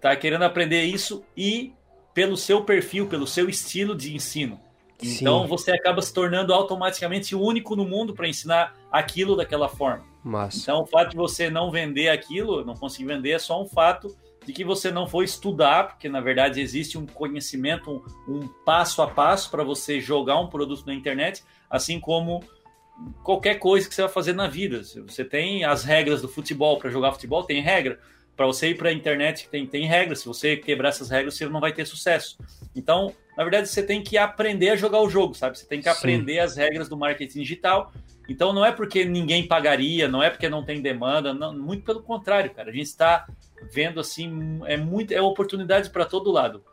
Tá 0.00 0.16
querendo 0.16 0.44
aprender 0.44 0.84
isso 0.84 1.24
e 1.36 1.72
pelo 2.14 2.36
seu 2.36 2.64
perfil, 2.64 3.06
pelo 3.06 3.26
seu 3.26 3.48
estilo 3.48 3.94
de 3.94 4.14
ensino. 4.14 4.58
Sim. 4.98 5.16
Então 5.20 5.46
você 5.46 5.72
acaba 5.72 6.00
se 6.00 6.12
tornando 6.12 6.54
automaticamente 6.54 7.34
único 7.34 7.76
no 7.76 7.84
mundo 7.84 8.14
para 8.14 8.28
ensinar 8.28 8.74
aquilo 8.90 9.36
daquela 9.36 9.68
forma. 9.68 10.04
Massa. 10.24 10.58
Então, 10.60 10.82
o 10.82 10.86
fato 10.86 11.10
de 11.10 11.16
você 11.16 11.48
não 11.48 11.70
vender 11.70 12.08
aquilo, 12.08 12.64
não 12.64 12.74
conseguir 12.74 13.06
vender, 13.06 13.30
é 13.30 13.38
só 13.38 13.62
um 13.62 13.66
fato 13.66 14.16
de 14.44 14.52
que 14.52 14.64
você 14.64 14.90
não 14.90 15.06
foi 15.06 15.24
estudar, 15.24 15.88
porque 15.88 16.08
na 16.08 16.20
verdade 16.20 16.60
existe 16.60 16.96
um 16.96 17.06
conhecimento, 17.06 17.90
um, 18.28 18.34
um 18.34 18.48
passo 18.64 19.02
a 19.02 19.06
passo 19.06 19.50
para 19.50 19.62
você 19.62 20.00
jogar 20.00 20.40
um 20.40 20.48
produto 20.48 20.84
na 20.86 20.94
internet, 20.94 21.44
assim 21.70 22.00
como 22.00 22.42
qualquer 23.22 23.56
coisa 23.56 23.88
que 23.88 23.94
você 23.94 24.02
vai 24.02 24.10
fazer 24.10 24.32
na 24.32 24.48
vida. 24.48 24.82
Você 24.82 25.24
tem 25.24 25.64
as 25.64 25.84
regras 25.84 26.22
do 26.22 26.28
futebol, 26.28 26.78
para 26.78 26.90
jogar 26.90 27.12
futebol 27.12 27.44
tem 27.44 27.60
regra. 27.60 28.00
Para 28.36 28.46
você 28.46 28.70
ir 28.70 28.76
para 28.76 28.90
a 28.90 28.92
internet 28.92 29.48
tem, 29.48 29.66
tem 29.66 29.86
regras. 29.86 30.20
Se 30.20 30.26
você 30.26 30.56
quebrar 30.56 30.90
essas 30.90 31.10
regras, 31.10 31.34
você 31.34 31.48
não 31.48 31.60
vai 31.60 31.72
ter 31.72 31.86
sucesso. 31.86 32.38
Então, 32.74 33.14
na 33.36 33.42
verdade, 33.44 33.68
você 33.68 33.82
tem 33.82 34.02
que 34.02 34.16
aprender 34.16 34.70
a 34.70 34.76
jogar 34.76 35.00
o 35.00 35.10
jogo, 35.10 35.34
sabe? 35.34 35.58
Você 35.58 35.66
tem 35.66 35.80
que 35.80 35.90
Sim. 35.90 35.98
aprender 35.98 36.38
as 36.38 36.56
regras 36.56 36.88
do 36.88 36.96
marketing 36.96 37.40
digital 37.40 37.92
então 38.28 38.52
não 38.52 38.64
é 38.64 38.72
porque 38.72 39.04
ninguém 39.04 39.46
pagaria, 39.46 40.08
não 40.08 40.22
é 40.22 40.30
porque 40.30 40.48
não 40.48 40.64
tem 40.64 40.82
demanda, 40.82 41.32
não, 41.32 41.56
muito 41.56 41.84
pelo 41.84 42.02
contrário, 42.02 42.52
cara. 42.52 42.70
A 42.70 42.72
gente 42.72 42.86
está 42.86 43.26
vendo 43.72 44.00
assim, 44.00 44.60
é 44.64 44.76
muito 44.76 45.12
é 45.12 45.20
oportunidade 45.20 45.90
para 45.90 46.04
todo 46.04 46.30
lado. 46.30 46.64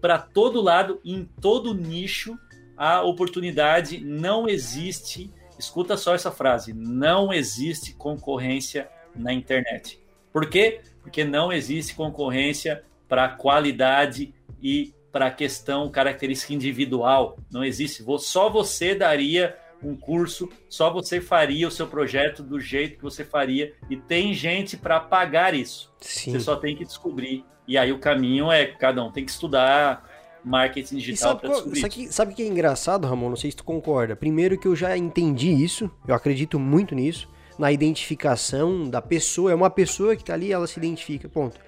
Para 0.00 0.18
todo 0.18 0.60
lado, 0.60 1.00
em 1.04 1.24
todo 1.40 1.74
nicho, 1.74 2.38
a 2.76 3.02
oportunidade 3.02 4.00
não 4.00 4.48
existe. 4.48 5.30
Escuta 5.58 5.96
só 5.96 6.14
essa 6.14 6.30
frase: 6.30 6.72
não 6.72 7.32
existe 7.32 7.94
concorrência 7.94 8.88
na 9.14 9.32
internet. 9.32 10.00
Por 10.32 10.48
quê? 10.48 10.80
Porque 11.02 11.24
não 11.24 11.52
existe 11.52 11.94
concorrência 11.94 12.84
para 13.08 13.28
qualidade 13.28 14.32
e 14.62 14.94
para 15.12 15.26
a 15.26 15.30
questão 15.30 15.90
característica 15.90 16.54
individual. 16.54 17.36
Não 17.52 17.62
existe. 17.62 18.02
Só 18.18 18.48
você 18.48 18.94
daria 18.94 19.56
um 19.82 19.94
curso, 19.96 20.48
só 20.68 20.92
você 20.92 21.20
faria 21.20 21.68
o 21.68 21.70
seu 21.70 21.86
projeto 21.86 22.42
do 22.42 22.58
jeito 22.58 22.96
que 22.96 23.02
você 23.02 23.24
faria. 23.24 23.74
E 23.90 23.96
tem 23.96 24.32
gente 24.32 24.76
para 24.76 24.98
pagar 24.98 25.54
isso. 25.54 25.92
Sim. 26.00 26.32
Você 26.32 26.40
só 26.40 26.56
tem 26.56 26.74
que 26.74 26.84
descobrir. 26.84 27.44
E 27.68 27.76
aí 27.76 27.92
o 27.92 27.98
caminho 27.98 28.50
é 28.50 28.66
cada 28.66 29.04
um 29.04 29.12
tem 29.12 29.24
que 29.24 29.30
estudar 29.30 30.10
marketing 30.44 30.96
digital 30.96 31.38
para 31.38 31.50
descobrir. 31.50 31.80
Sabe, 31.80 32.12
sabe 32.12 32.32
o 32.32 32.34
que 32.36 32.42
é 32.42 32.46
engraçado, 32.46 33.06
Ramon? 33.06 33.28
Não 33.28 33.36
sei 33.36 33.50
se 33.50 33.56
tu 33.56 33.64
concorda. 33.64 34.16
Primeiro 34.16 34.58
que 34.58 34.66
eu 34.66 34.74
já 34.74 34.96
entendi 34.96 35.50
isso, 35.50 35.90
eu 36.06 36.14
acredito 36.14 36.58
muito 36.58 36.94
nisso, 36.94 37.28
na 37.58 37.70
identificação 37.70 38.88
da 38.88 39.00
pessoa. 39.00 39.52
É 39.52 39.54
uma 39.54 39.70
pessoa 39.70 40.16
que 40.16 40.22
está 40.22 40.34
ali, 40.34 40.52
ela 40.52 40.66
se 40.66 40.78
identifica, 40.78 41.28
ponto. 41.28 41.60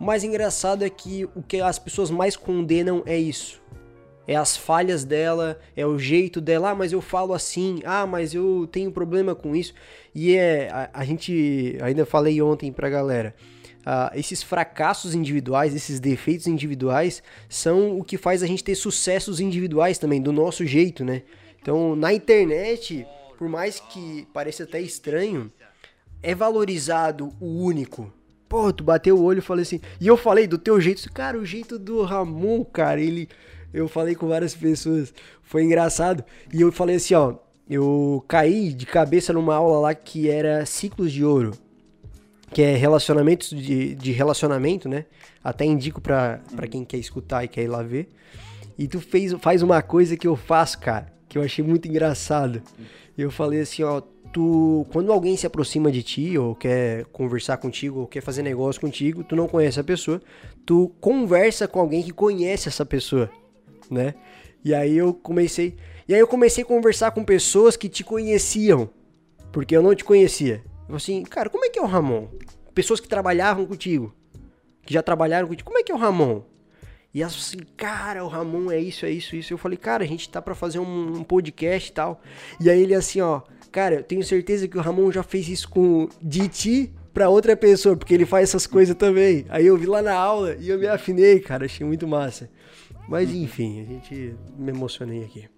O 0.00 0.04
mais 0.04 0.22
engraçado 0.22 0.84
é 0.84 0.90
que 0.90 1.24
o 1.34 1.42
que 1.42 1.60
as 1.60 1.78
pessoas 1.78 2.10
mais 2.10 2.36
condenam 2.36 3.02
é 3.04 3.18
isso. 3.18 3.60
É 4.26 4.36
as 4.36 4.56
falhas 4.56 5.04
dela, 5.04 5.58
é 5.74 5.86
o 5.86 5.98
jeito 5.98 6.40
dela, 6.40 6.70
ah, 6.70 6.74
mas 6.74 6.92
eu 6.92 7.00
falo 7.00 7.32
assim, 7.32 7.80
ah, 7.84 8.06
mas 8.06 8.34
eu 8.34 8.68
tenho 8.70 8.92
problema 8.92 9.34
com 9.34 9.56
isso. 9.56 9.72
E 10.14 10.36
é, 10.36 10.68
a, 10.70 10.90
a 10.92 11.04
gente, 11.04 11.78
ainda 11.80 12.04
falei 12.04 12.40
ontem 12.42 12.70
pra 12.70 12.90
galera, 12.90 13.34
uh, 13.78 14.14
esses 14.14 14.42
fracassos 14.42 15.14
individuais, 15.14 15.74
esses 15.74 15.98
defeitos 15.98 16.46
individuais, 16.46 17.22
são 17.48 17.98
o 17.98 18.04
que 18.04 18.18
faz 18.18 18.42
a 18.42 18.46
gente 18.46 18.62
ter 18.62 18.74
sucessos 18.74 19.40
individuais 19.40 19.98
também, 19.98 20.20
do 20.20 20.30
nosso 20.30 20.66
jeito, 20.66 21.04
né? 21.04 21.22
Então, 21.60 21.96
na 21.96 22.12
internet, 22.12 23.06
por 23.38 23.48
mais 23.48 23.80
que 23.80 24.28
pareça 24.32 24.64
até 24.64 24.80
estranho, 24.80 25.50
é 26.22 26.34
valorizado 26.34 27.32
o 27.40 27.64
único, 27.64 28.12
Pô, 28.48 28.72
tu 28.72 28.82
bateu 28.82 29.16
o 29.16 29.22
olho 29.22 29.38
e 29.38 29.42
falei 29.42 29.62
assim. 29.62 29.80
E 30.00 30.06
eu 30.06 30.16
falei 30.16 30.46
do 30.46 30.56
teu 30.56 30.80
jeito. 30.80 31.12
Cara, 31.12 31.38
o 31.38 31.44
jeito 31.44 31.78
do 31.78 32.02
Ramon, 32.02 32.64
cara, 32.64 33.00
ele. 33.00 33.28
Eu 33.72 33.86
falei 33.86 34.14
com 34.14 34.26
várias 34.26 34.54
pessoas. 34.54 35.12
Foi 35.42 35.62
engraçado. 35.62 36.24
E 36.52 36.60
eu 36.60 36.72
falei 36.72 36.96
assim, 36.96 37.14
ó. 37.14 37.34
Eu 37.68 38.24
caí 38.26 38.72
de 38.72 38.86
cabeça 38.86 39.30
numa 39.30 39.54
aula 39.54 39.78
lá 39.78 39.94
que 39.94 40.30
era 40.30 40.64
ciclos 40.64 41.12
de 41.12 41.22
ouro. 41.22 41.52
Que 42.50 42.62
é 42.62 42.74
relacionamentos 42.76 43.50
de, 43.50 43.94
de 43.94 44.10
relacionamento, 44.10 44.88
né? 44.88 45.04
Até 45.44 45.66
indico 45.66 46.00
pra, 46.00 46.40
pra 46.56 46.66
quem 46.66 46.82
quer 46.82 46.96
escutar 46.96 47.44
e 47.44 47.48
quer 47.48 47.64
ir 47.64 47.68
lá 47.68 47.82
ver. 47.82 48.08
E 48.78 48.88
tu 48.88 49.00
fez, 49.00 49.34
faz 49.34 49.62
uma 49.62 49.82
coisa 49.82 50.16
que 50.16 50.26
eu 50.26 50.34
faço, 50.34 50.78
cara. 50.78 51.12
Que 51.28 51.36
eu 51.36 51.42
achei 51.42 51.62
muito 51.62 51.86
engraçado. 51.86 52.62
Eu 53.18 53.30
falei 53.30 53.60
assim, 53.60 53.82
ó 53.82 54.00
tu, 54.32 54.86
quando 54.92 55.12
alguém 55.12 55.36
se 55.36 55.46
aproxima 55.46 55.90
de 55.90 56.02
ti, 56.02 56.38
ou 56.38 56.54
quer 56.54 57.04
conversar 57.06 57.56
contigo, 57.56 58.00
ou 58.00 58.06
quer 58.06 58.20
fazer 58.20 58.42
negócio 58.42 58.80
contigo, 58.80 59.24
tu 59.24 59.34
não 59.34 59.48
conhece 59.48 59.80
a 59.80 59.84
pessoa, 59.84 60.20
tu 60.64 60.92
conversa 61.00 61.66
com 61.66 61.80
alguém 61.80 62.02
que 62.02 62.12
conhece 62.12 62.68
essa 62.68 62.84
pessoa, 62.84 63.30
né? 63.90 64.14
E 64.64 64.74
aí 64.74 64.96
eu 64.96 65.14
comecei, 65.14 65.76
e 66.06 66.14
aí 66.14 66.20
eu 66.20 66.26
comecei 66.26 66.64
a 66.64 66.66
conversar 66.66 67.10
com 67.12 67.24
pessoas 67.24 67.76
que 67.76 67.88
te 67.88 68.04
conheciam, 68.04 68.90
porque 69.52 69.76
eu 69.76 69.82
não 69.82 69.94
te 69.94 70.04
conhecia. 70.04 70.62
Eu 70.88 70.96
assim, 70.96 71.22
cara, 71.22 71.50
como 71.50 71.64
é 71.64 71.68
que 71.68 71.78
é 71.78 71.82
o 71.82 71.86
Ramon? 71.86 72.28
Pessoas 72.74 73.00
que 73.00 73.08
trabalhavam 73.08 73.66
contigo, 73.66 74.14
que 74.82 74.94
já 74.94 75.02
trabalharam 75.02 75.48
contigo, 75.48 75.66
como 75.66 75.78
é 75.78 75.82
que 75.82 75.92
é 75.92 75.94
o 75.94 75.98
Ramon? 75.98 76.42
E 77.12 77.22
elas 77.22 77.34
assim, 77.34 77.58
cara, 77.76 78.24
o 78.24 78.28
Ramon 78.28 78.70
é 78.70 78.78
isso, 78.78 79.06
é 79.06 79.10
isso, 79.10 79.34
isso. 79.34 79.52
Eu 79.52 79.58
falei, 79.58 79.78
cara, 79.78 80.04
a 80.04 80.06
gente 80.06 80.28
tá 80.28 80.42
para 80.42 80.54
fazer 80.54 80.78
um, 80.78 81.18
um 81.18 81.24
podcast 81.24 81.90
e 81.90 81.92
tal. 81.92 82.20
E 82.60 82.68
aí 82.68 82.82
ele 82.82 82.94
assim, 82.94 83.20
ó, 83.20 83.40
Cara, 83.70 83.96
eu 83.96 84.02
tenho 84.02 84.22
certeza 84.22 84.66
que 84.66 84.78
o 84.78 84.80
Ramon 84.80 85.12
já 85.12 85.22
fez 85.22 85.48
isso 85.48 85.68
com 85.68 86.08
de 86.20 86.90
pra 87.12 87.28
outra 87.28 87.56
pessoa, 87.56 87.96
porque 87.96 88.14
ele 88.14 88.24
faz 88.24 88.48
essas 88.48 88.66
coisas 88.66 88.94
também. 88.94 89.44
Aí 89.48 89.66
eu 89.66 89.76
vi 89.76 89.86
lá 89.86 90.00
na 90.00 90.14
aula 90.14 90.56
e 90.58 90.68
eu 90.68 90.78
me 90.78 90.86
afinei, 90.86 91.40
cara, 91.40 91.64
achei 91.64 91.86
muito 91.86 92.06
massa. 92.06 92.48
Mas 93.08 93.30
enfim, 93.30 93.80
a 93.80 93.84
gente 93.84 94.36
me 94.56 94.70
emocionei 94.70 95.24
aqui. 95.24 95.48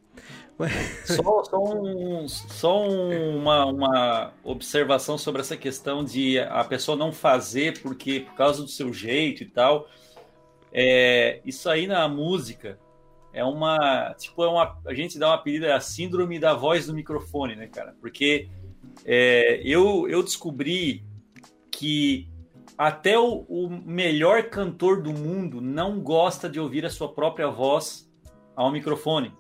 Mas... 0.59 0.73
Só, 1.07 1.43
só, 1.45 1.59
um, 1.59 2.29
só 2.29 2.87
uma, 2.87 3.65
uma 3.65 4.33
observação 4.45 5.17
sobre 5.17 5.41
essa 5.41 5.57
questão 5.57 6.05
de 6.05 6.39
a 6.39 6.63
pessoa 6.65 6.97
não 6.97 7.13
fazer 7.13 7.81
porque 7.81 8.21
por 8.21 8.35
causa 8.35 8.63
do 8.63 8.69
seu 8.69 8.93
jeito 8.93 9.43
e 9.43 9.47
tal. 9.47 9.89
É, 10.73 11.41
isso 11.45 11.69
aí 11.69 11.87
na 11.87 12.07
música 12.09 12.79
é 13.33 13.45
uma. 13.45 14.15
Tipo, 14.19 14.45
é 14.45 14.49
uma. 14.49 14.79
A 14.87 14.95
gente 14.95 15.19
dá 15.19 15.29
uma 15.29 15.35
apelido, 15.35 15.67
é 15.67 15.73
a 15.73 15.81
síndrome 15.81 16.39
da 16.39 16.55
voz 16.55 16.87
do 16.87 16.95
microfone, 16.95 17.55
né, 17.55 17.67
cara? 17.67 17.95
Porque 18.01 18.49
é, 19.05 19.61
eu, 19.65 20.09
eu 20.09 20.23
descobri 20.23 21.05
que 21.71 22.29
até 22.77 23.19
o, 23.19 23.45
o, 23.49 23.69
melhor 23.69 24.45
cantor 24.45 25.03
do 25.03 25.13
mundo 25.13 25.61
não 25.61 26.01
gosta 26.01 26.49
de 26.49 26.59
ouvir 26.59 26.85
a 26.85 26.91
sua 26.91 27.13
própria 27.13 27.49
voz 27.49 28.11
ao 28.57 28.73
microfone, 28.73 29.33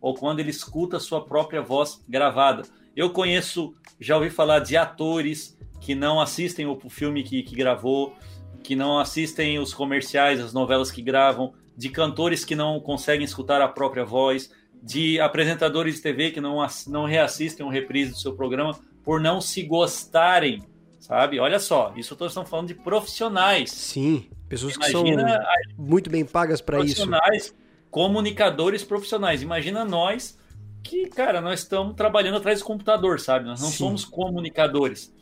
ou 0.00 0.14
quando 0.14 0.40
ele 0.40 0.50
escuta 0.50 0.96
a 0.96 1.00
sua 1.00 1.24
própria 1.24 1.60
voz 1.60 2.02
gravada. 2.08 2.62
Eu 2.94 3.10
conheço, 3.10 3.74
já 4.00 4.16
ouvi 4.16 4.30
falar 4.30 4.60
de 4.60 4.76
atores 4.76 5.58
que 5.80 5.94
não 5.94 6.20
assistem 6.20 6.66
o 6.66 6.78
filme 6.88 7.22
que, 7.22 7.42
que 7.42 7.54
gravou, 7.54 8.14
que 8.62 8.74
não 8.74 8.98
assistem 8.98 9.58
os 9.58 9.74
comerciais, 9.74 10.40
as 10.40 10.52
novelas 10.52 10.90
que 10.90 11.02
gravam, 11.02 11.54
de 11.76 11.90
cantores 11.90 12.44
que 12.44 12.56
não 12.56 12.80
conseguem 12.80 13.24
escutar 13.24 13.60
a 13.60 13.68
própria 13.68 14.04
voz, 14.04 14.50
de 14.82 15.20
apresentadores 15.20 15.96
de 15.96 16.02
TV 16.02 16.30
que 16.30 16.40
não, 16.40 16.64
não 16.86 17.04
reassistem 17.04 17.64
um 17.64 17.68
reprise 17.68 18.12
do 18.12 18.18
seu 18.18 18.34
programa 18.34 18.78
por 19.02 19.20
não 19.20 19.40
se 19.40 19.62
gostarem, 19.62 20.62
sabe? 20.98 21.38
Olha 21.38 21.58
só, 21.58 21.92
isso 21.96 22.14
estamos 22.14 22.48
falando 22.48 22.68
de 22.68 22.74
profissionais. 22.74 23.70
Sim, 23.70 24.28
pessoas 24.48 24.74
Imagina 24.74 25.24
que 25.24 25.74
são 25.76 25.84
muito 25.84 26.10
bem 26.10 26.24
pagas 26.24 26.60
para 26.60 26.78
isso. 26.78 27.06
Profissionais, 27.06 27.54
comunicadores 27.90 28.82
profissionais. 28.82 29.42
Imagina 29.42 29.84
nós 29.84 30.38
que, 30.82 31.08
cara, 31.08 31.40
nós 31.40 31.60
estamos 31.60 31.94
trabalhando 31.94 32.36
atrás 32.36 32.60
do 32.60 32.64
computador, 32.64 33.20
sabe? 33.20 33.44
Nós 33.44 33.60
não 33.60 33.70
Sim. 33.70 33.76
somos 33.76 34.04
comunicadores. 34.04 35.12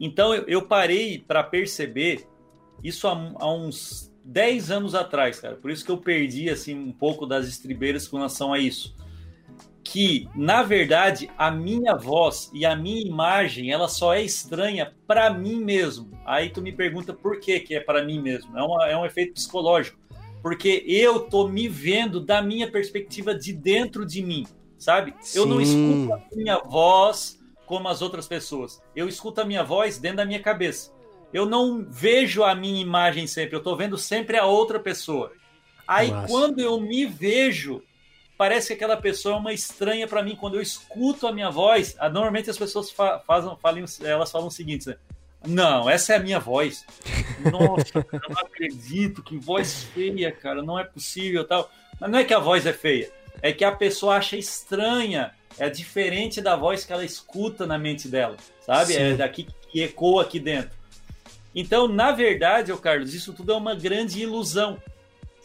Então 0.00 0.34
eu, 0.34 0.44
eu 0.44 0.62
parei 0.62 1.18
para 1.18 1.42
perceber 1.42 2.26
isso 2.82 3.08
há, 3.08 3.12
há 3.40 3.52
uns 3.52 4.07
10 4.28 4.70
anos 4.70 4.94
atrás, 4.94 5.40
cara. 5.40 5.56
Por 5.56 5.70
isso 5.70 5.82
que 5.82 5.90
eu 5.90 5.96
perdi 5.96 6.50
assim 6.50 6.78
um 6.78 6.92
pouco 6.92 7.24
das 7.24 7.48
estribeiras 7.48 8.06
com 8.06 8.18
relação 8.18 8.52
a 8.52 8.58
isso. 8.58 8.94
Que, 9.82 10.28
na 10.34 10.62
verdade, 10.62 11.30
a 11.38 11.50
minha 11.50 11.94
voz 11.94 12.50
e 12.52 12.66
a 12.66 12.76
minha 12.76 13.00
imagem, 13.00 13.72
ela 13.72 13.88
só 13.88 14.12
é 14.12 14.22
estranha 14.22 14.92
para 15.06 15.30
mim 15.32 15.64
mesmo. 15.64 16.10
Aí 16.26 16.50
tu 16.50 16.60
me 16.60 16.72
pergunta 16.72 17.14
por 17.14 17.40
que 17.40 17.58
que 17.60 17.74
é 17.74 17.80
para 17.80 18.04
mim 18.04 18.20
mesmo. 18.20 18.56
É, 18.58 18.62
uma, 18.62 18.86
é 18.86 18.94
um 18.94 19.06
efeito 19.06 19.32
psicológico. 19.32 19.98
Porque 20.42 20.84
eu 20.86 21.20
tô 21.20 21.48
me 21.48 21.66
vendo 21.66 22.20
da 22.20 22.42
minha 22.42 22.70
perspectiva 22.70 23.34
de 23.34 23.54
dentro 23.54 24.04
de 24.04 24.22
mim, 24.22 24.46
sabe? 24.76 25.14
Sim. 25.22 25.38
Eu 25.38 25.46
não 25.46 25.58
escuto 25.58 26.12
a 26.12 26.36
minha 26.36 26.58
voz 26.58 27.40
como 27.64 27.88
as 27.88 28.02
outras 28.02 28.28
pessoas. 28.28 28.78
Eu 28.94 29.08
escuto 29.08 29.40
a 29.40 29.44
minha 29.44 29.64
voz 29.64 29.98
dentro 29.98 30.18
da 30.18 30.26
minha 30.26 30.40
cabeça 30.40 30.97
eu 31.32 31.46
não 31.46 31.84
vejo 31.88 32.42
a 32.42 32.54
minha 32.54 32.80
imagem 32.80 33.26
sempre, 33.26 33.54
eu 33.54 33.58
estou 33.58 33.76
vendo 33.76 33.98
sempre 33.98 34.36
a 34.36 34.46
outra 34.46 34.78
pessoa. 34.80 35.32
Aí 35.86 36.10
Nossa. 36.10 36.28
quando 36.28 36.60
eu 36.60 36.80
me 36.80 37.06
vejo, 37.06 37.82
parece 38.36 38.68
que 38.68 38.72
aquela 38.74 38.96
pessoa 38.96 39.34
é 39.34 39.38
uma 39.38 39.52
estranha 39.52 40.06
para 40.06 40.22
mim. 40.22 40.36
Quando 40.36 40.56
eu 40.56 40.62
escuto 40.62 41.26
a 41.26 41.32
minha 41.32 41.50
voz, 41.50 41.96
normalmente 42.12 42.50
as 42.50 42.58
pessoas 42.58 42.90
fa 42.90 43.18
fazem, 43.26 43.56
falam, 43.60 43.84
elas 44.02 44.30
falam 44.30 44.48
o 44.48 44.50
seguinte: 44.50 44.88
né? 44.88 44.96
não, 45.46 45.88
essa 45.88 46.14
é 46.14 46.16
a 46.16 46.20
minha 46.20 46.38
voz. 46.38 46.84
Nossa, 47.50 48.06
eu 48.12 48.30
não 48.30 48.40
acredito, 48.40 49.22
que 49.22 49.36
voz 49.38 49.84
feia, 49.94 50.30
cara, 50.30 50.62
não 50.62 50.78
é 50.78 50.84
possível 50.84 51.44
tal. 51.44 51.70
Mas 52.00 52.10
não 52.10 52.18
é 52.18 52.24
que 52.24 52.34
a 52.34 52.38
voz 52.38 52.64
é 52.66 52.72
feia, 52.72 53.10
é 53.42 53.52
que 53.52 53.64
a 53.64 53.72
pessoa 53.72 54.16
acha 54.16 54.36
estranha, 54.36 55.32
é 55.58 55.68
diferente 55.68 56.40
da 56.40 56.54
voz 56.54 56.84
que 56.84 56.92
ela 56.92 57.04
escuta 57.04 57.66
na 57.66 57.78
mente 57.78 58.08
dela, 58.08 58.36
sabe? 58.60 58.94
É 58.94 58.96
Sim. 58.96 59.02
É 59.02 59.16
daqui 59.16 59.48
que 59.70 59.82
ecoa 59.82 60.22
aqui 60.22 60.38
dentro. 60.38 60.77
Então, 61.60 61.88
na 61.88 62.12
verdade, 62.12 62.70
o 62.70 62.78
Carlos, 62.78 63.12
isso 63.14 63.32
tudo 63.32 63.50
é 63.50 63.56
uma 63.56 63.74
grande 63.74 64.22
ilusão, 64.22 64.80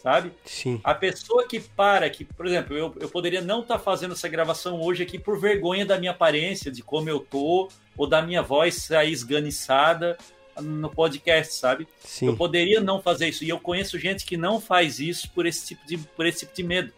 sabe? 0.00 0.30
Sim. 0.44 0.80
A 0.84 0.94
pessoa 0.94 1.44
que 1.48 1.58
para, 1.58 2.08
que, 2.08 2.24
por 2.24 2.46
exemplo, 2.46 2.76
eu, 2.76 2.94
eu 3.00 3.08
poderia 3.08 3.40
não 3.40 3.62
estar 3.62 3.78
tá 3.78 3.80
fazendo 3.82 4.12
essa 4.12 4.28
gravação 4.28 4.80
hoje 4.80 5.02
aqui 5.02 5.18
por 5.18 5.40
vergonha 5.40 5.84
da 5.84 5.98
minha 5.98 6.12
aparência, 6.12 6.70
de 6.70 6.84
como 6.84 7.10
eu 7.10 7.18
tô, 7.18 7.68
ou 7.98 8.06
da 8.06 8.22
minha 8.22 8.42
voz 8.42 8.76
sair 8.76 9.10
esganiçada 9.10 10.16
no 10.62 10.88
podcast, 10.88 11.54
sabe? 11.54 11.88
Sim. 11.98 12.28
Eu 12.28 12.36
poderia 12.36 12.80
não 12.80 13.02
fazer 13.02 13.30
isso. 13.30 13.42
E 13.42 13.48
eu 13.48 13.58
conheço 13.58 13.98
gente 13.98 14.24
que 14.24 14.36
não 14.36 14.60
faz 14.60 15.00
isso 15.00 15.28
por 15.32 15.46
esse 15.46 15.66
tipo 15.66 15.84
de, 15.84 15.98
por 15.98 16.26
esse 16.26 16.46
tipo 16.46 16.54
de 16.54 16.62
medo. 16.62 16.92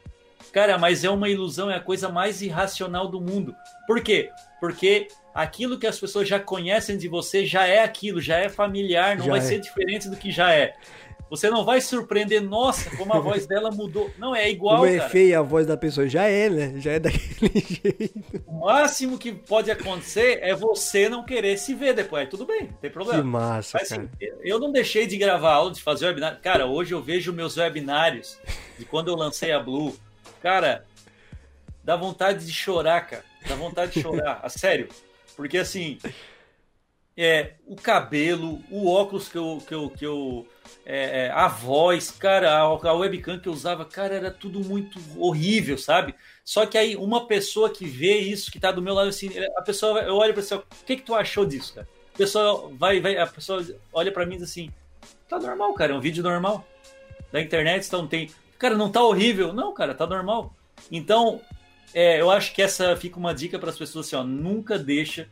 Cara, 0.52 0.76
mas 0.76 1.04
é 1.04 1.08
uma 1.08 1.30
ilusão, 1.30 1.70
é 1.70 1.76
a 1.76 1.80
coisa 1.80 2.10
mais 2.10 2.42
irracional 2.42 3.08
do 3.08 3.18
mundo. 3.18 3.56
Por 3.86 4.02
quê? 4.02 4.30
Porque 4.60 5.08
aquilo 5.36 5.78
que 5.78 5.86
as 5.86 6.00
pessoas 6.00 6.26
já 6.26 6.40
conhecem 6.40 6.96
de 6.96 7.08
você 7.08 7.44
já 7.44 7.66
é 7.66 7.84
aquilo, 7.84 8.22
já 8.22 8.38
é 8.38 8.48
familiar, 8.48 9.18
não 9.18 9.26
já 9.26 9.32
vai 9.32 9.40
é. 9.40 9.42
ser 9.42 9.60
diferente 9.60 10.08
do 10.08 10.16
que 10.16 10.32
já 10.32 10.52
é. 10.54 10.74
Você 11.28 11.50
não 11.50 11.64
vai 11.64 11.80
surpreender, 11.80 12.40
nossa, 12.40 12.88
como 12.96 13.12
a 13.12 13.18
voz 13.20 13.46
dela 13.46 13.70
mudou. 13.70 14.10
Não, 14.16 14.34
é 14.34 14.48
igual. 14.48 14.78
Como 14.78 14.88
é 14.88 14.96
cara. 14.96 15.10
feia 15.10 15.40
a 15.40 15.42
voz 15.42 15.66
da 15.66 15.76
pessoa. 15.76 16.08
Já 16.08 16.24
é, 16.24 16.48
né? 16.48 16.74
Já 16.76 16.92
é 16.92 17.00
daquele 17.00 17.52
jeito. 17.66 18.44
O 18.46 18.60
máximo 18.60 19.18
que 19.18 19.32
pode 19.32 19.70
acontecer 19.70 20.38
é 20.40 20.54
você 20.54 21.08
não 21.08 21.24
querer 21.24 21.58
se 21.58 21.74
ver 21.74 21.94
depois. 21.94 22.22
Aí 22.22 22.28
tudo 22.28 22.46
bem, 22.46 22.68
não 22.68 22.78
tem 22.78 22.90
problema. 22.90 23.20
Que 23.20 23.28
massa, 23.28 23.78
Mas, 23.78 23.92
assim, 23.92 24.08
eu 24.42 24.58
não 24.58 24.72
deixei 24.72 25.06
de 25.06 25.18
gravar 25.18 25.54
aula, 25.54 25.72
de 25.72 25.82
fazer 25.82 26.06
webinário. 26.06 26.38
Cara, 26.40 26.64
hoje 26.64 26.94
eu 26.94 27.02
vejo 27.02 27.32
meus 27.32 27.56
webinários 27.56 28.38
de 28.78 28.84
quando 28.84 29.08
eu 29.08 29.16
lancei 29.16 29.52
a 29.52 29.58
Blue. 29.58 29.94
Cara, 30.40 30.86
dá 31.82 31.96
vontade 31.96 32.46
de 32.46 32.52
chorar, 32.52 33.00
cara. 33.00 33.24
Dá 33.48 33.54
vontade 33.56 33.92
de 33.92 34.00
chorar, 34.00 34.40
a 34.42 34.48
sério. 34.48 34.88
Porque 35.36 35.58
assim, 35.58 35.98
é, 37.16 37.54
o 37.66 37.76
cabelo, 37.76 38.60
o 38.70 38.90
óculos 38.90 39.28
que 39.28 39.38
eu. 39.38 39.62
Que 39.66 39.74
eu, 39.74 39.90
que 39.90 40.06
eu 40.06 40.46
é, 40.84 41.26
é, 41.26 41.30
a 41.30 41.48
voz, 41.48 42.12
cara, 42.12 42.52
a, 42.52 42.60
a 42.60 42.92
webcam 42.92 43.40
que 43.40 43.48
eu 43.48 43.52
usava, 43.52 43.84
cara, 43.84 44.14
era 44.14 44.30
tudo 44.30 44.60
muito 44.60 45.00
horrível, 45.16 45.76
sabe? 45.76 46.14
Só 46.44 46.64
que 46.64 46.78
aí 46.78 46.94
uma 46.94 47.26
pessoa 47.26 47.68
que 47.68 47.84
vê 47.84 48.18
isso, 48.18 48.52
que 48.52 48.60
tá 48.60 48.70
do 48.70 48.80
meu 48.80 48.94
lado 48.94 49.08
assim, 49.08 49.30
a 49.56 49.62
pessoa, 49.62 50.00
eu 50.02 50.14
olho 50.14 50.32
pra 50.32 50.42
você, 50.42 50.54
o 50.54 50.62
que 50.86 50.96
que 50.96 51.02
tu 51.02 51.12
achou 51.12 51.44
disso, 51.44 51.74
cara? 51.74 51.88
A 52.14 52.16
pessoa 52.16 52.70
vai, 52.74 53.00
vai 53.00 53.16
a 53.16 53.26
pessoa 53.26 53.66
olha 53.92 54.12
para 54.12 54.24
mim 54.24 54.36
e 54.36 54.38
diz 54.38 54.50
assim, 54.50 54.70
tá 55.28 55.40
normal, 55.40 55.74
cara, 55.74 55.92
é 55.92 55.96
um 55.96 56.00
vídeo 56.00 56.22
normal 56.22 56.64
da 57.32 57.40
internet, 57.40 57.84
então 57.84 58.06
tem, 58.06 58.30
cara, 58.56 58.76
não 58.76 58.90
tá 58.90 59.02
horrível, 59.02 59.52
não, 59.52 59.74
cara, 59.74 59.92
tá 59.92 60.06
normal. 60.06 60.54
Então, 60.90 61.40
é, 61.94 62.20
eu 62.20 62.30
acho 62.30 62.54
que 62.54 62.62
essa 62.62 62.96
fica 62.96 63.18
uma 63.18 63.34
dica 63.34 63.58
para 63.58 63.70
as 63.70 63.78
pessoas 63.78 64.06
assim, 64.06 64.16
ó, 64.16 64.24
nunca 64.24 64.78
deixa 64.78 65.28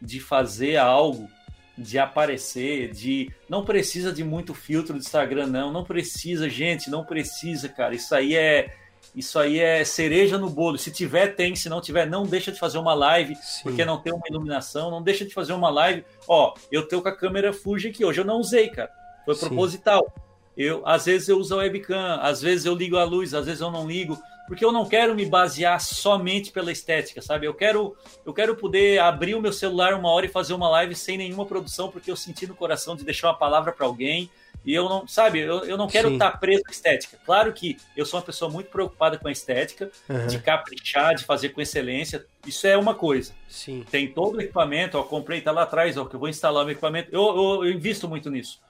de 0.00 0.20
fazer 0.20 0.76
algo, 0.76 1.28
de 1.76 1.98
aparecer, 1.98 2.90
de 2.92 3.30
não 3.48 3.64
precisa 3.64 4.12
de 4.12 4.24
muito 4.24 4.54
filtro 4.54 4.94
do 4.94 5.00
Instagram, 5.00 5.46
não, 5.46 5.72
não 5.72 5.84
precisa, 5.84 6.48
gente, 6.48 6.90
não 6.90 7.04
precisa, 7.04 7.68
cara. 7.68 7.94
Isso 7.94 8.14
aí 8.14 8.34
é 8.34 8.74
isso 9.14 9.38
aí 9.38 9.58
é 9.58 9.84
cereja 9.84 10.38
no 10.38 10.50
bolo. 10.50 10.78
Se 10.78 10.90
tiver, 10.90 11.34
tem. 11.34 11.56
Se 11.56 11.68
não 11.68 11.80
tiver, 11.80 12.06
não 12.06 12.24
deixa 12.24 12.52
de 12.52 12.58
fazer 12.58 12.78
uma 12.78 12.94
live, 12.94 13.34
Sim. 13.36 13.62
porque 13.62 13.84
não 13.84 13.98
tem 13.98 14.12
uma 14.12 14.26
iluminação. 14.28 14.90
Não 14.90 15.02
deixa 15.02 15.24
de 15.24 15.32
fazer 15.32 15.52
uma 15.52 15.70
live. 15.70 16.04
Ó, 16.26 16.54
eu 16.70 16.86
tô 16.86 17.02
com 17.02 17.08
a 17.08 17.16
câmera 17.16 17.52
Fuji 17.52 17.88
aqui. 17.88 18.04
Hoje 18.04 18.20
eu 18.20 18.24
não 18.24 18.38
usei, 18.38 18.68
cara. 18.68 18.90
Foi 19.24 19.34
Sim. 19.34 19.46
proposital. 19.46 20.14
Eu, 20.56 20.82
às 20.86 21.06
vezes 21.06 21.28
eu 21.28 21.38
uso 21.38 21.54
a 21.54 21.58
webcam, 21.58 22.18
às 22.20 22.42
vezes 22.42 22.66
eu 22.66 22.74
ligo 22.74 22.96
a 22.96 23.04
luz, 23.04 23.32
às 23.32 23.46
vezes 23.46 23.60
eu 23.60 23.70
não 23.70 23.86
ligo, 23.86 24.18
porque 24.48 24.64
eu 24.64 24.72
não 24.72 24.88
quero 24.88 25.14
me 25.14 25.26
basear 25.26 25.78
somente 25.78 26.50
pela 26.50 26.72
estética, 26.72 27.20
sabe? 27.20 27.46
Eu 27.46 27.52
quero, 27.52 27.94
eu 28.24 28.32
quero 28.32 28.56
poder 28.56 28.98
abrir 28.98 29.34
o 29.34 29.42
meu 29.42 29.52
celular 29.52 29.92
uma 29.92 30.10
hora 30.10 30.24
e 30.24 30.28
fazer 30.30 30.54
uma 30.54 30.70
live 30.70 30.94
sem 30.94 31.18
nenhuma 31.18 31.44
produção, 31.44 31.90
porque 31.90 32.10
eu 32.10 32.16
senti 32.16 32.46
no 32.46 32.54
coração 32.54 32.96
de 32.96 33.04
deixar 33.04 33.28
uma 33.28 33.38
palavra 33.38 33.72
para 33.72 33.84
alguém. 33.84 34.30
E 34.64 34.74
eu 34.74 34.88
não, 34.88 35.06
sabe, 35.06 35.40
eu, 35.40 35.64
eu 35.64 35.76
não 35.76 35.86
quero 35.86 36.10
estar 36.10 36.32
preso 36.40 36.62
à 36.66 36.70
estética. 36.70 37.18
Claro 37.24 37.52
que 37.52 37.76
eu 37.94 38.06
sou 38.06 38.18
uma 38.18 38.24
pessoa 38.24 38.50
muito 38.50 38.70
preocupada 38.70 39.18
com 39.18 39.28
a 39.28 39.32
estética, 39.32 39.90
Aham, 40.08 40.26
de 40.26 40.38
caprichar, 40.40 41.14
de 41.14 41.24
fazer 41.24 41.50
com 41.50 41.60
excelência. 41.60 42.24
Isso 42.46 42.66
é 42.66 42.76
uma 42.76 42.94
coisa. 42.94 43.34
Sim. 43.48 43.84
Tem 43.90 44.10
todo 44.10 44.36
o 44.36 44.40
equipamento, 44.40 44.98
ó, 44.98 45.02
comprei, 45.02 45.42
tá 45.42 45.52
lá 45.52 45.62
atrás, 45.62 45.96
ó, 45.98 46.06
que 46.06 46.16
eu 46.16 46.20
vou 46.20 46.28
instalar 46.28 46.62
o 46.62 46.66
meu 46.66 46.72
equipamento. 46.72 47.10
Eu, 47.12 47.22
eu, 47.36 47.64
eu 47.66 47.70
invisto 47.70 48.08
muito 48.08 48.30
nisso. 48.30 48.60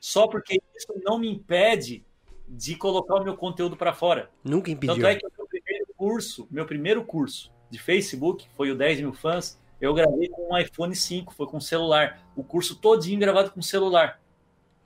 Só 0.00 0.28
porque 0.28 0.60
isso 0.76 0.94
não 1.02 1.18
me 1.18 1.28
impede 1.28 2.04
de 2.48 2.76
colocar 2.76 3.14
o 3.14 3.24
meu 3.24 3.36
conteúdo 3.36 3.76
para 3.76 3.92
fora. 3.92 4.30
Nunca 4.42 4.70
impediu. 4.70 4.94
Tanto 4.94 5.06
é 5.06 5.16
que 5.16 5.26
o 5.26 5.30
meu 5.36 5.46
primeiro 5.46 5.86
curso, 5.96 6.48
meu 6.50 6.66
primeiro 6.66 7.04
curso 7.04 7.52
de 7.70 7.78
Facebook, 7.78 8.46
foi 8.56 8.70
o 8.70 8.76
10 8.76 9.00
mil 9.00 9.12
fãs, 9.12 9.58
eu 9.80 9.92
gravei 9.92 10.28
com 10.28 10.54
um 10.54 10.58
iPhone 10.58 10.94
5, 10.94 11.34
foi 11.34 11.46
com 11.46 11.60
celular. 11.60 12.20
O 12.36 12.42
curso 12.44 12.76
todinho 12.76 13.18
gravado 13.18 13.50
com 13.50 13.60
celular. 13.60 14.20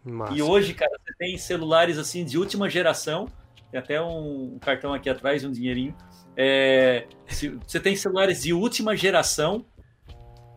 Massa. 0.05 0.35
E 0.35 0.43
hoje, 0.43 0.75
cara, 0.75 0.91
você 1.05 1.15
tem 1.19 1.37
celulares 1.37 1.99
assim 1.99 2.25
de 2.25 2.39
última 2.39 2.69
geração. 2.69 3.29
Tem 3.71 3.79
até 3.79 4.01
um 4.01 4.59
cartão 4.61 4.95
aqui 4.95 5.11
atrás, 5.11 5.45
um 5.45 5.53
dinheirinho. 5.53 5.95
É, 6.37 7.07
você 7.27 7.79
tem 7.81 7.95
celulares 7.97 8.43
de 8.43 8.53
última 8.53 8.97
geração 8.97 9.67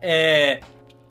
é, 0.00 0.60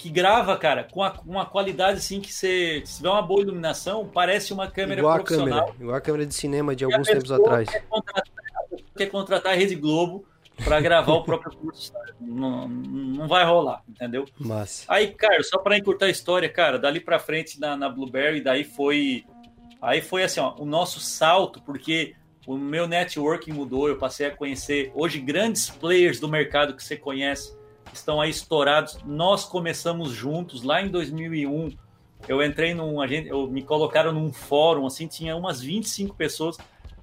que 0.01 0.09
grava, 0.09 0.57
cara, 0.57 0.83
com 0.91 1.03
a- 1.03 1.13
uma 1.27 1.45
qualidade 1.45 1.99
assim 1.99 2.19
que 2.19 2.33
você, 2.33 2.81
se 2.85 2.97
tiver 2.97 3.09
uma 3.09 3.21
boa 3.21 3.41
iluminação, 3.41 4.07
parece 4.11 4.51
uma 4.51 4.67
câmera 4.67 5.01
igual 5.01 5.13
a 5.13 5.17
profissional. 5.17 5.59
câmera. 5.59 5.75
Igual 5.79 5.95
a 5.95 6.01
câmera 6.01 6.25
de 6.25 6.33
cinema 6.33 6.75
de 6.75 6.83
E 6.83 6.85
a 6.85 6.87
alguns 6.91 7.07
tempos 7.07 7.31
atrás. 7.31 7.69
Quer 7.69 7.83
contratar, 7.87 8.23
a 8.23 8.97
quer 8.97 9.05
contratar 9.11 9.53
a 9.53 9.55
Rede 9.55 9.75
Globo 9.75 10.25
para 10.63 10.81
gravar 10.81 11.13
o 11.13 11.23
próprio 11.23 11.55
curso. 11.55 11.93
Não, 12.19 12.67
não 12.67 13.27
vai 13.27 13.45
rolar, 13.45 13.83
entendeu? 13.87 14.25
Massa. 14.39 14.85
Aí, 14.87 15.09
cara, 15.13 15.43
só 15.43 15.59
para 15.59 15.77
encurtar 15.77 16.07
a 16.07 16.09
história, 16.09 16.49
cara, 16.49 16.79
dali 16.79 16.99
para 16.99 17.19
frente 17.19 17.59
na, 17.59 17.77
na 17.77 17.87
Blueberry, 17.87 18.41
daí 18.41 18.63
foi. 18.63 19.23
Aí 19.79 20.01
foi 20.01 20.23
assim, 20.23 20.39
ó, 20.39 20.55
o 20.57 20.65
nosso 20.65 20.99
salto, 20.99 21.61
porque 21.61 22.15
o 22.47 22.57
meu 22.57 22.87
networking 22.87 23.51
mudou, 23.51 23.87
eu 23.87 23.97
passei 23.97 24.25
a 24.25 24.31
conhecer 24.35 24.91
hoje 24.95 25.19
grandes 25.19 25.69
players 25.69 26.19
do 26.19 26.27
mercado 26.27 26.75
que 26.75 26.83
você 26.83 26.95
conhece, 26.97 27.55
estão 27.93 28.21
aí 28.21 28.29
estourados. 28.29 28.97
Nós 29.05 29.45
começamos 29.45 30.11
juntos 30.11 30.63
lá 30.63 30.81
em 30.81 30.89
2001. 30.89 31.71
Eu 32.27 32.43
entrei 32.43 32.73
num, 32.73 33.01
a 33.01 33.07
gente, 33.07 33.27
eu 33.29 33.47
me 33.47 33.63
colocaram 33.63 34.11
num 34.11 34.31
fórum, 34.31 34.85
assim, 34.85 35.07
tinha 35.07 35.35
umas 35.35 35.61
25 35.61 36.15
pessoas. 36.15 36.57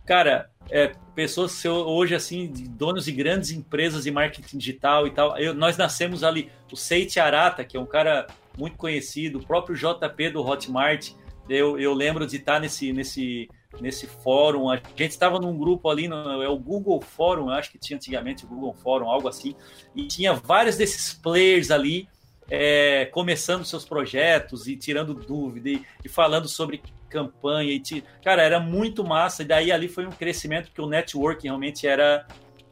Cara, 0.06 0.50
é, 0.70 0.92
pessoas 1.14 1.62
hoje, 1.64 2.14
assim, 2.14 2.52
donos 2.70 3.04
de 3.04 3.12
grandes 3.12 3.50
empresas 3.50 4.04
de 4.04 4.10
marketing 4.10 4.56
digital 4.58 5.06
e 5.06 5.10
tal. 5.10 5.36
Eu- 5.38 5.54
nós 5.54 5.76
nascemos 5.76 6.22
ali. 6.22 6.50
O 6.72 6.76
Seiti 6.76 7.18
Arata, 7.18 7.64
que 7.64 7.76
é 7.76 7.80
um 7.80 7.86
cara 7.86 8.26
muito 8.56 8.76
conhecido, 8.76 9.38
o 9.38 9.46
próprio 9.46 9.76
JP 9.76 10.30
do 10.30 10.44
Hotmart. 10.44 11.10
Eu, 11.48 11.78
eu 11.78 11.94
lembro 11.94 12.26
de 12.26 12.36
estar 12.36 12.60
nesse, 12.60 12.92
nesse, 12.92 13.48
nesse 13.80 14.06
fórum. 14.06 14.70
A 14.70 14.76
gente 14.76 15.10
estava 15.10 15.38
num 15.38 15.56
grupo 15.56 15.88
ali, 15.88 16.08
no, 16.08 16.42
é 16.42 16.48
o 16.48 16.58
Google 16.58 17.00
Fórum, 17.00 17.50
acho 17.50 17.70
que 17.70 17.78
tinha 17.78 17.96
antigamente 17.96 18.44
o 18.44 18.48
Google 18.48 18.74
Fórum, 18.74 19.08
algo 19.08 19.28
assim. 19.28 19.54
E 19.94 20.06
tinha 20.06 20.32
vários 20.34 20.76
desses 20.76 21.12
players 21.14 21.70
ali 21.70 22.08
é, 22.50 23.06
começando 23.06 23.64
seus 23.64 23.84
projetos 23.84 24.66
e 24.66 24.76
tirando 24.76 25.14
dúvida 25.14 25.68
e, 25.68 25.84
e 26.04 26.08
falando 26.08 26.48
sobre 26.48 26.82
campanha. 27.08 27.72
E 27.72 27.80
ti- 27.80 28.04
cara, 28.22 28.42
era 28.42 28.58
muito 28.60 29.04
massa. 29.04 29.42
E 29.42 29.46
daí 29.46 29.70
ali 29.70 29.88
foi 29.88 30.06
um 30.06 30.10
crescimento, 30.10 30.66
porque 30.66 30.80
o 30.80 30.88
network 30.88 31.42
realmente 31.44 31.86
era, 31.86 32.26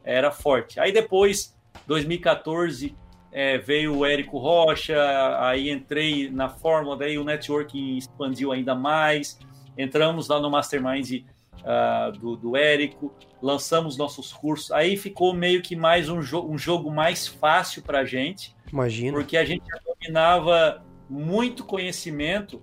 era 0.05 0.31
forte. 0.31 0.81
Aí 0.81 0.93
depois, 0.93 1.55
2014, 1.87 2.95
é, 3.33 3.59
veio 3.59 3.99
o 3.99 4.07
Érico 4.07 4.39
Rocha, 4.39 4.97
aí 5.41 5.69
entrei 5.69 6.31
na 6.31 6.49
fórmula, 6.49 6.97
daí 6.97 7.19
o 7.19 7.25
networking 7.25 7.99
expandiu 7.99 8.51
ainda 8.51 8.75
mais. 8.75 9.39
Entramos 9.77 10.29
lá 10.29 10.41
no 10.41 10.51
Mastermind 10.51 11.25
ah, 11.65 12.13
do, 12.19 12.37
do 12.37 12.57
Érico, 12.57 13.13
lançamos 13.43 13.97
nossos 13.97 14.33
cursos. 14.33 14.71
Aí 14.71 14.97
ficou 14.97 15.35
meio 15.35 15.63
que 15.63 15.75
mais 15.75 16.09
um, 16.09 16.23
jo 16.23 16.45
um 16.45 16.57
jogo 16.57 16.91
mais 16.91 17.27
fácil 17.27 17.83
para 17.83 18.01
a 18.01 18.05
gente 18.05 18.55
Imagina. 18.73 19.13
porque 19.13 19.37
a 19.37 19.45
gente 19.45 19.65
já 19.67 19.79
dominava 19.85 20.85
muito 21.09 21.65
conhecimento 21.65 22.63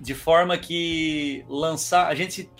de 0.00 0.14
forma 0.14 0.56
que 0.56 1.44
lançar 1.48 2.08
a 2.08 2.14
gente 2.14 2.50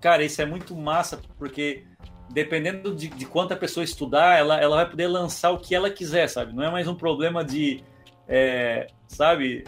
cara 0.00 0.22
isso 0.24 0.40
é 0.42 0.46
muito 0.46 0.76
massa 0.76 1.20
porque 1.38 1.84
dependendo 2.28 2.94
de, 2.94 3.08
de 3.08 3.24
quanto 3.24 3.52
a 3.52 3.56
pessoa 3.56 3.82
estudar 3.82 4.38
ela, 4.38 4.60
ela 4.60 4.76
vai 4.76 4.90
poder 4.90 5.06
lançar 5.08 5.50
o 5.50 5.58
que 5.58 5.74
ela 5.74 5.90
quiser 5.90 6.28
sabe 6.28 6.54
não 6.54 6.62
é 6.62 6.70
mais 6.70 6.86
um 6.86 6.94
problema 6.94 7.42
de 7.42 7.82
é, 8.28 8.86
sabe 9.08 9.64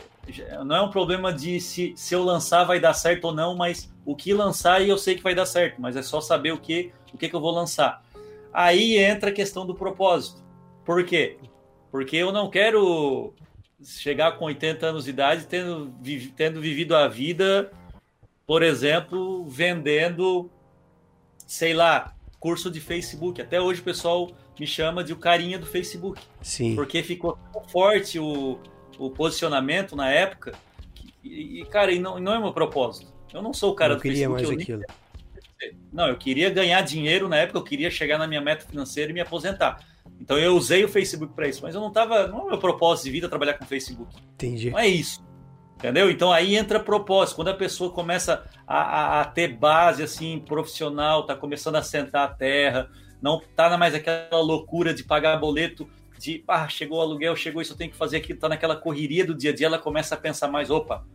não 0.64 0.76
é 0.76 0.82
um 0.82 0.90
problema 0.90 1.32
de 1.32 1.60
se, 1.60 1.92
se 1.96 2.14
eu 2.14 2.22
lançar 2.22 2.64
vai 2.64 2.78
dar 2.80 2.94
certo 2.94 3.24
ou 3.26 3.34
não 3.34 3.54
mas 3.56 3.92
o 4.04 4.14
que 4.14 4.32
lançar 4.34 4.86
eu 4.86 4.98
sei 4.98 5.14
que 5.14 5.22
vai 5.22 5.34
dar 5.34 5.46
certo 5.46 5.80
mas 5.80 5.96
é 5.96 6.02
só 6.02 6.20
saber 6.20 6.52
o 6.52 6.58
que 6.58 6.92
o 7.12 7.18
que, 7.18 7.28
que 7.28 7.34
eu 7.34 7.40
vou 7.40 7.50
lançar 7.50 8.02
aí 8.52 8.96
entra 8.98 9.30
a 9.30 9.32
questão 9.32 9.66
do 9.66 9.74
propósito 9.74 10.42
por 10.84 11.04
quê 11.04 11.38
porque 11.90 12.16
eu 12.16 12.30
não 12.32 12.50
quero 12.50 13.32
chegar 13.82 14.32
com 14.32 14.44
80 14.46 14.86
anos 14.86 15.04
de 15.04 15.10
idade 15.10 15.46
tendo, 15.46 15.92
vi- 16.02 16.32
tendo 16.36 16.60
vivido 16.60 16.94
a 16.96 17.06
vida, 17.08 17.70
por 18.46 18.62
exemplo, 18.62 19.44
vendendo, 19.46 20.50
sei 21.46 21.72
lá, 21.74 22.12
curso 22.40 22.70
de 22.70 22.80
Facebook. 22.80 23.40
Até 23.40 23.60
hoje 23.60 23.80
o 23.80 23.84
pessoal 23.84 24.30
me 24.58 24.66
chama 24.66 25.04
de 25.04 25.12
o 25.12 25.16
carinha 25.16 25.58
do 25.58 25.64
Facebook, 25.66 26.20
Sim. 26.42 26.74
porque 26.74 27.02
ficou 27.02 27.38
tão 27.52 27.62
forte 27.68 28.18
o, 28.18 28.58
o 28.98 29.10
posicionamento 29.10 29.94
na 29.96 30.10
época. 30.10 30.52
e, 31.24 31.60
e, 31.62 31.64
cara, 31.66 31.92
e 31.92 31.98
não, 31.98 32.18
não 32.18 32.34
é 32.34 32.38
meu 32.38 32.52
propósito. 32.52 33.12
Eu 33.32 33.42
não 33.42 33.52
sou 33.52 33.72
o 33.72 33.74
cara 33.74 33.90
não 33.90 33.96
do 33.98 34.02
queria 34.02 34.28
Facebook. 34.28 34.42
mais 34.46 34.68
eu 34.68 34.76
aquilo. 34.76 34.84
não, 35.92 36.08
eu 36.08 36.16
queria 36.16 36.50
ganhar 36.50 36.80
dinheiro 36.82 37.28
na 37.28 37.36
época, 37.36 37.58
eu 37.58 37.64
queria 37.64 37.90
chegar 37.90 38.18
na 38.18 38.26
minha 38.26 38.40
meta 38.40 38.64
financeira 38.66 39.10
e 39.10 39.14
me 39.14 39.20
aposentar. 39.20 39.78
Então 40.20 40.38
eu 40.38 40.56
usei 40.56 40.84
o 40.84 40.88
Facebook 40.88 41.32
para 41.34 41.46
isso, 41.48 41.62
mas 41.62 41.74
eu 41.74 41.80
não 41.80 41.92
tava, 41.92 42.26
não 42.28 42.46
é 42.46 42.50
meu 42.50 42.58
propósito 42.58 43.04
de 43.04 43.10
vida 43.10 43.28
trabalhar 43.28 43.54
com 43.54 43.64
Facebook. 43.64 44.14
Entendi. 44.34 44.70
Não 44.70 44.78
é 44.78 44.88
isso. 44.88 45.22
Entendeu? 45.76 46.10
Então 46.10 46.32
aí 46.32 46.56
entra 46.56 46.80
propósito. 46.80 47.36
Quando 47.36 47.48
a 47.48 47.54
pessoa 47.54 47.90
começa 47.92 48.44
a, 48.66 48.78
a- 48.78 49.20
a 49.20 49.24
ter 49.26 49.48
base 49.56 50.02
assim 50.02 50.40
profissional, 50.40 51.24
tá 51.24 51.36
começando 51.36 51.76
a 51.76 51.82
sentar 51.82 52.24
a 52.28 52.32
terra, 52.34 52.90
não 53.22 53.40
tá 53.54 53.76
mais 53.78 53.94
aquela 53.94 54.40
loucura 54.40 54.92
de 54.92 55.04
pagar 55.04 55.36
boleto, 55.36 55.88
de 56.18 56.42
ah, 56.48 56.68
chegou 56.68 56.98
o 56.98 57.00
aluguel, 57.00 57.36
chegou 57.36 57.62
isso, 57.62 57.72
eu 57.72 57.76
tenho 57.76 57.90
que 57.90 57.96
fazer 57.96 58.16
aquilo, 58.18 58.38
tá 58.38 58.48
naquela 58.48 58.76
correria 58.76 59.24
do 59.24 59.34
dia 59.34 59.50
a 59.50 59.54
dia, 59.54 59.66
ela 59.66 59.78
começa 59.78 60.14
a 60.14 60.18
pensar 60.18 60.48
mais, 60.48 60.70
opa, 60.70 61.06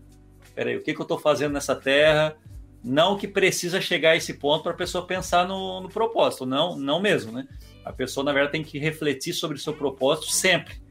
peraí, 0.56 0.78
o 0.78 0.84
que, 0.84 0.94
que 0.94 1.00
eu 1.00 1.04
estou 1.04 1.20
fazendo 1.20 1.54
nessa 1.54 1.76
terra? 1.76 2.36
Não 2.84 3.18
que 3.18 3.28
precisa 3.28 3.80
chegar 3.80 4.12
a 4.12 4.16
esse 4.16 4.34
ponto 4.34 4.64
para 4.64 4.74
a 4.74 4.76
pessoa 4.76 5.06
pensar 5.06 5.48
no, 5.48 5.82
no, 5.82 5.90
propósito, 5.90 6.46
não, 6.46 6.78
não 6.78 7.00
mesmo, 7.00 7.32
né? 7.32 7.48
A 7.86 7.94
pessoa, 7.94 8.24
na 8.24 8.34
verdade, 8.34 8.54
tem 8.54 8.64
que 8.64 8.78
refletir 8.78 9.34
sobre 9.34 9.58
o 9.58 9.60
seu 9.60 9.74
propósito 9.74 10.28
sempre, 10.28 10.82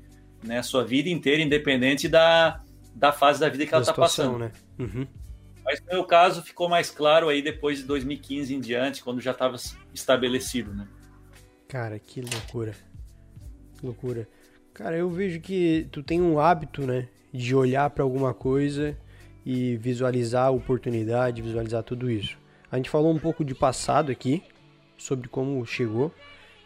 né? 0.42 0.62
Sua 0.62 0.84
vida 0.84 1.08
inteira, 1.10 1.42
independente 1.42 2.08
da, 2.08 2.60
da 2.94 3.12
fase 3.12 3.40
da 3.40 3.48
vida 3.48 3.64
que 3.64 3.70
da 3.70 3.76
ela 3.76 3.82
está 3.82 3.92
passando. 3.92 4.38
Né? 4.38 4.52
Uhum. 4.78 5.06
Mas 5.64 5.80
no 5.80 5.86
meu 5.92 6.04
caso 6.04 6.42
ficou 6.42 6.68
mais 6.68 6.90
claro 6.90 7.28
aí 7.28 7.42
depois 7.42 7.78
de 7.78 7.84
2015 7.84 8.54
em 8.54 8.60
diante, 8.60 9.02
quando 9.02 9.20
já 9.20 9.32
estava 9.32 9.56
estabelecido, 9.92 10.74
né? 10.74 10.88
Cara, 11.68 11.98
que 11.98 12.20
loucura. 12.20 12.74
Que 13.82 13.86
loucura. 13.86 14.28
Cara, 14.72 14.96
eu 14.96 15.10
vejo 15.10 15.40
que 15.40 15.88
tu 15.90 16.04
tem 16.04 16.22
um 16.22 16.38
hábito, 16.38 16.86
né, 16.86 17.08
de 17.34 17.52
olhar 17.52 17.90
para 17.90 18.04
alguma 18.04 18.32
coisa 18.32 18.96
e 19.44 19.76
visualizar 19.76 20.46
a 20.46 20.50
oportunidade, 20.50 21.42
visualizar 21.42 21.82
tudo 21.82 22.08
isso. 22.08 22.38
A 22.70 22.76
gente 22.76 22.88
falou 22.88 23.12
um 23.12 23.18
pouco 23.18 23.44
de 23.44 23.56
passado 23.56 24.12
aqui, 24.12 24.40
sobre 24.96 25.28
como 25.28 25.66
chegou. 25.66 26.14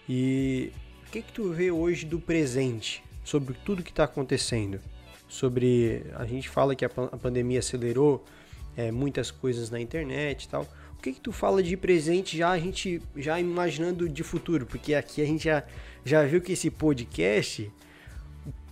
E 0.06 0.70
o 1.08 1.10
que 1.10 1.22
que 1.22 1.32
tu 1.32 1.50
vê 1.52 1.70
hoje 1.70 2.04
do 2.04 2.20
presente, 2.20 3.02
sobre 3.24 3.54
tudo 3.64 3.82
que 3.82 3.90
está 3.90 4.04
acontecendo? 4.04 4.78
Sobre 5.26 6.04
a 6.16 6.26
gente 6.26 6.50
fala 6.50 6.76
que 6.76 6.84
a, 6.84 6.88
pandemia 6.90 7.60
acelerou 7.60 8.22
é, 8.76 8.92
muitas 8.92 9.30
coisas 9.30 9.70
na 9.70 9.80
internet 9.80 10.44
e 10.44 10.48
tal. 10.50 10.68
Que 11.06 11.12
que 11.12 11.20
tu 11.20 11.30
fala 11.30 11.62
de 11.62 11.76
presente 11.76 12.36
já 12.36 12.50
a 12.50 12.58
gente 12.58 13.00
já 13.14 13.38
imaginando 13.38 14.08
de 14.08 14.24
futuro? 14.24 14.66
Porque 14.66 14.92
aqui 14.92 15.22
a 15.22 15.24
gente 15.24 15.44
já, 15.44 15.62
já 16.04 16.24
viu 16.24 16.40
que 16.40 16.50
esse 16.50 16.68
podcast 16.68 17.70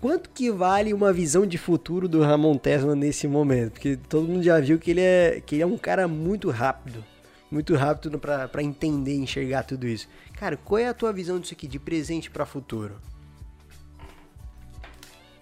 quanto 0.01 0.28
que 0.30 0.51
vale 0.51 0.93
uma 0.93 1.12
visão 1.12 1.47
de 1.47 1.57
futuro 1.57 2.09
do 2.09 2.22
Ramon 2.22 2.59
Tesla 2.59 2.97
nesse 2.97 3.28
momento? 3.28 3.74
Porque 3.74 3.97
todo 4.09 4.26
mundo 4.26 4.43
já 4.43 4.59
viu 4.59 4.80
que 4.80 4.91
ele 4.91 5.01
é, 5.01 5.41
que 5.47 5.55
ele 5.55 5.62
é 5.62 5.66
um 5.66 5.78
cara 5.78 6.09
muito 6.09 6.51
rápido. 6.51 7.05
Muito 7.49 7.76
rápido 7.76 8.18
para 8.18 8.62
entender 8.64 9.14
e 9.14 9.20
enxergar 9.20 9.62
tudo 9.62 9.87
isso. 9.87 10.09
Cara, 10.32 10.57
qual 10.57 10.80
é 10.80 10.89
a 10.89 10.93
tua 10.93 11.12
visão 11.12 11.39
disso 11.39 11.55
aqui, 11.55 11.68
de 11.68 11.78
presente 11.78 12.32
para 12.32 12.45
futuro? 12.45 12.97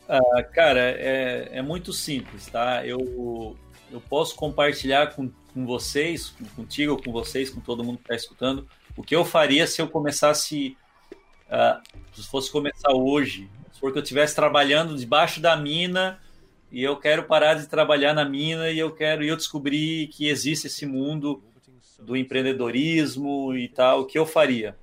Ah, 0.07 0.43
cara, 0.43 0.81
é, 0.91 1.49
é 1.53 1.63
muito 1.63 1.91
simples, 1.91 2.49
tá? 2.49 2.87
Eu, 2.87 3.57
eu 3.93 4.01
posso 4.01 4.35
compartilhar 4.35 5.15
com, 5.15 5.31
com 5.53 5.67
vocês, 5.67 6.35
contigo, 6.57 7.01
com 7.01 7.13
vocês, 7.13 7.51
com 7.51 7.61
todo 7.61 7.85
mundo 7.85 7.99
que 7.99 8.05
está 8.05 8.15
escutando, 8.15 8.67
o 8.97 9.03
que 9.03 9.15
eu 9.15 9.25
faria 9.25 9.67
se 9.67 9.81
eu 9.81 9.89
começasse, 9.89 10.77
uh, 11.47 11.81
se 12.15 12.27
fosse 12.29 12.51
começar 12.51 12.93
hoje, 12.93 13.49
porque 13.79 13.99
eu 13.99 14.03
estivesse 14.03 14.35
trabalhando 14.35 14.97
debaixo 14.97 15.41
da 15.41 15.57
mina 15.57 16.21
e 16.71 16.83
eu 16.83 16.97
quero 16.97 17.25
parar 17.25 17.55
de 17.55 17.67
trabalhar 17.67 18.15
na 18.15 18.25
mina 18.25 18.71
e 18.71 18.79
eu 18.79 18.95
quero 18.95 19.23
e 19.25 19.29
eu 19.29 19.37
descobri 19.37 20.07
que 20.07 20.29
existe 20.29 20.69
esse 20.69 20.87
mundo 20.87 21.43
do 21.99 22.17
empreendedorismo 22.17 23.55
e 23.55 23.69
tal, 23.69 24.01
o 24.01 24.07
que 24.07 24.19
eu 24.19 24.25
faria? 24.25 24.77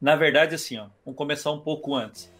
Na 0.00 0.14
verdade, 0.14 0.54
assim, 0.54 0.76
ó, 0.76 0.88
vamos 1.04 1.16
começar 1.16 1.50
um 1.50 1.60
pouco 1.60 1.94
antes. 1.94 2.30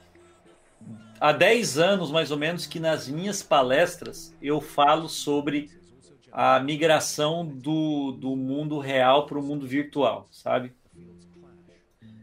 Há 1.21 1.33
10 1.33 1.79
anos, 1.79 2.11
mais 2.11 2.31
ou 2.31 2.39
menos, 2.39 2.67
que 2.67 2.79
nas 2.79 3.09
minhas 3.09 3.43
palestras 3.43 4.35
eu 4.41 4.61
falo 4.61 5.09
sobre 5.09 5.71
a 6.31 6.61
migração 6.61 7.45
do, 7.45 8.13
do 8.13 8.37
mundo 8.37 8.79
real 8.79 9.27
para 9.27 9.39
o 9.39 9.43
mundo 9.43 9.67
virtual, 9.67 10.27
sabe? 10.31 10.73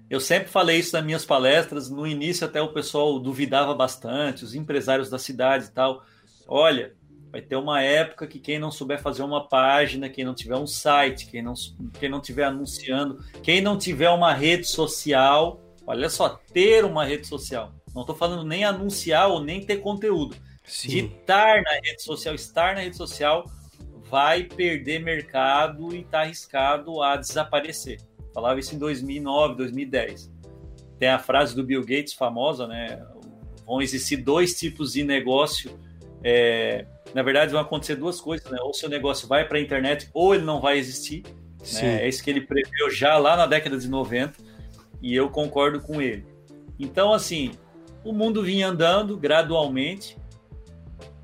Eu 0.10 0.20
sempre 0.20 0.48
falei 0.48 0.80
isso 0.80 0.96
nas 0.96 1.04
minhas 1.04 1.26
palestras. 1.26 1.90
No 1.90 2.06
início, 2.06 2.46
até 2.46 2.62
o 2.62 2.72
pessoal 2.72 3.20
duvidava 3.20 3.74
bastante, 3.74 4.44
os 4.44 4.54
empresários 4.54 5.10
da 5.10 5.18
cidade 5.18 5.66
e 5.66 5.72
tal. 5.72 6.06
Olha, 6.48 6.94
vai 7.32 7.42
ter 7.42 7.56
uma 7.56 7.82
época 7.82 8.28
que 8.28 8.40
quem 8.40 8.60
não 8.60 8.72
souber 8.72 9.02
fazer 9.02 9.24
uma 9.24 9.46
página, 9.46 10.08
quem 10.08 10.24
não 10.24 10.36
tiver 10.36 10.56
um 10.56 10.68
site, 10.68 11.26
quem 11.26 11.42
não, 11.42 11.54
quem 12.00 12.08
não 12.08 12.22
tiver 12.22 12.46
anunciando, 12.46 13.20
quem 13.44 13.60
não 13.60 13.78
tiver 13.78 14.10
uma 14.10 14.34
rede 14.34 14.68
social, 14.68 15.60
olha 15.86 16.10
só, 16.10 16.40
ter 16.54 16.86
uma 16.86 17.04
rede 17.04 17.28
social. 17.28 17.74
Não 17.96 18.02
estou 18.02 18.16
falando 18.16 18.44
nem 18.44 18.66
anunciar 18.66 19.30
ou 19.30 19.42
nem 19.42 19.66
ter 19.66 19.78
conteúdo. 19.78 20.36
Sim. 20.66 20.90
De 20.90 21.00
estar 21.06 21.62
na 21.62 21.72
rede 21.82 22.04
social, 22.04 22.36
estar 22.36 22.76
na 22.76 22.82
rede 22.82 22.98
social, 22.98 23.50
vai 24.10 24.44
perder 24.44 25.00
mercado 25.00 25.96
e 25.96 26.02
está 26.02 26.22
arriscado 26.22 27.02
a 27.02 27.16
desaparecer. 27.16 28.02
Falava 28.34 28.60
isso 28.60 28.76
em 28.76 28.78
2009, 28.78 29.56
2010. 29.56 30.30
Tem 31.00 31.08
a 31.08 31.20
frase 31.20 31.56
do 31.56 31.64
Bill 31.64 31.82
Gates 31.82 32.14
famosa, 32.14 32.68
né? 32.68 33.02
Vão 33.66 33.82
existir 33.82 34.18
dois 34.18 34.60
tipos 34.60 34.94
de 34.94 35.04
negócio. 35.04 35.80
É, 36.22 36.86
na 37.14 37.24
verdade, 37.24 37.54
vão 37.54 37.62
acontecer 37.62 37.96
duas 37.96 38.20
coisas, 38.20 38.50
né? 38.52 38.58
Ou 38.62 38.74
seu 38.74 38.90
negócio 38.90 39.26
vai 39.28 39.48
para 39.48 39.58
a 39.58 39.62
internet, 39.62 40.10
ou 40.14 40.36
ele 40.36 40.44
não 40.44 40.60
vai 40.60 40.78
existir. 40.78 41.24
Né? 41.74 42.04
É 42.04 42.08
isso 42.10 42.22
que 42.22 42.30
ele 42.30 42.42
preveu 42.42 42.90
já 42.90 43.18
lá 43.18 43.38
na 43.38 43.46
década 43.46 43.78
de 43.78 43.88
90, 43.88 44.34
e 45.02 45.16
eu 45.16 45.30
concordo 45.30 45.80
com 45.80 46.02
ele. 46.02 46.26
Então, 46.78 47.14
assim, 47.14 47.52
o 48.06 48.14
mundo 48.14 48.44
vinha 48.44 48.68
andando 48.68 49.18
gradualmente. 49.18 50.18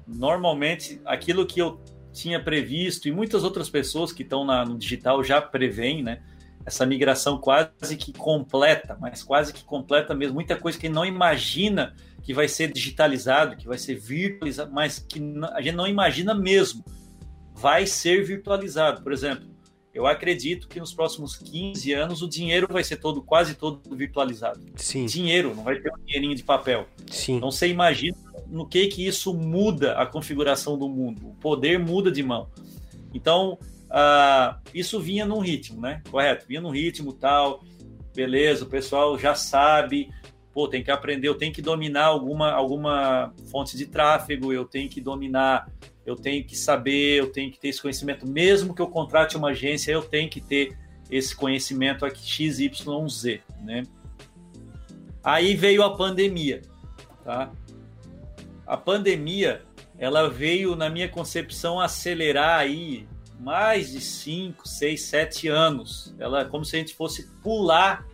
Normalmente, 0.06 1.00
aquilo 1.06 1.46
que 1.46 1.62
eu 1.62 1.80
tinha 2.12 2.44
previsto 2.44 3.08
e 3.08 3.12
muitas 3.12 3.44
outras 3.44 3.70
pessoas 3.70 4.12
que 4.12 4.24
estão 4.24 4.44
no 4.66 4.78
digital 4.78 5.24
já 5.24 5.42
preveem, 5.42 6.04
né? 6.04 6.22
essa 6.66 6.86
migração 6.86 7.38
quase 7.38 7.96
que 7.98 8.14
completa, 8.14 8.98
mas 9.00 9.24
quase 9.24 9.54
que 9.54 9.64
completa 9.64 10.14
mesmo. 10.14 10.36
Muita 10.36 10.56
coisa 10.56 10.78
que 10.78 10.90
não 10.90 11.06
imagina 11.06 11.96
que 12.22 12.34
vai 12.34 12.48
ser 12.48 12.72
digitalizado, 12.72 13.56
que 13.56 13.68
vai 13.68 13.78
ser 13.78 13.96
virtualizado, 13.96 14.72
mas 14.72 15.00
que 15.00 15.20
a 15.54 15.62
gente 15.62 15.76
não 15.76 15.88
imagina 15.88 16.34
mesmo. 16.34 16.84
Vai 17.54 17.86
ser 17.86 18.24
virtualizado. 18.24 19.02
Por 19.02 19.12
exemplo, 19.12 19.50
eu 19.94 20.08
acredito 20.08 20.68
que 20.68 20.80
nos 20.80 20.94
próximos 20.94 21.36
15 21.36 21.94
anos 21.94 22.22
o 22.22 22.30
dinheiro 22.30 22.68
vai 22.70 22.84
ser 22.84 22.98
todo, 22.98 23.22
quase 23.22 23.56
todo 23.56 23.82
virtualizado. 23.96 24.60
Sim. 24.76 25.06
Dinheiro, 25.06 25.54
não 25.54 25.64
vai 25.64 25.80
ter 25.80 25.92
um 25.92 26.06
dinheirinho 26.06 26.36
de 26.36 26.44
papel. 26.44 26.88
Sim. 27.08 27.38
Então 27.38 27.52
você 27.52 27.68
imagina 27.68 28.18
no 28.48 28.66
que 28.66 28.88
que 28.88 29.06
isso 29.06 29.34
muda 29.34 29.94
a 29.94 30.06
configuração 30.06 30.78
do 30.78 30.88
mundo. 30.88 31.30
O 31.30 31.36
poder 31.36 31.80
muda 31.80 32.12
de 32.12 32.24
mão. 32.24 32.50
Então, 33.14 33.58
uh, 33.90 34.60
isso 34.74 35.00
vinha 35.00 35.26
num 35.26 35.40
ritmo, 35.40 35.82
né? 35.82 36.02
Correto? 36.10 36.46
Vinha 36.48 36.62
num 36.62 36.70
ritmo 36.70 37.14
tal, 37.14 37.64
beleza, 38.14 38.64
o 38.64 38.68
pessoal 38.68 39.18
já 39.18 39.36
sabe, 39.36 40.10
pô, 40.54 40.68
tem 40.68 40.84
que 40.84 40.92
aprender, 40.92 41.28
eu 41.28 41.36
tenho 41.36 41.54
que 41.54 41.62
dominar 41.62 42.06
alguma, 42.06 42.52
alguma 42.52 43.34
fonte 43.50 43.78
de 43.78 43.86
tráfego, 43.86 44.52
eu 44.52 44.66
tenho 44.66 44.90
que 44.90 45.02
dominar, 45.02 45.70
eu 46.06 46.16
tenho 46.16 46.44
que 46.44 46.56
saber, 46.58 47.20
eu 47.20 47.32
tenho 47.32 47.52
que 47.52 47.60
ter 47.60 47.70
esse 47.70 47.82
conhecimento, 47.82 48.28
mesmo 48.28 48.74
que 48.74 48.82
eu 48.82 48.88
contrate 48.88 49.38
uma 49.38 49.50
agência, 49.50 49.92
eu 49.92 50.02
tenho 50.02 50.30
que 50.30 50.42
ter 50.42 50.78
esse 51.10 51.36
conhecimento 51.36 52.06
aqui 52.06 52.22
XYZ, 52.22 53.40
né? 53.62 53.84
Aí 55.24 55.56
veio 55.56 55.84
a 55.84 55.96
pandemia, 55.96 56.62
tá? 57.24 57.52
A 58.66 58.78
pandemia, 58.78 59.64
ela 60.00 60.30
veio, 60.30 60.76
na 60.76 60.90
minha 60.90 61.10
concepção, 61.10 61.80
acelerar 61.80 62.60
aí 62.60 63.08
mais 63.40 63.92
de 63.92 64.00
5, 64.00 64.68
6, 64.68 65.02
7 65.02 65.48
anos. 65.48 66.16
Ela 66.18 66.42
é 66.42 66.46
como 66.46 66.64
se 66.64 66.76
a 66.76 66.80
gente 66.80 66.96
fosse 66.96 67.28
pular, 67.44 68.08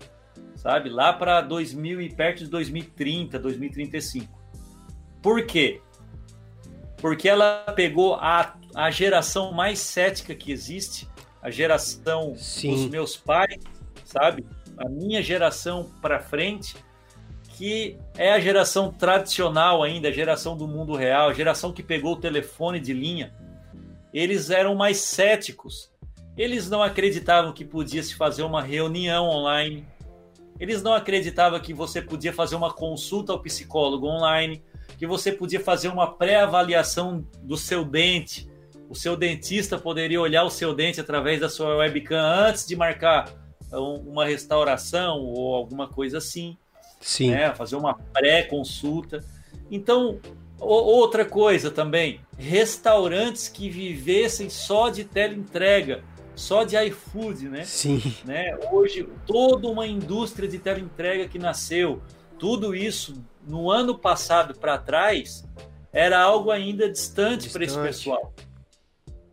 sabe, 0.56 0.90
lá 0.90 1.14
para 1.14 1.42
2000 1.42 2.02
e 2.02 2.14
perto 2.14 2.40
de 2.40 2.50
2030, 2.50 3.38
2035. 3.38 4.38
Por 5.22 5.46
quê? 5.46 5.82
Porque 6.98 7.30
ela 7.30 7.64
pegou 7.76 8.16
a, 8.16 8.56
a 8.76 8.90
geração 8.90 9.52
mais 9.52 9.80
cética 9.80 10.34
que 10.34 10.52
existe, 10.52 11.08
a 11.42 11.50
geração 11.50 12.36
Sim. 12.36 12.72
dos 12.72 12.90
meus 12.90 13.16
pais, 13.16 13.60
sabe? 14.04 14.46
A 14.78 14.90
minha 14.90 15.22
geração 15.22 15.92
para 16.02 16.20
frente, 16.20 16.76
que 17.58 17.98
é 18.16 18.32
a 18.32 18.40
geração 18.40 18.92
tradicional 18.92 19.84
ainda, 19.84 20.10
a 20.10 20.12
geração 20.12 20.56
do 20.56 20.68
mundo 20.68 20.96
real, 20.96 21.30
a 21.30 21.34
geração 21.34 21.72
que 21.72 21.82
pegou 21.82 22.14
o 22.14 22.20
telefone 22.20 22.80
de 22.80 22.94
linha, 22.94 23.34
eles 24.14 24.50
eram 24.50 24.76
mais 24.76 24.98
céticos. 24.98 25.92
Eles 26.38 26.70
não 26.70 26.84
acreditavam 26.84 27.52
que 27.52 27.66
podia 27.66 28.04
se 28.04 28.16
fazer 28.16 28.44
uma 28.44 28.62
reunião 28.62 29.26
online. 29.26 29.86
Eles 30.60 30.84
não 30.84 30.94
acreditavam 30.94 31.60
que 31.60 31.74
você 31.74 32.02
podia 32.02 32.32
fazer 32.32 32.56
uma 32.56 32.72
consulta 32.72 33.32
ao 33.32 33.42
psicólogo 33.42 34.08
online, 34.08 34.64
que 34.98 35.06
você 35.06 35.32
podia 35.32 35.60
fazer 35.60 35.88
uma 35.90 36.14
pré-avaliação 36.14 37.26
do 37.42 37.56
seu 37.56 37.86
dente. 37.86 38.50
O 38.90 38.96
seu 38.96 39.16
dentista 39.16 39.78
poderia 39.78 40.20
olhar 40.20 40.44
o 40.44 40.50
seu 40.50 40.74
dente 40.74 41.00
através 41.00 41.40
da 41.40 41.50
sua 41.50 41.76
webcam 41.78 42.20
antes 42.20 42.66
de 42.66 42.76
marcar 42.76 43.32
uma 43.72 44.26
restauração 44.26 45.20
ou 45.20 45.56
alguma 45.56 45.88
coisa 45.88 46.18
assim. 46.18 46.58
Sim. 47.00 47.32
Né? 47.32 47.54
Fazer 47.54 47.76
uma 47.76 47.94
pré-consulta. 47.94 49.24
Então, 49.70 50.20
Outra 50.60 51.24
coisa 51.24 51.70
também, 51.70 52.20
restaurantes 52.36 53.48
que 53.48 53.70
vivessem 53.70 54.50
só 54.50 54.90
de 54.90 55.04
teleentrega, 55.04 56.04
só 56.36 56.64
de 56.64 56.76
iFood, 56.88 57.48
né? 57.48 57.64
Sim. 57.64 58.02
Né? 58.26 58.58
Hoje, 58.72 59.08
toda 59.26 59.68
uma 59.68 59.86
indústria 59.86 60.50
de 60.50 60.58
teleentrega 60.58 61.28
que 61.28 61.38
nasceu, 61.38 62.02
tudo 62.40 62.76
isso 62.76 63.24
no 63.48 63.72
ano 63.72 63.98
passado 63.98 64.58
para 64.60 64.78
trás 64.78 65.48
era 65.92 66.20
algo 66.20 66.52
ainda 66.52 66.90
distante, 66.90 67.44
distante. 67.44 67.54
para 67.54 67.64
esse 67.66 67.80
pessoal. 67.80 68.34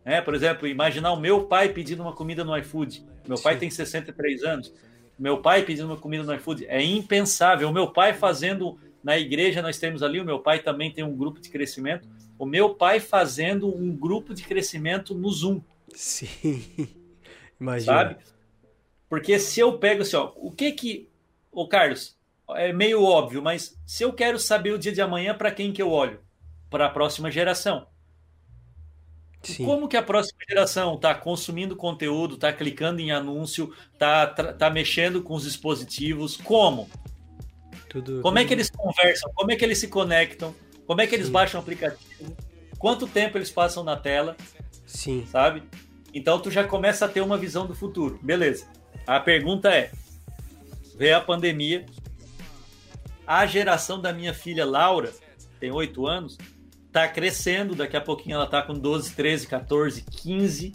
Né? 0.03 0.21
Por 0.21 0.33
exemplo, 0.33 0.67
imaginar 0.67 1.11
o 1.11 1.19
meu 1.19 1.45
pai 1.45 1.69
pedindo 1.69 2.01
uma 2.01 2.13
comida 2.13 2.43
no 2.43 2.57
iFood. 2.57 3.05
Meu 3.27 3.39
pai 3.39 3.55
Sim. 3.55 3.59
tem 3.61 3.69
63 3.69 4.43
anos. 4.43 4.73
Meu 5.17 5.41
pai 5.41 5.63
pedindo 5.63 5.87
uma 5.87 5.97
comida 5.97 6.23
no 6.23 6.33
iFood. 6.33 6.65
É 6.67 6.81
impensável. 6.81 7.69
O 7.69 7.73
meu 7.73 7.91
pai 7.91 8.13
fazendo 8.13 8.79
na 9.03 9.17
igreja, 9.17 9.61
nós 9.61 9.77
temos 9.77 10.01
ali, 10.01 10.19
o 10.19 10.25
meu 10.25 10.39
pai 10.39 10.59
também 10.59 10.91
tem 10.91 11.03
um 11.03 11.15
grupo 11.15 11.39
de 11.39 11.49
crescimento. 11.49 12.07
O 12.37 12.45
meu 12.45 12.73
pai 12.73 12.99
fazendo 12.99 13.67
um 13.67 13.95
grupo 13.95 14.33
de 14.33 14.43
crescimento 14.43 15.13
no 15.13 15.29
Zoom. 15.29 15.61
Sim. 15.93 16.27
Imagina. 17.59 17.93
Sabe? 17.93 18.17
Porque 19.09 19.39
se 19.39 19.59
eu 19.59 19.77
pego 19.77 20.01
assim, 20.01 20.15
ó, 20.15 20.31
o 20.35 20.51
que 20.51 20.71
que. 20.71 21.09
Ô, 21.51 21.67
Carlos, 21.67 22.14
é 22.49 22.71
meio 22.71 23.03
óbvio, 23.03 23.41
mas 23.41 23.77
se 23.85 24.03
eu 24.03 24.13
quero 24.13 24.37
saber 24.37 24.71
o 24.71 24.77
dia 24.77 24.91
de 24.91 25.01
amanhã, 25.01 25.35
para 25.35 25.51
quem 25.51 25.71
que 25.71 25.81
eu 25.81 25.89
olho? 25.89 26.19
Para 26.69 26.85
a 26.85 26.89
próxima 26.89 27.31
geração. 27.31 27.87
Sim. 29.41 29.65
Como 29.65 29.87
que 29.87 29.95
a 29.95 30.01
próxima 30.01 30.39
geração 30.49 30.95
está 30.95 31.13
consumindo 31.13 31.75
conteúdo, 31.75 32.35
está 32.35 32.51
clicando 32.51 32.99
em 32.99 33.11
anúncio, 33.11 33.73
está 33.93 34.25
tá 34.27 34.69
mexendo 34.69 35.21
com 35.21 35.35
os 35.35 35.43
dispositivos? 35.43 36.35
Como? 36.37 36.89
Tudo, 37.87 38.21
como 38.21 38.35
tudo... 38.35 38.37
é 38.39 38.45
que 38.45 38.53
eles 38.53 38.69
conversam? 38.69 39.31
Como 39.33 39.51
é 39.51 39.55
que 39.55 39.63
eles 39.63 39.77
se 39.77 39.87
conectam? 39.87 40.53
Como 40.87 40.99
é 41.01 41.07
que 41.07 41.13
eles 41.13 41.27
Sim. 41.27 41.33
baixam 41.33 41.59
o 41.59 41.63
aplicativo? 41.63 42.35
Quanto 42.79 43.07
tempo 43.07 43.37
eles 43.37 43.51
passam 43.51 43.83
na 43.83 43.95
tela? 43.95 44.35
Sim. 44.85 45.25
Sabe? 45.27 45.63
Então 46.13 46.39
tu 46.39 46.49
já 46.49 46.63
começa 46.63 47.05
a 47.05 47.07
ter 47.07 47.21
uma 47.21 47.37
visão 47.37 47.67
do 47.67 47.75
futuro. 47.75 48.19
Beleza. 48.21 48.67
A 49.05 49.19
pergunta 49.19 49.69
é: 49.69 49.91
veio 50.97 51.17
a 51.17 51.21
pandemia, 51.21 51.85
a 53.27 53.45
geração 53.45 53.99
da 53.99 54.13
minha 54.13 54.33
filha 54.33 54.65
Laura, 54.65 55.11
tem 55.59 55.71
8 55.71 56.05
anos, 56.05 56.37
tá 56.91 57.07
crescendo, 57.07 57.75
daqui 57.75 57.97
a 57.97 58.01
pouquinho 58.01 58.35
ela 58.35 58.47
tá 58.47 58.61
com 58.61 58.73
12, 58.73 59.13
13, 59.15 59.47
14, 59.47 60.01
15, 60.01 60.73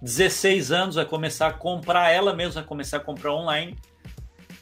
16 0.00 0.72
anos, 0.72 0.94
vai 0.96 1.04
começar 1.04 1.46
a 1.48 1.52
comprar, 1.52 2.10
ela 2.10 2.34
mesma 2.34 2.54
vai 2.60 2.64
começar 2.64 2.98
a 2.98 3.00
comprar 3.00 3.32
online. 3.32 3.76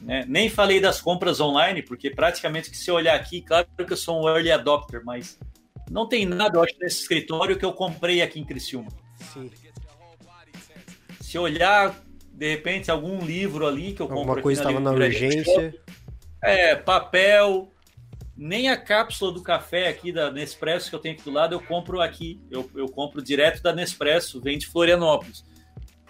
Né? 0.01 0.25
Nem 0.29 0.49
falei 0.49 0.81
das 0.81 1.01
compras 1.01 1.41
online, 1.41 1.83
porque 1.83 2.11
praticamente 2.11 2.71
que 2.71 2.77
se 2.77 2.91
olhar 2.91 3.15
aqui, 3.15 3.43
claro 3.43 3.67
que 3.77 3.93
eu 3.93 3.97
sou 3.97 4.23
um 4.23 4.29
early 4.29 4.51
adopter, 4.51 5.03
mas 5.05 5.39
não 5.91 6.07
tem 6.07 6.25
nada, 6.25 6.59
eu 6.59 6.63
acho, 6.63 6.75
nesse 6.81 7.01
escritório 7.01 7.59
que 7.59 7.65
eu 7.65 7.73
comprei 7.73 8.23
aqui 8.23 8.39
em 8.39 8.45
Criciúma. 8.45 8.89
Sim. 9.33 9.51
Se 11.21 11.39
olhar, 11.39 12.01
de 12.33 12.49
repente, 12.49 12.91
algum 12.91 13.19
livro 13.19 13.67
ali 13.67 13.93
que 13.93 14.01
eu 14.01 14.07
comprei. 14.07 14.23
Alguma 14.23 14.43
coisa 14.43 14.61
estava 14.61 14.81
na 14.81 14.91
urgência. 14.91 15.75
É, 16.43 16.75
papel, 16.75 17.71
nem 18.37 18.71
a 18.71 18.77
cápsula 18.77 19.33
do 19.33 19.43
café 19.43 19.89
aqui 19.89 20.11
da 20.11 20.31
Nespresso 20.31 20.89
que 20.89 20.97
eu 20.97 21.01
tenho 21.01 21.15
aqui 21.15 21.25
do 21.25 21.31
lado, 21.31 21.55
eu 21.55 21.61
compro 21.61 22.01
aqui. 22.01 22.41
Eu, 22.51 22.69
eu 22.75 22.89
compro 22.89 23.23
direto 23.23 23.63
da 23.63 23.73
Nespresso, 23.73 24.41
vem 24.41 24.57
de 24.57 24.67
Florianópolis. 24.67 25.45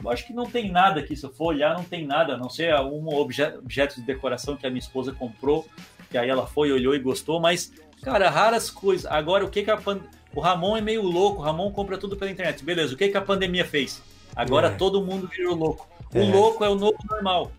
Eu 0.03 0.09
acho 0.09 0.27
que 0.27 0.33
não 0.33 0.47
tem 0.47 0.71
nada 0.71 1.01
aqui, 1.01 1.15
se 1.15 1.25
eu 1.25 1.31
for 1.31 1.47
olhar, 1.47 1.77
não 1.77 1.85
tem 1.85 2.07
nada, 2.07 2.35
a 2.35 2.37
não 2.37 2.49
ser 2.49 2.75
um 2.77 3.09
objeto 3.09 3.97
de 3.97 4.07
decoração 4.07 4.57
que 4.57 4.67
a 4.67 4.71
minha 4.71 4.79
esposa 4.79 5.13
comprou, 5.13 5.67
que 6.11 6.17
aí 6.17 6.29
ela 6.29 6.47
foi, 6.47 6.73
olhou 6.73 6.95
e 6.95 6.99
gostou, 6.99 7.39
mas, 7.39 7.73
cara, 8.03 8.31
raras 8.31 8.71
coisas. 8.71 9.11
Agora, 9.11 9.45
o 9.45 9.51
que, 9.51 9.63
que 9.63 9.71
a 9.71 9.77
pan... 9.77 10.01
O 10.33 10.41
Ramon 10.41 10.77
é 10.77 10.81
meio 10.81 11.03
louco, 11.03 11.41
o 11.41 11.45
Ramon 11.45 11.73
compra 11.73 11.99
tudo 11.99 12.17
pela 12.17 12.31
internet. 12.31 12.65
Beleza, 12.65 12.95
o 12.95 12.97
que, 12.97 13.09
que 13.09 13.17
a 13.17 13.21
pandemia 13.21 13.65
fez? 13.65 14.01
Agora 14.35 14.69
é. 14.69 14.71
todo 14.71 15.05
mundo 15.05 15.27
virou 15.27 15.57
louco. 15.57 15.89
O 16.15 16.19
é. 16.19 16.23
louco 16.23 16.65
é 16.65 16.69
o 16.69 16.77
novo 16.77 16.97
normal. 17.11 17.51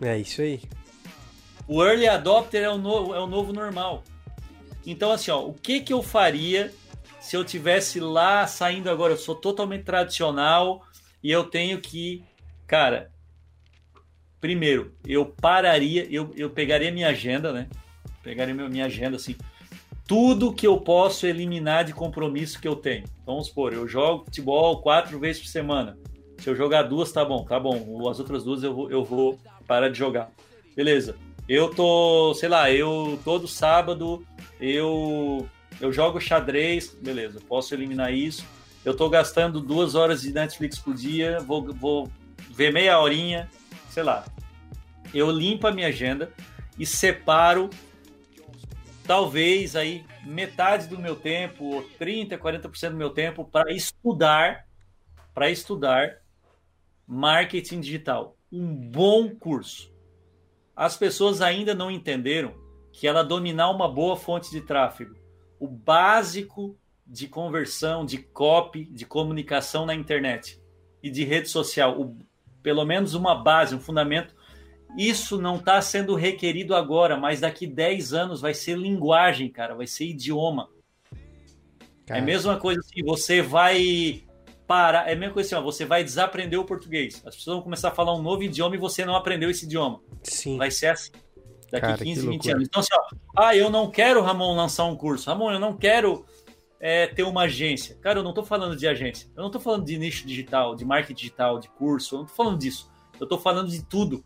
É 0.00 0.18
isso 0.18 0.40
aí. 0.40 0.62
O 1.66 1.82
early 1.82 2.06
adopter 2.06 2.62
é 2.62 2.68
o 2.68 2.78
novo, 2.78 3.14
é 3.14 3.20
o 3.20 3.26
novo 3.26 3.52
normal. 3.52 4.04
Então, 4.86 5.10
assim, 5.10 5.30
ó, 5.30 5.40
o 5.40 5.54
que 5.54 5.80
que 5.80 5.92
eu 5.92 6.02
faria 6.02 6.72
se 7.20 7.36
eu 7.36 7.44
tivesse 7.44 8.00
lá 8.00 8.46
saindo 8.46 8.90
agora? 8.90 9.14
Eu 9.14 9.16
sou 9.16 9.34
totalmente 9.34 9.84
tradicional 9.84 10.82
e 11.22 11.30
eu 11.30 11.44
tenho 11.44 11.80
que, 11.80 12.22
cara, 12.66 13.10
primeiro, 14.40 14.94
eu 15.06 15.24
pararia, 15.24 16.06
eu, 16.10 16.32
eu 16.36 16.50
pegaria 16.50 16.92
minha 16.92 17.08
agenda, 17.08 17.50
né? 17.50 17.68
Pegaria 18.22 18.54
minha 18.54 18.84
agenda 18.84 19.16
assim, 19.16 19.34
tudo 20.06 20.52
que 20.52 20.66
eu 20.66 20.78
posso 20.78 21.26
eliminar 21.26 21.84
de 21.84 21.94
compromisso 21.94 22.60
que 22.60 22.68
eu 22.68 22.76
tenho. 22.76 23.04
Vamos 23.24 23.46
supor, 23.46 23.72
eu 23.72 23.88
jogo 23.88 24.26
futebol 24.26 24.82
quatro 24.82 25.18
vezes 25.18 25.40
por 25.40 25.48
semana. 25.48 25.96
Se 26.38 26.50
eu 26.50 26.54
jogar 26.54 26.82
duas, 26.82 27.10
tá 27.10 27.24
bom, 27.24 27.42
tá 27.42 27.58
bom. 27.58 28.06
As 28.10 28.18
outras 28.18 28.44
duas 28.44 28.62
eu 28.62 28.74
vou, 28.74 28.90
eu 28.90 29.02
vou 29.02 29.38
parar 29.66 29.88
de 29.88 29.98
jogar. 29.98 30.30
Beleza. 30.76 31.16
Eu 31.48 31.74
tô, 31.74 32.34
sei 32.34 32.48
lá, 32.48 32.70
eu 32.70 33.18
todo 33.24 33.46
sábado 33.46 34.26
eu 34.60 35.48
eu 35.80 35.92
jogo 35.92 36.20
xadrez, 36.20 36.94
beleza, 36.94 37.40
posso 37.40 37.74
eliminar 37.74 38.12
isso. 38.12 38.44
Eu 38.84 38.96
tô 38.96 39.08
gastando 39.08 39.60
duas 39.60 39.94
horas 39.94 40.22
de 40.22 40.32
Netflix 40.32 40.78
por 40.78 40.94
dia, 40.94 41.40
vou, 41.40 41.72
vou 41.72 42.10
ver 42.50 42.72
meia 42.72 42.98
horinha, 42.98 43.50
sei 43.90 44.02
lá. 44.02 44.24
Eu 45.12 45.30
limpo 45.30 45.66
a 45.66 45.72
minha 45.72 45.88
agenda 45.88 46.32
e 46.78 46.86
separo 46.86 47.70
talvez 49.06 49.76
aí 49.76 50.04
metade 50.24 50.86
do 50.86 50.98
meu 50.98 51.16
tempo, 51.16 51.64
ou 51.64 51.82
30, 51.98 52.38
40% 52.38 52.90
do 52.90 52.96
meu 52.96 53.10
tempo 53.10 53.44
para 53.44 53.72
estudar, 53.72 54.66
para 55.34 55.50
estudar 55.50 56.18
marketing 57.06 57.80
digital. 57.80 58.36
Um 58.50 58.74
bom 58.74 59.28
curso. 59.28 59.93
As 60.76 60.96
pessoas 60.96 61.40
ainda 61.40 61.74
não 61.74 61.90
entenderam 61.90 62.54
que 62.92 63.06
ela 63.06 63.22
dominar 63.22 63.70
uma 63.70 63.88
boa 63.88 64.16
fonte 64.16 64.50
de 64.50 64.60
tráfego, 64.60 65.16
o 65.58 65.66
básico 65.66 66.76
de 67.06 67.28
conversão, 67.28 68.04
de 68.04 68.18
copy, 68.18 68.84
de 68.84 69.04
comunicação 69.04 69.84
na 69.84 69.94
internet 69.94 70.60
e 71.02 71.10
de 71.10 71.24
rede 71.24 71.48
social, 71.48 72.00
o, 72.00 72.16
pelo 72.62 72.84
menos 72.84 73.14
uma 73.14 73.34
base, 73.34 73.74
um 73.74 73.80
fundamento, 73.80 74.34
isso 74.96 75.40
não 75.40 75.56
está 75.56 75.80
sendo 75.82 76.14
requerido 76.14 76.74
agora, 76.74 77.16
mas 77.16 77.40
daqui 77.40 77.66
10 77.66 78.12
anos 78.14 78.40
vai 78.40 78.54
ser 78.54 78.78
linguagem, 78.78 79.48
cara, 79.50 79.74
vai 79.74 79.86
ser 79.86 80.06
idioma. 80.06 80.68
Cara. 82.06 82.20
É 82.20 82.22
a 82.22 82.24
mesma 82.24 82.56
coisa 82.58 82.80
assim, 82.80 83.02
você 83.02 83.42
vai 83.42 84.23
parar, 84.66 85.08
é 85.08 85.12
a 85.12 85.16
mesma 85.16 85.34
coisa 85.34 85.46
assim, 85.46 85.62
ó, 85.62 85.64
você 85.64 85.84
vai 85.84 86.02
desaprender 86.02 86.58
o 86.58 86.64
português. 86.64 87.22
As 87.26 87.36
pessoas 87.36 87.56
vão 87.56 87.62
começar 87.62 87.88
a 87.88 87.94
falar 87.94 88.14
um 88.14 88.22
novo 88.22 88.42
idioma 88.42 88.74
e 88.74 88.78
você 88.78 89.04
não 89.04 89.14
aprendeu 89.16 89.50
esse 89.50 89.64
idioma. 89.64 90.00
Sim. 90.22 90.56
Vai 90.56 90.70
ser 90.70 90.88
assim 90.88 91.10
daqui 91.74 91.86
Cara, 91.86 92.04
15, 92.04 92.28
20 92.28 92.50
anos. 92.50 92.68
Então, 92.68 92.80
assim, 92.80 92.94
ó, 92.94 93.42
ah, 93.42 93.56
eu 93.56 93.68
não 93.68 93.90
quero, 93.90 94.22
Ramon, 94.22 94.54
lançar 94.54 94.84
um 94.84 94.96
curso. 94.96 95.28
Ramon, 95.28 95.52
eu 95.52 95.58
não 95.58 95.76
quero 95.76 96.24
é, 96.80 97.06
ter 97.06 97.24
uma 97.24 97.42
agência. 97.42 97.96
Cara, 98.00 98.18
eu 98.18 98.22
não 98.22 98.30
estou 98.30 98.44
falando 98.44 98.76
de 98.76 98.86
agência. 98.86 99.28
Eu 99.36 99.40
não 99.40 99.48
estou 99.48 99.60
falando 99.60 99.84
de 99.84 99.98
nicho 99.98 100.26
digital, 100.26 100.74
de 100.74 100.84
marketing 100.84 101.14
digital, 101.14 101.58
de 101.58 101.68
curso. 101.70 102.14
Eu 102.14 102.18
não 102.18 102.26
estou 102.26 102.44
falando 102.44 102.58
disso. 102.58 102.90
Eu 103.18 103.24
estou 103.24 103.38
falando 103.38 103.70
de 103.70 103.84
tudo. 103.84 104.24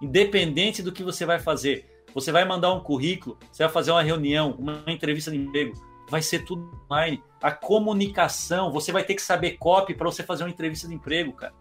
Independente 0.00 0.82
do 0.82 0.92
que 0.92 1.02
você 1.02 1.24
vai 1.24 1.38
fazer. 1.38 1.86
Você 2.14 2.32
vai 2.32 2.44
mandar 2.44 2.72
um 2.72 2.80
currículo, 2.80 3.38
você 3.52 3.62
vai 3.64 3.72
fazer 3.72 3.90
uma 3.90 4.02
reunião, 4.02 4.54
uma 4.58 4.82
entrevista 4.86 5.30
de 5.30 5.36
emprego. 5.36 5.72
Vai 6.08 6.22
ser 6.22 6.40
tudo 6.44 6.82
online. 6.84 7.22
A 7.42 7.50
comunicação, 7.50 8.72
você 8.72 8.90
vai 8.90 9.04
ter 9.04 9.14
que 9.14 9.22
saber 9.22 9.58
copy 9.58 9.94
para 9.94 10.06
você 10.06 10.22
fazer 10.22 10.44
uma 10.44 10.50
entrevista 10.50 10.88
de 10.88 10.94
emprego, 10.94 11.32
cara. 11.32 11.54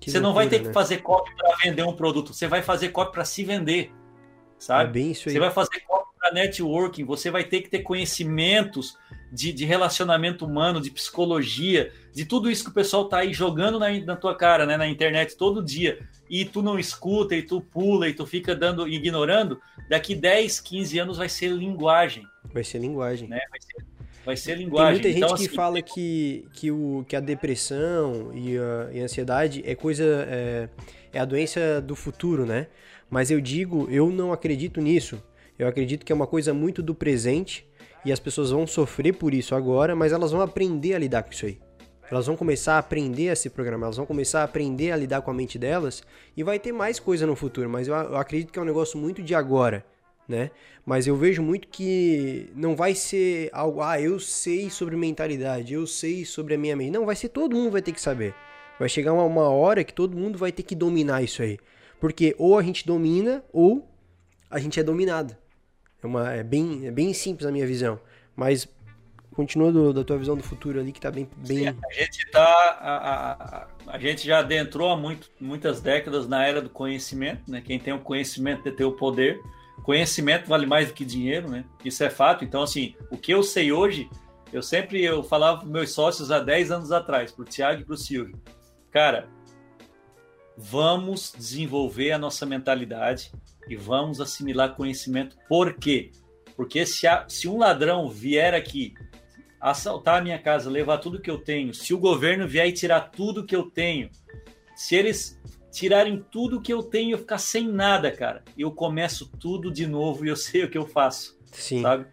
Que 0.00 0.10
você 0.10 0.18
loucura, 0.18 0.28
não 0.28 0.34
vai 0.34 0.48
ter 0.48 0.60
né? 0.60 0.68
que 0.68 0.74
fazer 0.74 0.98
copy 0.98 1.34
para 1.34 1.56
vender 1.64 1.82
um 1.82 1.94
produto, 1.94 2.34
você 2.34 2.46
vai 2.46 2.62
fazer 2.62 2.90
copy 2.90 3.12
para 3.12 3.24
se 3.24 3.44
vender 3.44 3.92
sabe? 4.60 4.90
É 4.90 4.92
bem 4.92 5.10
isso 5.10 5.28
aí. 5.28 5.32
Você 5.32 5.40
vai 5.40 5.50
fazer 5.50 5.82
para 6.18 6.32
networking, 6.32 7.04
você 7.04 7.30
vai 7.30 7.44
ter 7.44 7.62
que 7.62 7.70
ter 7.70 7.80
conhecimentos 7.80 8.96
de, 9.32 9.52
de, 9.52 9.64
relacionamento 9.64 10.44
humano, 10.44 10.80
de 10.80 10.90
psicologia, 10.90 11.90
de 12.12 12.26
tudo 12.26 12.50
isso 12.50 12.64
que 12.64 12.70
o 12.70 12.74
pessoal 12.74 13.08
tá 13.08 13.18
aí 13.18 13.32
jogando 13.32 13.78
na, 13.78 13.90
na 14.00 14.16
tua 14.16 14.36
cara, 14.36 14.66
né, 14.66 14.76
na 14.76 14.86
internet 14.86 15.36
todo 15.36 15.64
dia, 15.64 16.06
e 16.30 16.44
tu 16.44 16.62
não 16.62 16.78
escuta, 16.78 17.34
e 17.34 17.42
tu 17.42 17.60
pula, 17.60 18.08
e 18.08 18.14
tu 18.14 18.24
fica 18.24 18.54
dando, 18.54 18.86
ignorando, 18.86 19.60
daqui 19.88 20.14
10, 20.14 20.60
15 20.60 20.98
anos 21.00 21.18
vai 21.18 21.28
ser 21.28 21.48
linguagem. 21.50 22.24
Vai 22.54 22.62
ser 22.62 22.78
linguagem. 22.78 23.28
Né? 23.28 23.40
Vai 23.50 23.60
ser, 23.60 23.86
vai 24.24 24.36
ser 24.36 24.54
linguagem. 24.56 25.02
Tem 25.02 25.12
muita 25.12 25.18
então, 25.18 25.28
gente 25.30 25.38
que 25.38 25.46
assim, 25.48 25.56
fala 25.56 25.82
que, 25.82 26.46
que, 26.52 26.70
o, 26.70 27.04
que 27.08 27.16
a 27.16 27.20
depressão 27.20 28.30
e 28.32 28.56
a, 28.56 28.90
e 28.92 29.00
a 29.00 29.04
ansiedade 29.04 29.62
é 29.66 29.74
coisa. 29.74 30.04
É, 30.28 30.68
é 31.12 31.18
a 31.18 31.24
doença 31.24 31.80
do 31.80 31.96
futuro, 31.96 32.46
né? 32.46 32.68
Mas 33.10 33.32
eu 33.32 33.40
digo, 33.40 33.88
eu 33.90 34.08
não 34.08 34.32
acredito 34.32 34.80
nisso. 34.80 35.20
Eu 35.58 35.66
acredito 35.66 36.06
que 36.06 36.12
é 36.12 36.14
uma 36.14 36.28
coisa 36.28 36.54
muito 36.54 36.80
do 36.80 36.94
presente 36.94 37.66
e 38.04 38.12
as 38.12 38.20
pessoas 38.20 38.50
vão 38.50 38.66
sofrer 38.66 39.14
por 39.14 39.34
isso 39.34 39.56
agora, 39.56 39.96
mas 39.96 40.12
elas 40.12 40.30
vão 40.30 40.40
aprender 40.40 40.94
a 40.94 40.98
lidar 40.98 41.24
com 41.24 41.32
isso 41.32 41.46
aí. 41.46 41.58
Elas 42.10 42.26
vão 42.26 42.36
começar 42.36 42.74
a 42.74 42.78
aprender 42.78 43.30
a 43.30 43.36
se 43.36 43.48
programar, 43.48 43.86
elas 43.86 43.96
vão 43.96 44.06
começar 44.06 44.40
a 44.40 44.44
aprender 44.44 44.90
a 44.90 44.96
lidar 44.96 45.22
com 45.22 45.30
a 45.30 45.34
mente 45.34 45.58
delas 45.58 46.02
e 46.36 46.42
vai 46.42 46.58
ter 46.58 46.72
mais 46.72 46.98
coisa 46.98 47.26
no 47.26 47.36
futuro, 47.36 47.70
mas 47.70 47.86
eu, 47.86 47.94
eu 47.94 48.16
acredito 48.16 48.52
que 48.52 48.58
é 48.58 48.62
um 48.62 48.64
negócio 48.64 48.98
muito 48.98 49.22
de 49.22 49.34
agora, 49.34 49.84
né? 50.28 50.50
Mas 50.84 51.06
eu 51.06 51.14
vejo 51.14 51.42
muito 51.42 51.68
que 51.68 52.50
não 52.54 52.74
vai 52.74 52.94
ser 52.94 53.48
algo, 53.52 53.80
ah, 53.80 54.00
eu 54.00 54.18
sei 54.18 54.70
sobre 54.70 54.96
mentalidade, 54.96 55.74
eu 55.74 55.86
sei 55.86 56.24
sobre 56.24 56.54
a 56.54 56.58
minha 56.58 56.74
mente. 56.74 56.90
Não, 56.90 57.06
vai 57.06 57.14
ser 57.14 57.28
todo 57.28 57.54
mundo 57.54 57.70
vai 57.70 57.82
ter 57.82 57.92
que 57.92 58.00
saber. 58.00 58.34
Vai 58.78 58.88
chegar 58.88 59.12
uma, 59.12 59.24
uma 59.24 59.48
hora 59.48 59.84
que 59.84 59.92
todo 59.92 60.16
mundo 60.16 60.38
vai 60.38 60.50
ter 60.50 60.62
que 60.62 60.74
dominar 60.74 61.22
isso 61.22 61.42
aí. 61.42 61.58
Porque 62.00 62.34
ou 62.38 62.58
a 62.58 62.62
gente 62.62 62.86
domina 62.86 63.44
ou 63.52 63.86
a 64.50 64.58
gente 64.58 64.80
é 64.80 64.82
dominado. 64.82 65.36
É, 66.02 66.06
uma, 66.06 66.32
é, 66.32 66.42
bem, 66.42 66.86
é 66.86 66.90
bem 66.90 67.12
simples 67.12 67.46
a 67.46 67.52
minha 67.52 67.66
visão. 67.66 68.00
Mas 68.34 68.66
continua 69.34 69.72
do, 69.72 69.92
da 69.92 70.04
tua 70.04 70.18
visão 70.18 70.36
do 70.36 70.42
futuro 70.42 70.80
ali, 70.80 70.92
que 70.92 71.00
tá 71.00 71.10
bem. 71.10 71.28
bem... 71.36 71.58
Sim, 71.58 71.68
a 71.68 71.94
gente 71.94 72.30
tá. 72.30 72.78
A, 72.80 73.32
a, 73.32 73.66
a, 73.94 73.98
gente 73.98 74.26
já 74.26 74.40
adentrou 74.40 74.90
há 74.90 74.96
muito, 74.96 75.30
muitas 75.40 75.80
décadas 75.80 76.28
na 76.28 76.44
era 76.46 76.60
do 76.60 76.68
conhecimento, 76.68 77.50
né? 77.50 77.60
Quem 77.60 77.78
tem 77.78 77.94
o 77.94 78.00
conhecimento 78.00 78.62
de 78.64 78.72
ter 78.72 78.84
o 78.84 78.92
poder. 78.92 79.40
Conhecimento 79.82 80.46
vale 80.46 80.66
mais 80.66 80.88
do 80.88 80.94
que 80.94 81.04
dinheiro, 81.04 81.48
né? 81.48 81.64
Isso 81.84 82.04
é 82.04 82.10
fato. 82.10 82.44
Então, 82.44 82.62
assim, 82.62 82.94
o 83.10 83.16
que 83.16 83.32
eu 83.32 83.42
sei 83.42 83.72
hoje, 83.72 84.10
eu 84.52 84.62
sempre 84.62 85.02
eu 85.02 85.22
falava 85.22 85.58
para 85.58 85.68
meus 85.68 85.92
sócios 85.92 86.30
há 86.30 86.38
10 86.38 86.70
anos 86.70 86.92
atrás, 86.92 87.32
para 87.32 87.42
o 87.42 87.46
Tiago 87.46 87.80
e 87.80 87.84
para 87.84 87.94
o 87.94 87.98
Silvio. 87.98 88.38
Cara, 88.90 89.28
vamos 90.56 91.32
desenvolver 91.34 92.12
a 92.12 92.18
nossa 92.18 92.44
mentalidade 92.44 93.32
e 93.68 93.76
vamos 93.76 94.20
assimilar 94.20 94.74
conhecimento. 94.74 95.36
Por 95.48 95.74
quê? 95.74 96.10
Porque 96.56 96.84
se, 96.84 97.06
a, 97.06 97.24
se 97.26 97.48
um 97.48 97.58
ladrão 97.58 98.10
vier 98.10 98.52
aqui 98.52 98.92
assaltar 99.60 100.20
a 100.20 100.22
minha 100.22 100.38
casa, 100.38 100.70
levar 100.70 100.98
tudo 100.98 101.20
que 101.20 101.30
eu 101.30 101.38
tenho, 101.38 101.74
se 101.74 101.92
o 101.92 101.98
governo 101.98 102.48
vier 102.48 102.66
e 102.68 102.72
tirar 102.72 103.10
tudo 103.10 103.44
que 103.44 103.54
eu 103.54 103.64
tenho, 103.64 104.08
se 104.74 104.96
eles 104.96 105.38
tirarem 105.70 106.24
tudo 106.30 106.60
que 106.60 106.72
eu 106.72 106.82
tenho 106.82 107.10
e 107.10 107.12
eu 107.12 107.18
ficar 107.18 107.38
sem 107.38 107.68
nada, 107.68 108.10
cara, 108.10 108.42
eu 108.56 108.72
começo 108.72 109.30
tudo 109.38 109.70
de 109.70 109.86
novo 109.86 110.24
e 110.24 110.28
eu 110.28 110.36
sei 110.36 110.64
o 110.64 110.70
que 110.70 110.78
eu 110.78 110.86
faço. 110.86 111.38
Sim. 111.52 111.82
Sabe? 111.82 112.06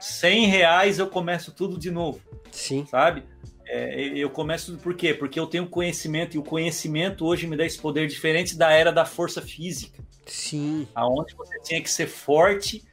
100 0.00 0.46
reais 0.46 0.98
eu 0.98 1.06
começo 1.06 1.52
tudo 1.52 1.78
de 1.78 1.90
novo. 1.90 2.20
Sim. 2.50 2.84
Sabe? 2.86 3.22
É, 3.64 4.08
eu 4.18 4.28
começo 4.28 4.76
por 4.78 4.94
quê? 4.94 5.14
Porque 5.14 5.38
eu 5.38 5.46
tenho 5.46 5.66
conhecimento 5.68 6.34
e 6.34 6.38
o 6.38 6.42
conhecimento 6.42 7.24
hoje 7.24 7.46
me 7.46 7.56
dá 7.56 7.64
esse 7.64 7.78
poder 7.78 8.06
diferente 8.08 8.56
da 8.56 8.70
era 8.70 8.92
da 8.92 9.04
força 9.04 9.40
física. 9.40 10.04
Sim. 10.26 10.86
Aonde 10.94 11.34
você 11.34 11.58
tinha 11.60 11.80
que 11.80 11.90
ser 11.90 12.06
forte, 12.06 12.84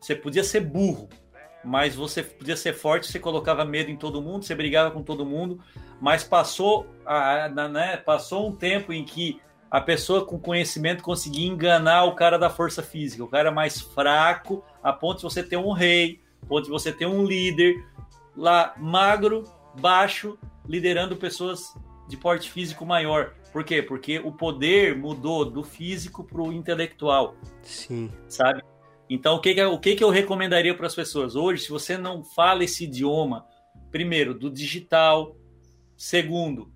você 0.00 0.14
podia 0.14 0.44
ser 0.44 0.60
burro, 0.60 1.08
mas 1.68 1.94
você 1.94 2.22
podia 2.22 2.56
ser 2.56 2.72
forte, 2.72 3.06
você 3.06 3.18
colocava 3.18 3.62
medo 3.62 3.90
em 3.90 3.96
todo 3.96 4.22
mundo, 4.22 4.42
você 4.42 4.54
brigava 4.54 4.90
com 4.90 5.02
todo 5.02 5.26
mundo, 5.26 5.60
mas 6.00 6.24
passou, 6.24 6.86
a, 7.04 7.46
né, 7.68 7.98
passou 7.98 8.48
um 8.48 8.56
tempo 8.56 8.90
em 8.90 9.04
que 9.04 9.38
a 9.70 9.78
pessoa 9.78 10.24
com 10.24 10.38
conhecimento 10.38 11.02
conseguia 11.02 11.46
enganar 11.46 12.04
o 12.04 12.14
cara 12.14 12.38
da 12.38 12.48
força 12.48 12.82
física, 12.82 13.22
o 13.22 13.28
cara 13.28 13.50
mais 13.50 13.82
fraco, 13.82 14.64
a 14.82 14.94
ponto 14.94 15.18
de 15.18 15.24
você 15.24 15.42
ter 15.42 15.58
um 15.58 15.72
rei, 15.72 16.22
a 16.42 16.46
ponto 16.46 16.64
de 16.64 16.70
você 16.70 16.90
ter 16.90 17.04
um 17.04 17.22
líder 17.22 17.84
lá 18.34 18.72
magro, 18.78 19.44
baixo, 19.78 20.38
liderando 20.66 21.16
pessoas 21.16 21.74
de 22.08 22.16
porte 22.16 22.50
físico 22.50 22.86
maior. 22.86 23.34
Por 23.52 23.62
quê? 23.62 23.82
Porque 23.82 24.18
o 24.18 24.32
poder 24.32 24.96
mudou 24.96 25.44
do 25.44 25.62
físico 25.62 26.24
para 26.24 26.40
o 26.40 26.50
intelectual. 26.50 27.36
Sim. 27.62 28.10
Sabe? 28.26 28.62
Então, 29.08 29.36
o 29.36 29.40
que, 29.40 29.54
que, 29.54 29.64
o 29.64 29.78
que, 29.78 29.96
que 29.96 30.04
eu 30.04 30.10
recomendaria 30.10 30.74
para 30.74 30.86
as 30.86 30.94
pessoas? 30.94 31.34
Hoje, 31.34 31.62
se 31.62 31.70
você 31.70 31.96
não 31.96 32.22
fala 32.22 32.64
esse 32.64 32.84
idioma, 32.84 33.46
primeiro, 33.90 34.34
do 34.34 34.50
digital, 34.50 35.36
segundo, 35.96 36.70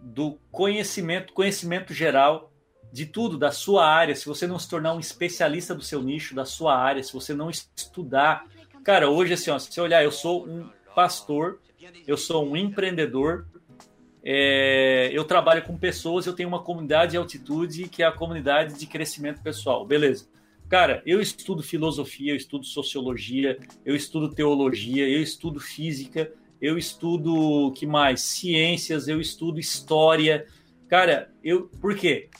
do 0.00 0.38
conhecimento, 0.50 1.32
conhecimento 1.32 1.92
geral 1.92 2.52
de 2.92 3.06
tudo, 3.06 3.38
da 3.38 3.50
sua 3.50 3.86
área, 3.86 4.14
se 4.14 4.26
você 4.26 4.46
não 4.46 4.58
se 4.58 4.68
tornar 4.68 4.92
um 4.94 5.00
especialista 5.00 5.74
do 5.74 5.82
seu 5.82 6.02
nicho, 6.02 6.34
da 6.34 6.44
sua 6.44 6.76
área, 6.76 7.02
se 7.02 7.12
você 7.12 7.34
não 7.34 7.50
estudar. 7.50 8.46
Cara, 8.84 9.08
hoje, 9.08 9.32
assim, 9.32 9.50
ó, 9.50 9.58
se 9.58 9.72
você 9.72 9.80
olhar, 9.80 10.04
eu 10.04 10.12
sou 10.12 10.46
um 10.46 10.68
pastor, 10.94 11.60
eu 12.06 12.16
sou 12.16 12.46
um 12.46 12.56
empreendedor, 12.56 13.46
é, 14.22 15.10
eu 15.12 15.24
trabalho 15.24 15.62
com 15.62 15.76
pessoas, 15.76 16.26
eu 16.26 16.32
tenho 16.32 16.48
uma 16.48 16.62
comunidade 16.62 17.12
de 17.12 17.16
altitude 17.16 17.88
que 17.88 18.02
é 18.02 18.06
a 18.06 18.12
comunidade 18.12 18.78
de 18.78 18.86
crescimento 18.86 19.42
pessoal, 19.42 19.84
beleza. 19.84 20.28
Cara, 20.72 21.02
eu 21.04 21.20
estudo 21.20 21.62
filosofia, 21.62 22.32
eu 22.32 22.36
estudo 22.36 22.64
sociologia, 22.64 23.58
eu 23.84 23.94
estudo 23.94 24.30
teologia, 24.30 25.06
eu 25.06 25.22
estudo 25.22 25.60
física, 25.60 26.32
eu 26.62 26.78
estudo 26.78 27.70
que 27.76 27.84
mais? 27.84 28.22
Ciências, 28.22 29.06
eu 29.06 29.20
estudo 29.20 29.60
história. 29.60 30.46
Cara, 30.88 31.30
eu 31.44 31.68
por 31.78 31.94
quê? 31.94 32.30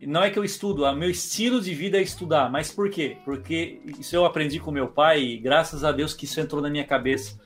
Não 0.00 0.22
é 0.22 0.30
que 0.30 0.38
eu 0.38 0.44
estudo, 0.44 0.84
o 0.84 0.94
meu 0.94 1.10
estilo 1.10 1.60
de 1.60 1.74
vida 1.74 1.98
é 1.98 2.02
estudar, 2.02 2.48
mas 2.52 2.70
por 2.70 2.88
quê? 2.88 3.16
Porque 3.24 3.80
isso 3.98 4.14
eu 4.14 4.24
aprendi 4.24 4.60
com 4.60 4.70
meu 4.70 4.86
pai 4.86 5.20
e 5.20 5.36
graças 5.36 5.82
a 5.82 5.90
Deus 5.90 6.14
que 6.14 6.26
isso 6.26 6.38
entrou 6.38 6.62
na 6.62 6.70
minha 6.70 6.84
cabeça. 6.84 7.36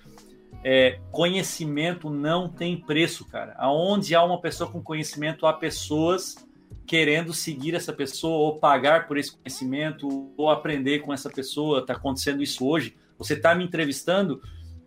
É, 0.62 1.00
conhecimento 1.10 2.10
não 2.10 2.46
tem 2.46 2.76
preço, 2.76 3.24
cara. 3.24 3.54
Aonde 3.56 4.14
há 4.14 4.22
uma 4.22 4.38
pessoa 4.38 4.70
com 4.70 4.82
conhecimento, 4.82 5.46
há 5.46 5.52
pessoas 5.54 6.46
querendo 6.86 7.34
seguir 7.34 7.74
essa 7.74 7.92
pessoa 7.92 8.38
ou 8.38 8.58
pagar 8.58 9.06
por 9.06 9.18
esse 9.18 9.36
conhecimento 9.36 10.32
ou 10.36 10.50
aprender 10.50 11.00
com 11.00 11.12
essa 11.12 11.28
pessoa. 11.28 11.80
Está 11.80 11.92
acontecendo 11.92 12.42
isso 12.42 12.66
hoje. 12.66 12.96
Você 13.18 13.34
está 13.34 13.54
me 13.54 13.64
entrevistando 13.64 14.40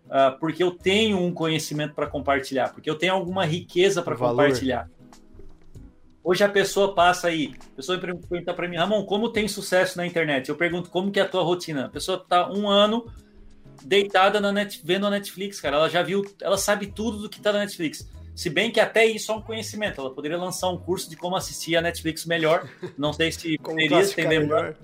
uh, 0.07 0.37
porque 0.39 0.63
eu 0.63 0.71
tenho 0.71 1.17
um 1.17 1.33
conhecimento 1.33 1.93
para 1.93 2.07
compartilhar, 2.07 2.73
porque 2.73 2.89
eu 2.89 2.97
tenho 2.97 3.13
alguma 3.13 3.45
riqueza 3.45 4.01
para 4.01 4.15
compartilhar. 4.15 4.89
Hoje 6.23 6.43
a 6.43 6.49
pessoa 6.49 6.93
passa 6.93 7.29
aí, 7.29 7.55
a 7.73 7.75
pessoa 7.75 7.97
pergunta 7.97 8.53
para 8.53 8.67
mim, 8.67 8.77
Ramon, 8.77 9.03
como 9.05 9.29
tem 9.29 9.47
sucesso 9.47 9.97
na 9.97 10.05
internet? 10.05 10.49
Eu 10.49 10.55
pergunto, 10.55 10.89
como 10.89 11.11
que 11.11 11.19
é 11.19 11.23
a 11.23 11.27
tua 11.27 11.41
rotina? 11.41 11.85
A 11.85 11.89
pessoa 11.89 12.17
está 12.17 12.51
um 12.51 12.69
ano 12.69 13.11
deitada 13.83 14.39
na 14.39 14.51
net, 14.51 14.81
vendo 14.83 15.07
a 15.07 15.09
Netflix, 15.09 15.59
cara. 15.59 15.77
Ela 15.77 15.89
já 15.89 16.03
viu, 16.03 16.23
ela 16.39 16.57
sabe 16.57 16.87
tudo 16.87 17.17
do 17.17 17.29
que 17.29 17.37
está 17.37 17.51
na 17.51 17.59
Netflix. 17.59 18.07
Se 18.35 18.49
bem 18.49 18.71
que 18.71 18.79
até 18.79 19.05
isso 19.05 19.31
é 19.31 19.35
um 19.35 19.41
conhecimento. 19.41 19.99
Ela 19.99 20.13
poderia 20.13 20.37
lançar 20.37 20.69
um 20.69 20.77
curso 20.77 21.09
de 21.09 21.15
como 21.15 21.35
assistir 21.35 21.75
a 21.75 21.81
Netflix 21.81 22.25
melhor. 22.25 22.69
Não 22.97 23.13
sei 23.13 23.31
se 23.31 23.57
poderia 23.61 24.01
entender 24.01 24.39
melhor. 24.39 24.75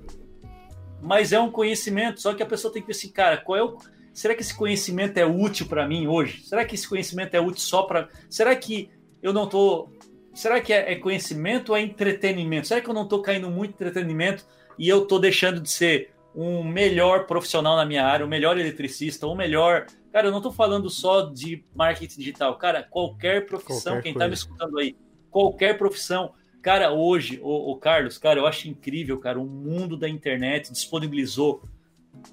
Mas 1.01 1.31
é 1.31 1.39
um 1.39 1.51
conhecimento, 1.51 2.21
só 2.21 2.33
que 2.33 2.43
a 2.43 2.45
pessoa 2.45 2.73
tem 2.73 2.81
que 2.81 2.87
ver 2.87 2.93
assim, 2.93 3.09
cara, 3.09 3.37
qual 3.37 3.57
é 3.57 3.63
o. 3.63 3.77
Será 4.13 4.33
que 4.33 4.41
esse 4.41 4.55
conhecimento 4.55 5.17
é 5.17 5.25
útil 5.25 5.67
para 5.67 5.87
mim 5.87 6.07
hoje? 6.07 6.41
Será 6.43 6.65
que 6.65 6.73
esse 6.73 6.87
conhecimento 6.87 7.35
é 7.35 7.39
útil 7.39 7.61
só 7.61 7.83
para. 7.83 8.09
Será 8.29 8.55
que 8.55 8.89
eu 9.21 9.31
não 9.31 9.47
tô. 9.47 9.89
Será 10.33 10.59
que 10.59 10.73
é, 10.73 10.93
é 10.93 10.95
conhecimento 10.95 11.69
ou 11.69 11.77
é 11.77 11.81
entretenimento? 11.81 12.67
Será 12.67 12.81
que 12.81 12.89
eu 12.89 12.93
não 12.93 13.07
tô 13.07 13.21
caindo 13.21 13.49
muito 13.49 13.71
em 13.71 13.73
entretenimento 13.73 14.45
e 14.77 14.89
eu 14.89 15.05
tô 15.05 15.19
deixando 15.19 15.61
de 15.61 15.69
ser 15.69 16.11
um 16.37 16.63
melhor 16.63 17.25
profissional 17.25 17.75
na 17.75 17.85
minha 17.85 18.05
área, 18.05 18.23
um 18.25 18.29
melhor 18.29 18.59
eletricista, 18.59 19.25
um 19.25 19.35
melhor 19.35 19.87
Cara, 20.17 20.29
eu 20.29 20.31
não 20.31 20.41
tô 20.41 20.51
falando 20.51 20.89
só 20.89 21.21
de 21.21 21.63
marketing 21.75 22.19
digital. 22.19 22.57
Cara, 22.57 22.81
qualquer 22.81 23.45
profissão, 23.45 23.93
qualquer 23.93 24.01
quem 24.01 24.13
coisa. 24.13 24.25
tá 24.25 24.27
me 24.27 24.33
escutando 24.33 24.79
aí, 24.79 24.95
qualquer 25.29 25.77
profissão. 25.77 26.33
Cara, 26.59 26.91
hoje, 26.91 27.39
o, 27.43 27.71
o 27.71 27.75
Carlos, 27.77 28.17
cara, 28.17 28.39
eu 28.39 28.47
acho 28.47 28.67
incrível, 28.67 29.19
cara, 29.19 29.39
o 29.39 29.45
mundo 29.45 29.95
da 29.95 30.09
internet 30.09 30.71
disponibilizou 30.71 31.61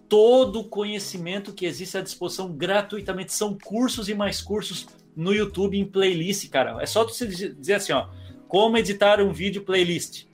todo 0.08 0.60
o 0.60 0.64
conhecimento 0.64 1.52
que 1.52 1.66
existe 1.66 1.98
à 1.98 2.00
disposição 2.00 2.50
gratuitamente. 2.52 3.34
São 3.34 3.58
cursos 3.62 4.08
e 4.08 4.14
mais 4.14 4.40
cursos 4.40 4.86
no 5.14 5.34
YouTube 5.34 5.78
em 5.78 5.84
playlist, 5.84 6.48
cara. 6.48 6.82
É 6.82 6.86
só 6.86 7.04
você 7.04 7.26
dizer 7.26 7.74
assim, 7.74 7.92
ó, 7.92 8.08
como 8.48 8.78
editar 8.78 9.20
um 9.20 9.30
vídeo 9.30 9.62
playlist, 9.62 10.24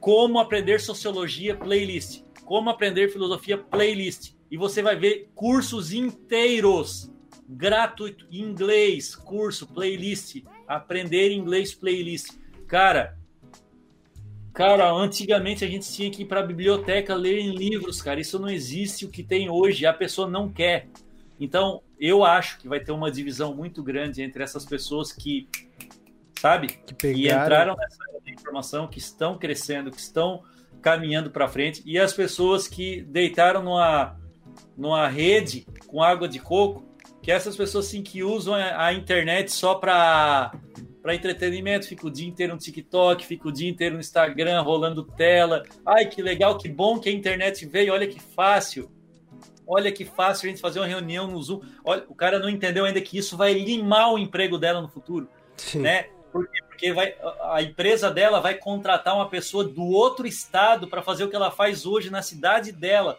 como 0.00 0.38
aprender 0.38 0.80
sociologia 0.80 1.56
playlist, 1.56 2.22
como 2.48 2.70
aprender 2.70 3.10
filosofia 3.10 3.58
playlist 3.58 4.32
e 4.50 4.56
você 4.56 4.80
vai 4.80 4.96
ver 4.96 5.28
cursos 5.34 5.92
inteiros 5.92 7.12
gratuito 7.46 8.26
inglês, 8.30 9.14
curso, 9.14 9.66
playlist, 9.66 10.42
aprender 10.66 11.30
inglês 11.30 11.74
playlist. 11.74 12.38
Cara, 12.66 13.18
cara, 14.54 14.90
antigamente 14.90 15.62
a 15.62 15.68
gente 15.68 15.92
tinha 15.92 16.10
que 16.10 16.22
ir 16.22 16.24
para 16.24 16.40
a 16.40 16.42
biblioteca 16.42 17.14
ler 17.14 17.38
em 17.38 17.54
livros, 17.54 18.00
cara. 18.00 18.18
Isso 18.18 18.38
não 18.38 18.48
existe 18.48 19.04
o 19.04 19.10
que 19.10 19.22
tem 19.22 19.50
hoje, 19.50 19.84
a 19.84 19.92
pessoa 19.92 20.26
não 20.26 20.50
quer. 20.50 20.88
Então, 21.38 21.82
eu 22.00 22.24
acho 22.24 22.58
que 22.60 22.66
vai 22.66 22.80
ter 22.80 22.92
uma 22.92 23.10
divisão 23.10 23.54
muito 23.54 23.82
grande 23.82 24.22
entre 24.22 24.42
essas 24.42 24.64
pessoas 24.64 25.12
que, 25.12 25.46
sabe, 26.40 26.68
que, 26.68 26.94
que 26.94 27.26
entraram 27.26 27.76
nessa 27.76 27.98
informação, 28.26 28.88
que 28.88 28.98
estão 28.98 29.36
crescendo, 29.36 29.90
que 29.90 30.00
estão 30.00 30.42
caminhando 30.80 31.30
para 31.30 31.48
frente, 31.48 31.82
e 31.84 31.98
as 31.98 32.12
pessoas 32.12 32.68
que 32.68 33.02
deitaram 33.02 33.62
numa 33.62 34.16
numa 34.76 35.08
rede 35.08 35.66
com 35.86 36.02
água 36.02 36.28
de 36.28 36.38
coco, 36.38 36.84
que 37.22 37.30
essas 37.32 37.56
pessoas 37.56 37.86
sim 37.86 38.02
que 38.02 38.22
usam 38.22 38.54
a 38.54 38.92
internet 38.92 39.52
só 39.52 39.74
para 39.74 40.52
para 41.02 41.14
entretenimento, 41.14 41.86
fica 41.86 42.06
o 42.06 42.10
dia 42.10 42.28
inteiro 42.28 42.52
no 42.52 42.58
TikTok, 42.58 43.24
fica 43.24 43.48
o 43.48 43.52
dia 43.52 43.68
inteiro 43.68 43.94
no 43.94 44.00
Instagram, 44.00 44.60
rolando 44.60 45.04
tela. 45.04 45.62
Ai, 45.86 46.06
que 46.06 46.20
legal, 46.20 46.58
que 46.58 46.68
bom 46.68 46.98
que 46.98 47.08
a 47.08 47.12
internet 47.12 47.64
veio, 47.64 47.92
olha 47.92 48.06
que 48.06 48.20
fácil. 48.20 48.90
Olha 49.66 49.92
que 49.92 50.04
fácil 50.04 50.46
a 50.46 50.50
gente 50.50 50.60
fazer 50.60 50.80
uma 50.80 50.86
reunião 50.86 51.26
no 51.26 51.42
Zoom. 51.42 51.60
Olha, 51.84 52.04
o 52.08 52.14
cara 52.14 52.38
não 52.38 52.48
entendeu 52.48 52.84
ainda 52.84 53.00
que 53.00 53.18
isso 53.18 53.36
vai 53.36 53.52
limar 53.52 54.12
o 54.12 54.18
emprego 54.18 54.58
dela 54.58 54.80
no 54.80 54.88
futuro, 54.88 55.28
Sim. 55.56 55.80
né? 55.80 56.08
Porque, 56.32 56.58
porque 56.78 56.92
vai, 56.92 57.16
a 57.50 57.60
empresa 57.60 58.08
dela 58.08 58.40
vai 58.40 58.54
contratar 58.54 59.16
uma 59.16 59.28
pessoa 59.28 59.64
do 59.64 59.84
outro 59.84 60.28
estado 60.28 60.86
para 60.86 61.02
fazer 61.02 61.24
o 61.24 61.28
que 61.28 61.34
ela 61.34 61.50
faz 61.50 61.84
hoje 61.84 62.08
na 62.08 62.22
cidade 62.22 62.70
dela 62.70 63.18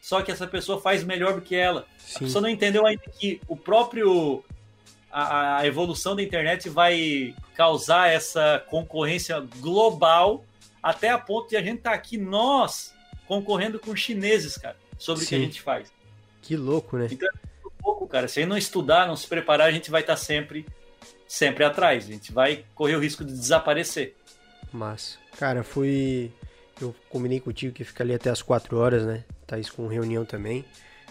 só 0.00 0.22
que 0.22 0.32
essa 0.32 0.46
pessoa 0.46 0.80
faz 0.80 1.04
melhor 1.04 1.34
do 1.34 1.42
que 1.42 1.54
ela. 1.54 1.86
Sim. 1.98 2.16
A 2.16 2.18
pessoa 2.20 2.42
não 2.42 2.48
entendeu 2.48 2.86
ainda 2.86 3.02
que 3.18 3.40
o 3.46 3.56
próprio 3.56 4.42
a, 5.10 5.58
a, 5.58 5.66
evolução 5.66 6.16
da 6.16 6.22
internet 6.22 6.68
vai 6.68 7.34
causar 7.54 8.08
essa 8.08 8.64
concorrência 8.68 9.40
global 9.58 10.44
até 10.82 11.10
a 11.10 11.18
ponto 11.18 11.50
de 11.50 11.56
a 11.56 11.62
gente 11.62 11.78
estar 11.78 11.90
tá 11.90 11.96
aqui 11.96 12.16
nós 12.16 12.94
concorrendo 13.26 13.78
com 13.78 13.94
chineses, 13.94 14.56
cara, 14.56 14.76
sobre 14.98 15.24
Sim. 15.24 15.26
o 15.26 15.28
que 15.28 15.34
a 15.34 15.38
gente 15.46 15.62
faz. 15.62 15.92
Que 16.40 16.56
louco, 16.56 16.96
né? 16.96 17.08
Então, 17.10 17.28
um 17.66 17.82
pouco 17.82 18.06
cara. 18.08 18.26
Se 18.26 18.40
a 18.40 18.42
gente 18.42 18.50
não 18.50 18.56
estudar, 18.56 19.06
não 19.06 19.16
se 19.16 19.26
preparar, 19.26 19.68
a 19.68 19.72
gente 19.72 19.90
vai 19.90 20.00
estar 20.00 20.14
tá 20.14 20.16
sempre, 20.16 20.64
sempre 21.30 21.62
atrás. 21.62 22.06
A 22.06 22.08
gente 22.08 22.32
vai 22.32 22.64
correr 22.74 22.96
o 22.96 22.98
risco 22.98 23.24
de 23.24 23.32
desaparecer. 23.32 24.16
Mas, 24.72 25.16
cara, 25.38 25.62
foi. 25.62 26.32
Eu 26.80 26.94
combinei 27.08 27.38
contigo 27.38 27.72
que 27.72 27.84
fica 27.84 28.02
ali 28.02 28.14
até 28.14 28.30
as 28.30 28.42
4 28.42 28.76
horas, 28.76 29.04
né? 29.04 29.22
Tá 29.46 29.56
isso 29.58 29.72
com 29.74 29.86
reunião 29.86 30.24
também. 30.24 30.64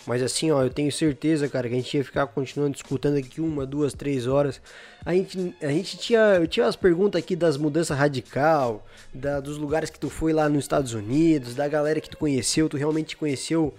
Mas 0.05 0.21
assim, 0.23 0.49
ó, 0.49 0.63
eu 0.63 0.69
tenho 0.69 0.91
certeza, 0.91 1.47
cara, 1.47 1.67
que 1.67 1.73
a 1.75 1.77
gente 1.77 1.95
ia 1.95 2.03
ficar 2.03 2.25
continuando 2.27 2.75
escutando 2.75 3.17
aqui 3.17 3.39
uma, 3.39 3.65
duas, 3.65 3.93
três 3.93 4.27
horas. 4.27 4.61
A 5.05 5.13
gente, 5.13 5.55
a 5.61 5.67
gente 5.67 5.97
tinha, 5.97 6.19
eu 6.19 6.47
tinha 6.47 6.65
as 6.65 6.75
perguntas 6.75 7.21
aqui 7.21 7.35
das 7.35 7.57
mudanças 7.57 7.97
radical, 7.97 8.85
da, 9.13 9.39
dos 9.39 9.57
lugares 9.57 9.89
que 9.89 9.99
tu 9.99 10.09
foi 10.09 10.33
lá 10.33 10.49
nos 10.49 10.63
Estados 10.63 10.93
Unidos, 10.93 11.53
da 11.53 11.67
galera 11.67 12.01
que 12.01 12.09
tu 12.09 12.17
conheceu, 12.17 12.67
tu 12.67 12.77
realmente 12.77 13.15
conheceu 13.15 13.73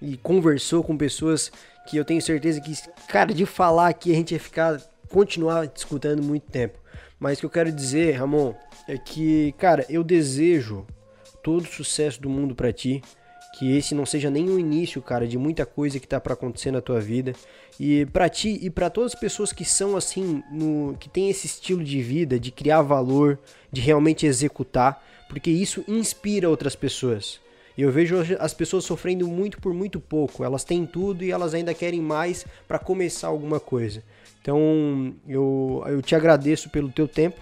e 0.00 0.16
conversou 0.16 0.82
com 0.82 0.96
pessoas 0.96 1.52
que 1.86 1.96
eu 1.96 2.04
tenho 2.04 2.22
certeza 2.22 2.60
que, 2.60 2.72
cara, 3.08 3.34
de 3.34 3.44
falar 3.44 3.88
aqui 3.88 4.12
a 4.12 4.14
gente 4.14 4.32
ia 4.32 4.40
ficar, 4.40 4.80
continuar 5.14 5.70
escutando 5.72 6.24
muito 6.24 6.50
tempo. 6.50 6.76
Mas 7.20 7.38
o 7.38 7.40
que 7.40 7.46
eu 7.46 7.50
quero 7.50 7.70
dizer, 7.70 8.16
Ramon, 8.16 8.52
é 8.88 8.98
que, 8.98 9.54
cara, 9.56 9.86
eu 9.88 10.02
desejo 10.02 10.84
todo 11.40 11.62
o 11.62 11.68
sucesso 11.68 12.20
do 12.20 12.28
mundo 12.28 12.52
para 12.52 12.72
ti 12.72 13.00
que 13.56 13.76
esse 13.76 13.94
não 13.94 14.04
seja 14.04 14.28
nem 14.28 14.50
o 14.50 14.58
início, 14.58 15.00
cara, 15.00 15.28
de 15.28 15.38
muita 15.38 15.64
coisa 15.64 16.00
que 16.00 16.08
tá 16.08 16.18
para 16.20 16.34
acontecer 16.34 16.72
na 16.72 16.80
tua 16.80 17.00
vida. 17.00 17.32
E 17.78 18.04
para 18.06 18.28
ti 18.28 18.58
e 18.60 18.68
para 18.68 18.90
todas 18.90 19.14
as 19.14 19.20
pessoas 19.20 19.52
que 19.52 19.64
são 19.64 19.96
assim, 19.96 20.42
no, 20.50 20.96
que 20.98 21.08
tem 21.08 21.30
esse 21.30 21.46
estilo 21.46 21.84
de 21.84 22.02
vida, 22.02 22.36
de 22.36 22.50
criar 22.50 22.82
valor, 22.82 23.38
de 23.70 23.80
realmente 23.80 24.26
executar, 24.26 25.00
porque 25.28 25.48
isso 25.48 25.84
inspira 25.86 26.50
outras 26.50 26.74
pessoas. 26.74 27.38
E 27.78 27.82
eu 27.82 27.92
vejo 27.92 28.16
as 28.40 28.52
pessoas 28.52 28.84
sofrendo 28.84 29.28
muito 29.28 29.60
por 29.60 29.72
muito 29.72 30.00
pouco. 30.00 30.42
Elas 30.42 30.64
têm 30.64 30.84
tudo 30.84 31.22
e 31.22 31.30
elas 31.30 31.54
ainda 31.54 31.72
querem 31.72 32.00
mais 32.00 32.44
para 32.66 32.80
começar 32.80 33.28
alguma 33.28 33.60
coisa. 33.60 34.02
Então, 34.44 35.14
eu, 35.26 35.82
eu 35.86 36.02
te 36.02 36.14
agradeço 36.14 36.68
pelo 36.68 36.92
teu 36.92 37.08
tempo. 37.08 37.40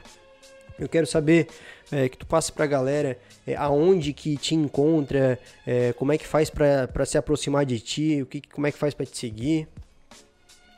Eu 0.79 0.89
quero 0.89 1.05
saber 1.05 1.49
é, 1.91 2.09
que 2.09 2.17
tu 2.17 2.25
passe 2.25 2.53
para 2.53 2.63
a 2.63 2.69
galera 2.69 3.19
é, 3.45 3.57
aonde 3.57 4.13
que 4.13 4.37
te 4.37 4.55
encontra, 4.55 5.37
é, 5.67 5.93
como 5.95 6.13
é 6.13 6.19
que 6.19 6.25
faz 6.25 6.49
para 6.49 7.05
se 7.05 7.19
aproximar 7.19 7.67
de 7.67 7.81
ti, 7.81 8.23
o 8.23 8.27
que, 8.27 8.41
como 8.41 8.69
é 8.69 8.71
que 8.71 8.79
faz 8.79 8.95
para 8.95 9.05
te 9.05 9.19
seguir. 9.19 9.67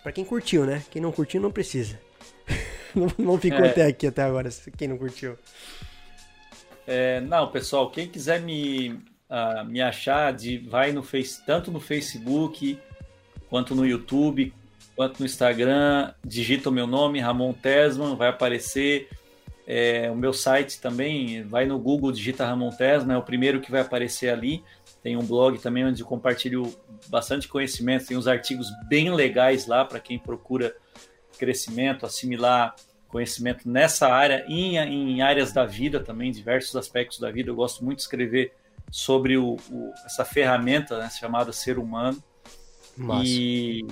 Para 0.02 0.12
quem 0.12 0.24
curtiu, 0.24 0.64
né? 0.64 0.82
Quem 0.90 1.02
não 1.02 1.12
curtiu 1.12 1.42
não 1.42 1.50
precisa. 1.50 2.00
não, 2.96 3.06
não 3.18 3.38
ficou 3.38 3.62
é. 3.62 3.68
até 3.68 3.84
aqui 3.84 4.06
até 4.06 4.22
agora, 4.22 4.48
quem 4.78 4.88
não 4.88 4.96
curtiu. 4.96 5.36
É, 6.86 7.20
não, 7.20 7.50
pessoal, 7.50 7.90
quem 7.90 8.08
quiser 8.08 8.40
me, 8.40 8.92
uh, 9.28 9.62
me 9.66 9.82
achar, 9.82 10.32
de, 10.32 10.56
vai 10.56 10.90
no 10.90 11.02
face, 11.02 11.44
tanto 11.44 11.70
no 11.70 11.80
Facebook, 11.80 12.78
quanto 13.50 13.74
no 13.74 13.84
YouTube, 13.86 14.54
quanto 14.94 15.20
no 15.20 15.26
Instagram, 15.26 16.12
digita 16.24 16.68
o 16.68 16.72
meu 16.72 16.86
nome, 16.86 17.20
Ramon 17.20 17.52
Tesman, 17.52 18.16
vai 18.16 18.28
aparecer. 18.28 19.08
É, 19.66 20.10
o 20.10 20.14
meu 20.14 20.34
site 20.34 20.78
também, 20.78 21.42
vai 21.42 21.64
no 21.64 21.78
Google, 21.78 22.12
digita 22.12 22.44
Ramon 22.44 22.70
Tesma, 22.70 23.14
é 23.14 23.16
o 23.16 23.22
primeiro 23.22 23.60
que 23.60 23.70
vai 23.70 23.80
aparecer 23.80 24.28
ali. 24.28 24.62
Tem 25.02 25.16
um 25.16 25.24
blog 25.24 25.58
também 25.58 25.84
onde 25.84 26.04
compartilho 26.04 26.74
bastante 27.08 27.48
conhecimento, 27.48 28.06
tem 28.06 28.16
uns 28.16 28.26
artigos 28.26 28.68
bem 28.88 29.12
legais 29.12 29.66
lá 29.66 29.84
para 29.84 30.00
quem 30.00 30.18
procura 30.18 30.74
crescimento, 31.38 32.06
assimilar 32.06 32.74
conhecimento 33.08 33.68
nessa 33.68 34.08
área 34.08 34.44
e 34.48 34.76
em, 34.76 35.12
em, 35.12 35.22
áreas 35.22 35.52
da 35.52 35.64
vida 35.64 36.00
também, 36.00 36.32
diversos 36.32 36.74
aspectos 36.74 37.18
da 37.18 37.30
vida. 37.30 37.50
Eu 37.50 37.54
gosto 37.54 37.84
muito 37.84 37.98
de 37.98 38.02
escrever 38.02 38.52
sobre 38.90 39.36
o, 39.36 39.56
o, 39.70 39.92
essa 40.04 40.24
ferramenta 40.24 40.98
né, 40.98 41.08
chamada 41.10 41.52
ser 41.52 41.78
humano. 41.78 42.22
E, 43.24 43.86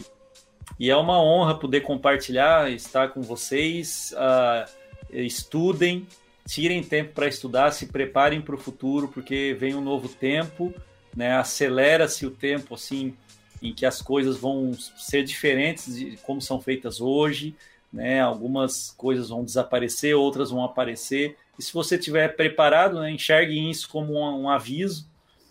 e, 0.78 0.90
é 0.90 0.96
uma 0.96 1.20
honra 1.22 1.58
poder 1.58 1.82
compartilhar, 1.82 2.70
estar 2.70 3.08
com 3.08 3.22
vocês. 3.22 4.12
Uh, 4.12 4.82
estudem, 5.12 6.06
tirem 6.46 6.82
tempo 6.82 7.12
para 7.12 7.28
estudar, 7.28 7.70
se 7.72 7.86
preparem 7.86 8.40
para 8.40 8.54
o 8.54 8.58
futuro, 8.58 9.08
porque 9.08 9.56
vem 9.58 9.74
um 9.74 9.80
novo 9.80 10.08
tempo, 10.08 10.72
né? 11.14 11.36
Acelera-se 11.36 12.26
o 12.26 12.30
tempo 12.30 12.74
assim 12.74 13.14
em 13.62 13.72
que 13.72 13.86
as 13.86 14.02
coisas 14.02 14.36
vão 14.36 14.72
ser 14.74 15.22
diferentes 15.22 15.96
de 15.96 16.16
como 16.22 16.40
são 16.40 16.60
feitas 16.60 17.00
hoje, 17.00 17.54
né? 17.92 18.20
Algumas 18.20 18.90
coisas 18.96 19.28
vão 19.28 19.44
desaparecer, 19.44 20.16
outras 20.16 20.50
vão 20.50 20.64
aparecer. 20.64 21.36
E 21.58 21.62
se 21.62 21.72
você 21.72 21.96
estiver 21.96 22.34
preparado, 22.34 23.00
né, 23.00 23.10
enxergue 23.10 23.70
isso 23.70 23.88
como 23.88 24.14
um, 24.14 24.42
um 24.42 24.50
aviso. 24.50 25.06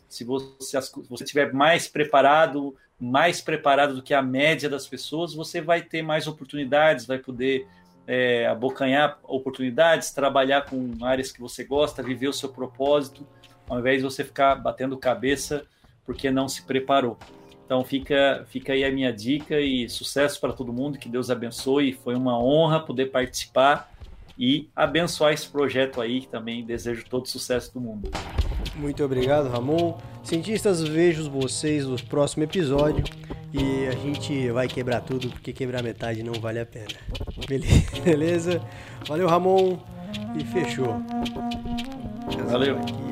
Se 0.09 0.25
você, 0.25 0.81
se 0.81 0.91
você 1.09 1.23
estiver 1.23 1.53
mais 1.53 1.87
preparado, 1.87 2.75
mais 3.01 3.41
preparado 3.41 3.95
do 3.95 4.03
que 4.03 4.13
a 4.13 4.21
média 4.21 4.69
das 4.69 4.85
pessoas, 4.85 5.33
você 5.33 5.59
vai 5.59 5.81
ter 5.81 6.03
mais 6.03 6.27
oportunidades, 6.27 7.07
vai 7.07 7.17
poder 7.17 7.67
é, 8.05 8.45
abocanhar 8.45 9.17
oportunidades, 9.23 10.11
trabalhar 10.11 10.65
com 10.65 10.95
áreas 11.01 11.31
que 11.31 11.41
você 11.41 11.63
gosta, 11.63 12.03
viver 12.03 12.27
o 12.27 12.33
seu 12.33 12.49
propósito, 12.49 13.27
ao 13.67 13.79
invés 13.79 13.97
de 13.97 14.03
você 14.03 14.23
ficar 14.23 14.53
batendo 14.55 14.95
cabeça 14.97 15.65
porque 16.05 16.29
não 16.29 16.47
se 16.47 16.61
preparou. 16.61 17.17
Então 17.65 17.83
fica, 17.83 18.45
fica 18.49 18.73
aí 18.73 18.83
a 18.83 18.91
minha 18.91 19.11
dica 19.11 19.59
e 19.59 19.89
sucesso 19.89 20.39
para 20.39 20.53
todo 20.53 20.71
mundo, 20.71 20.99
que 20.99 21.09
Deus 21.09 21.31
abençoe. 21.31 21.93
Foi 21.93 22.15
uma 22.15 22.37
honra 22.37 22.81
poder 22.81 23.07
participar 23.07 23.90
e 24.41 24.71
abençoar 24.75 25.33
esse 25.33 25.47
projeto 25.47 26.01
aí, 26.01 26.25
também 26.25 26.65
desejo 26.65 27.05
todo 27.07 27.27
sucesso 27.27 27.71
do 27.75 27.79
mundo. 27.79 28.09
Muito 28.75 29.03
obrigado, 29.03 29.47
Ramon. 29.47 29.95
Cientistas, 30.23 30.81
vejo 30.81 31.29
vocês 31.29 31.85
no 31.85 31.95
próximo 32.05 32.43
episódio 32.43 33.03
e 33.53 33.85
a 33.85 33.91
gente 33.91 34.49
vai 34.49 34.67
quebrar 34.67 35.01
tudo, 35.01 35.29
porque 35.29 35.53
quebrar 35.53 35.83
metade 35.83 36.23
não 36.23 36.33
vale 36.33 36.59
a 36.59 36.65
pena. 36.65 36.87
Beleza? 38.03 38.59
Valeu, 39.07 39.27
Ramon, 39.27 39.77
e 40.35 40.43
fechou. 40.43 40.99
Valeu. 42.49 42.77
Valeu. 42.77 43.11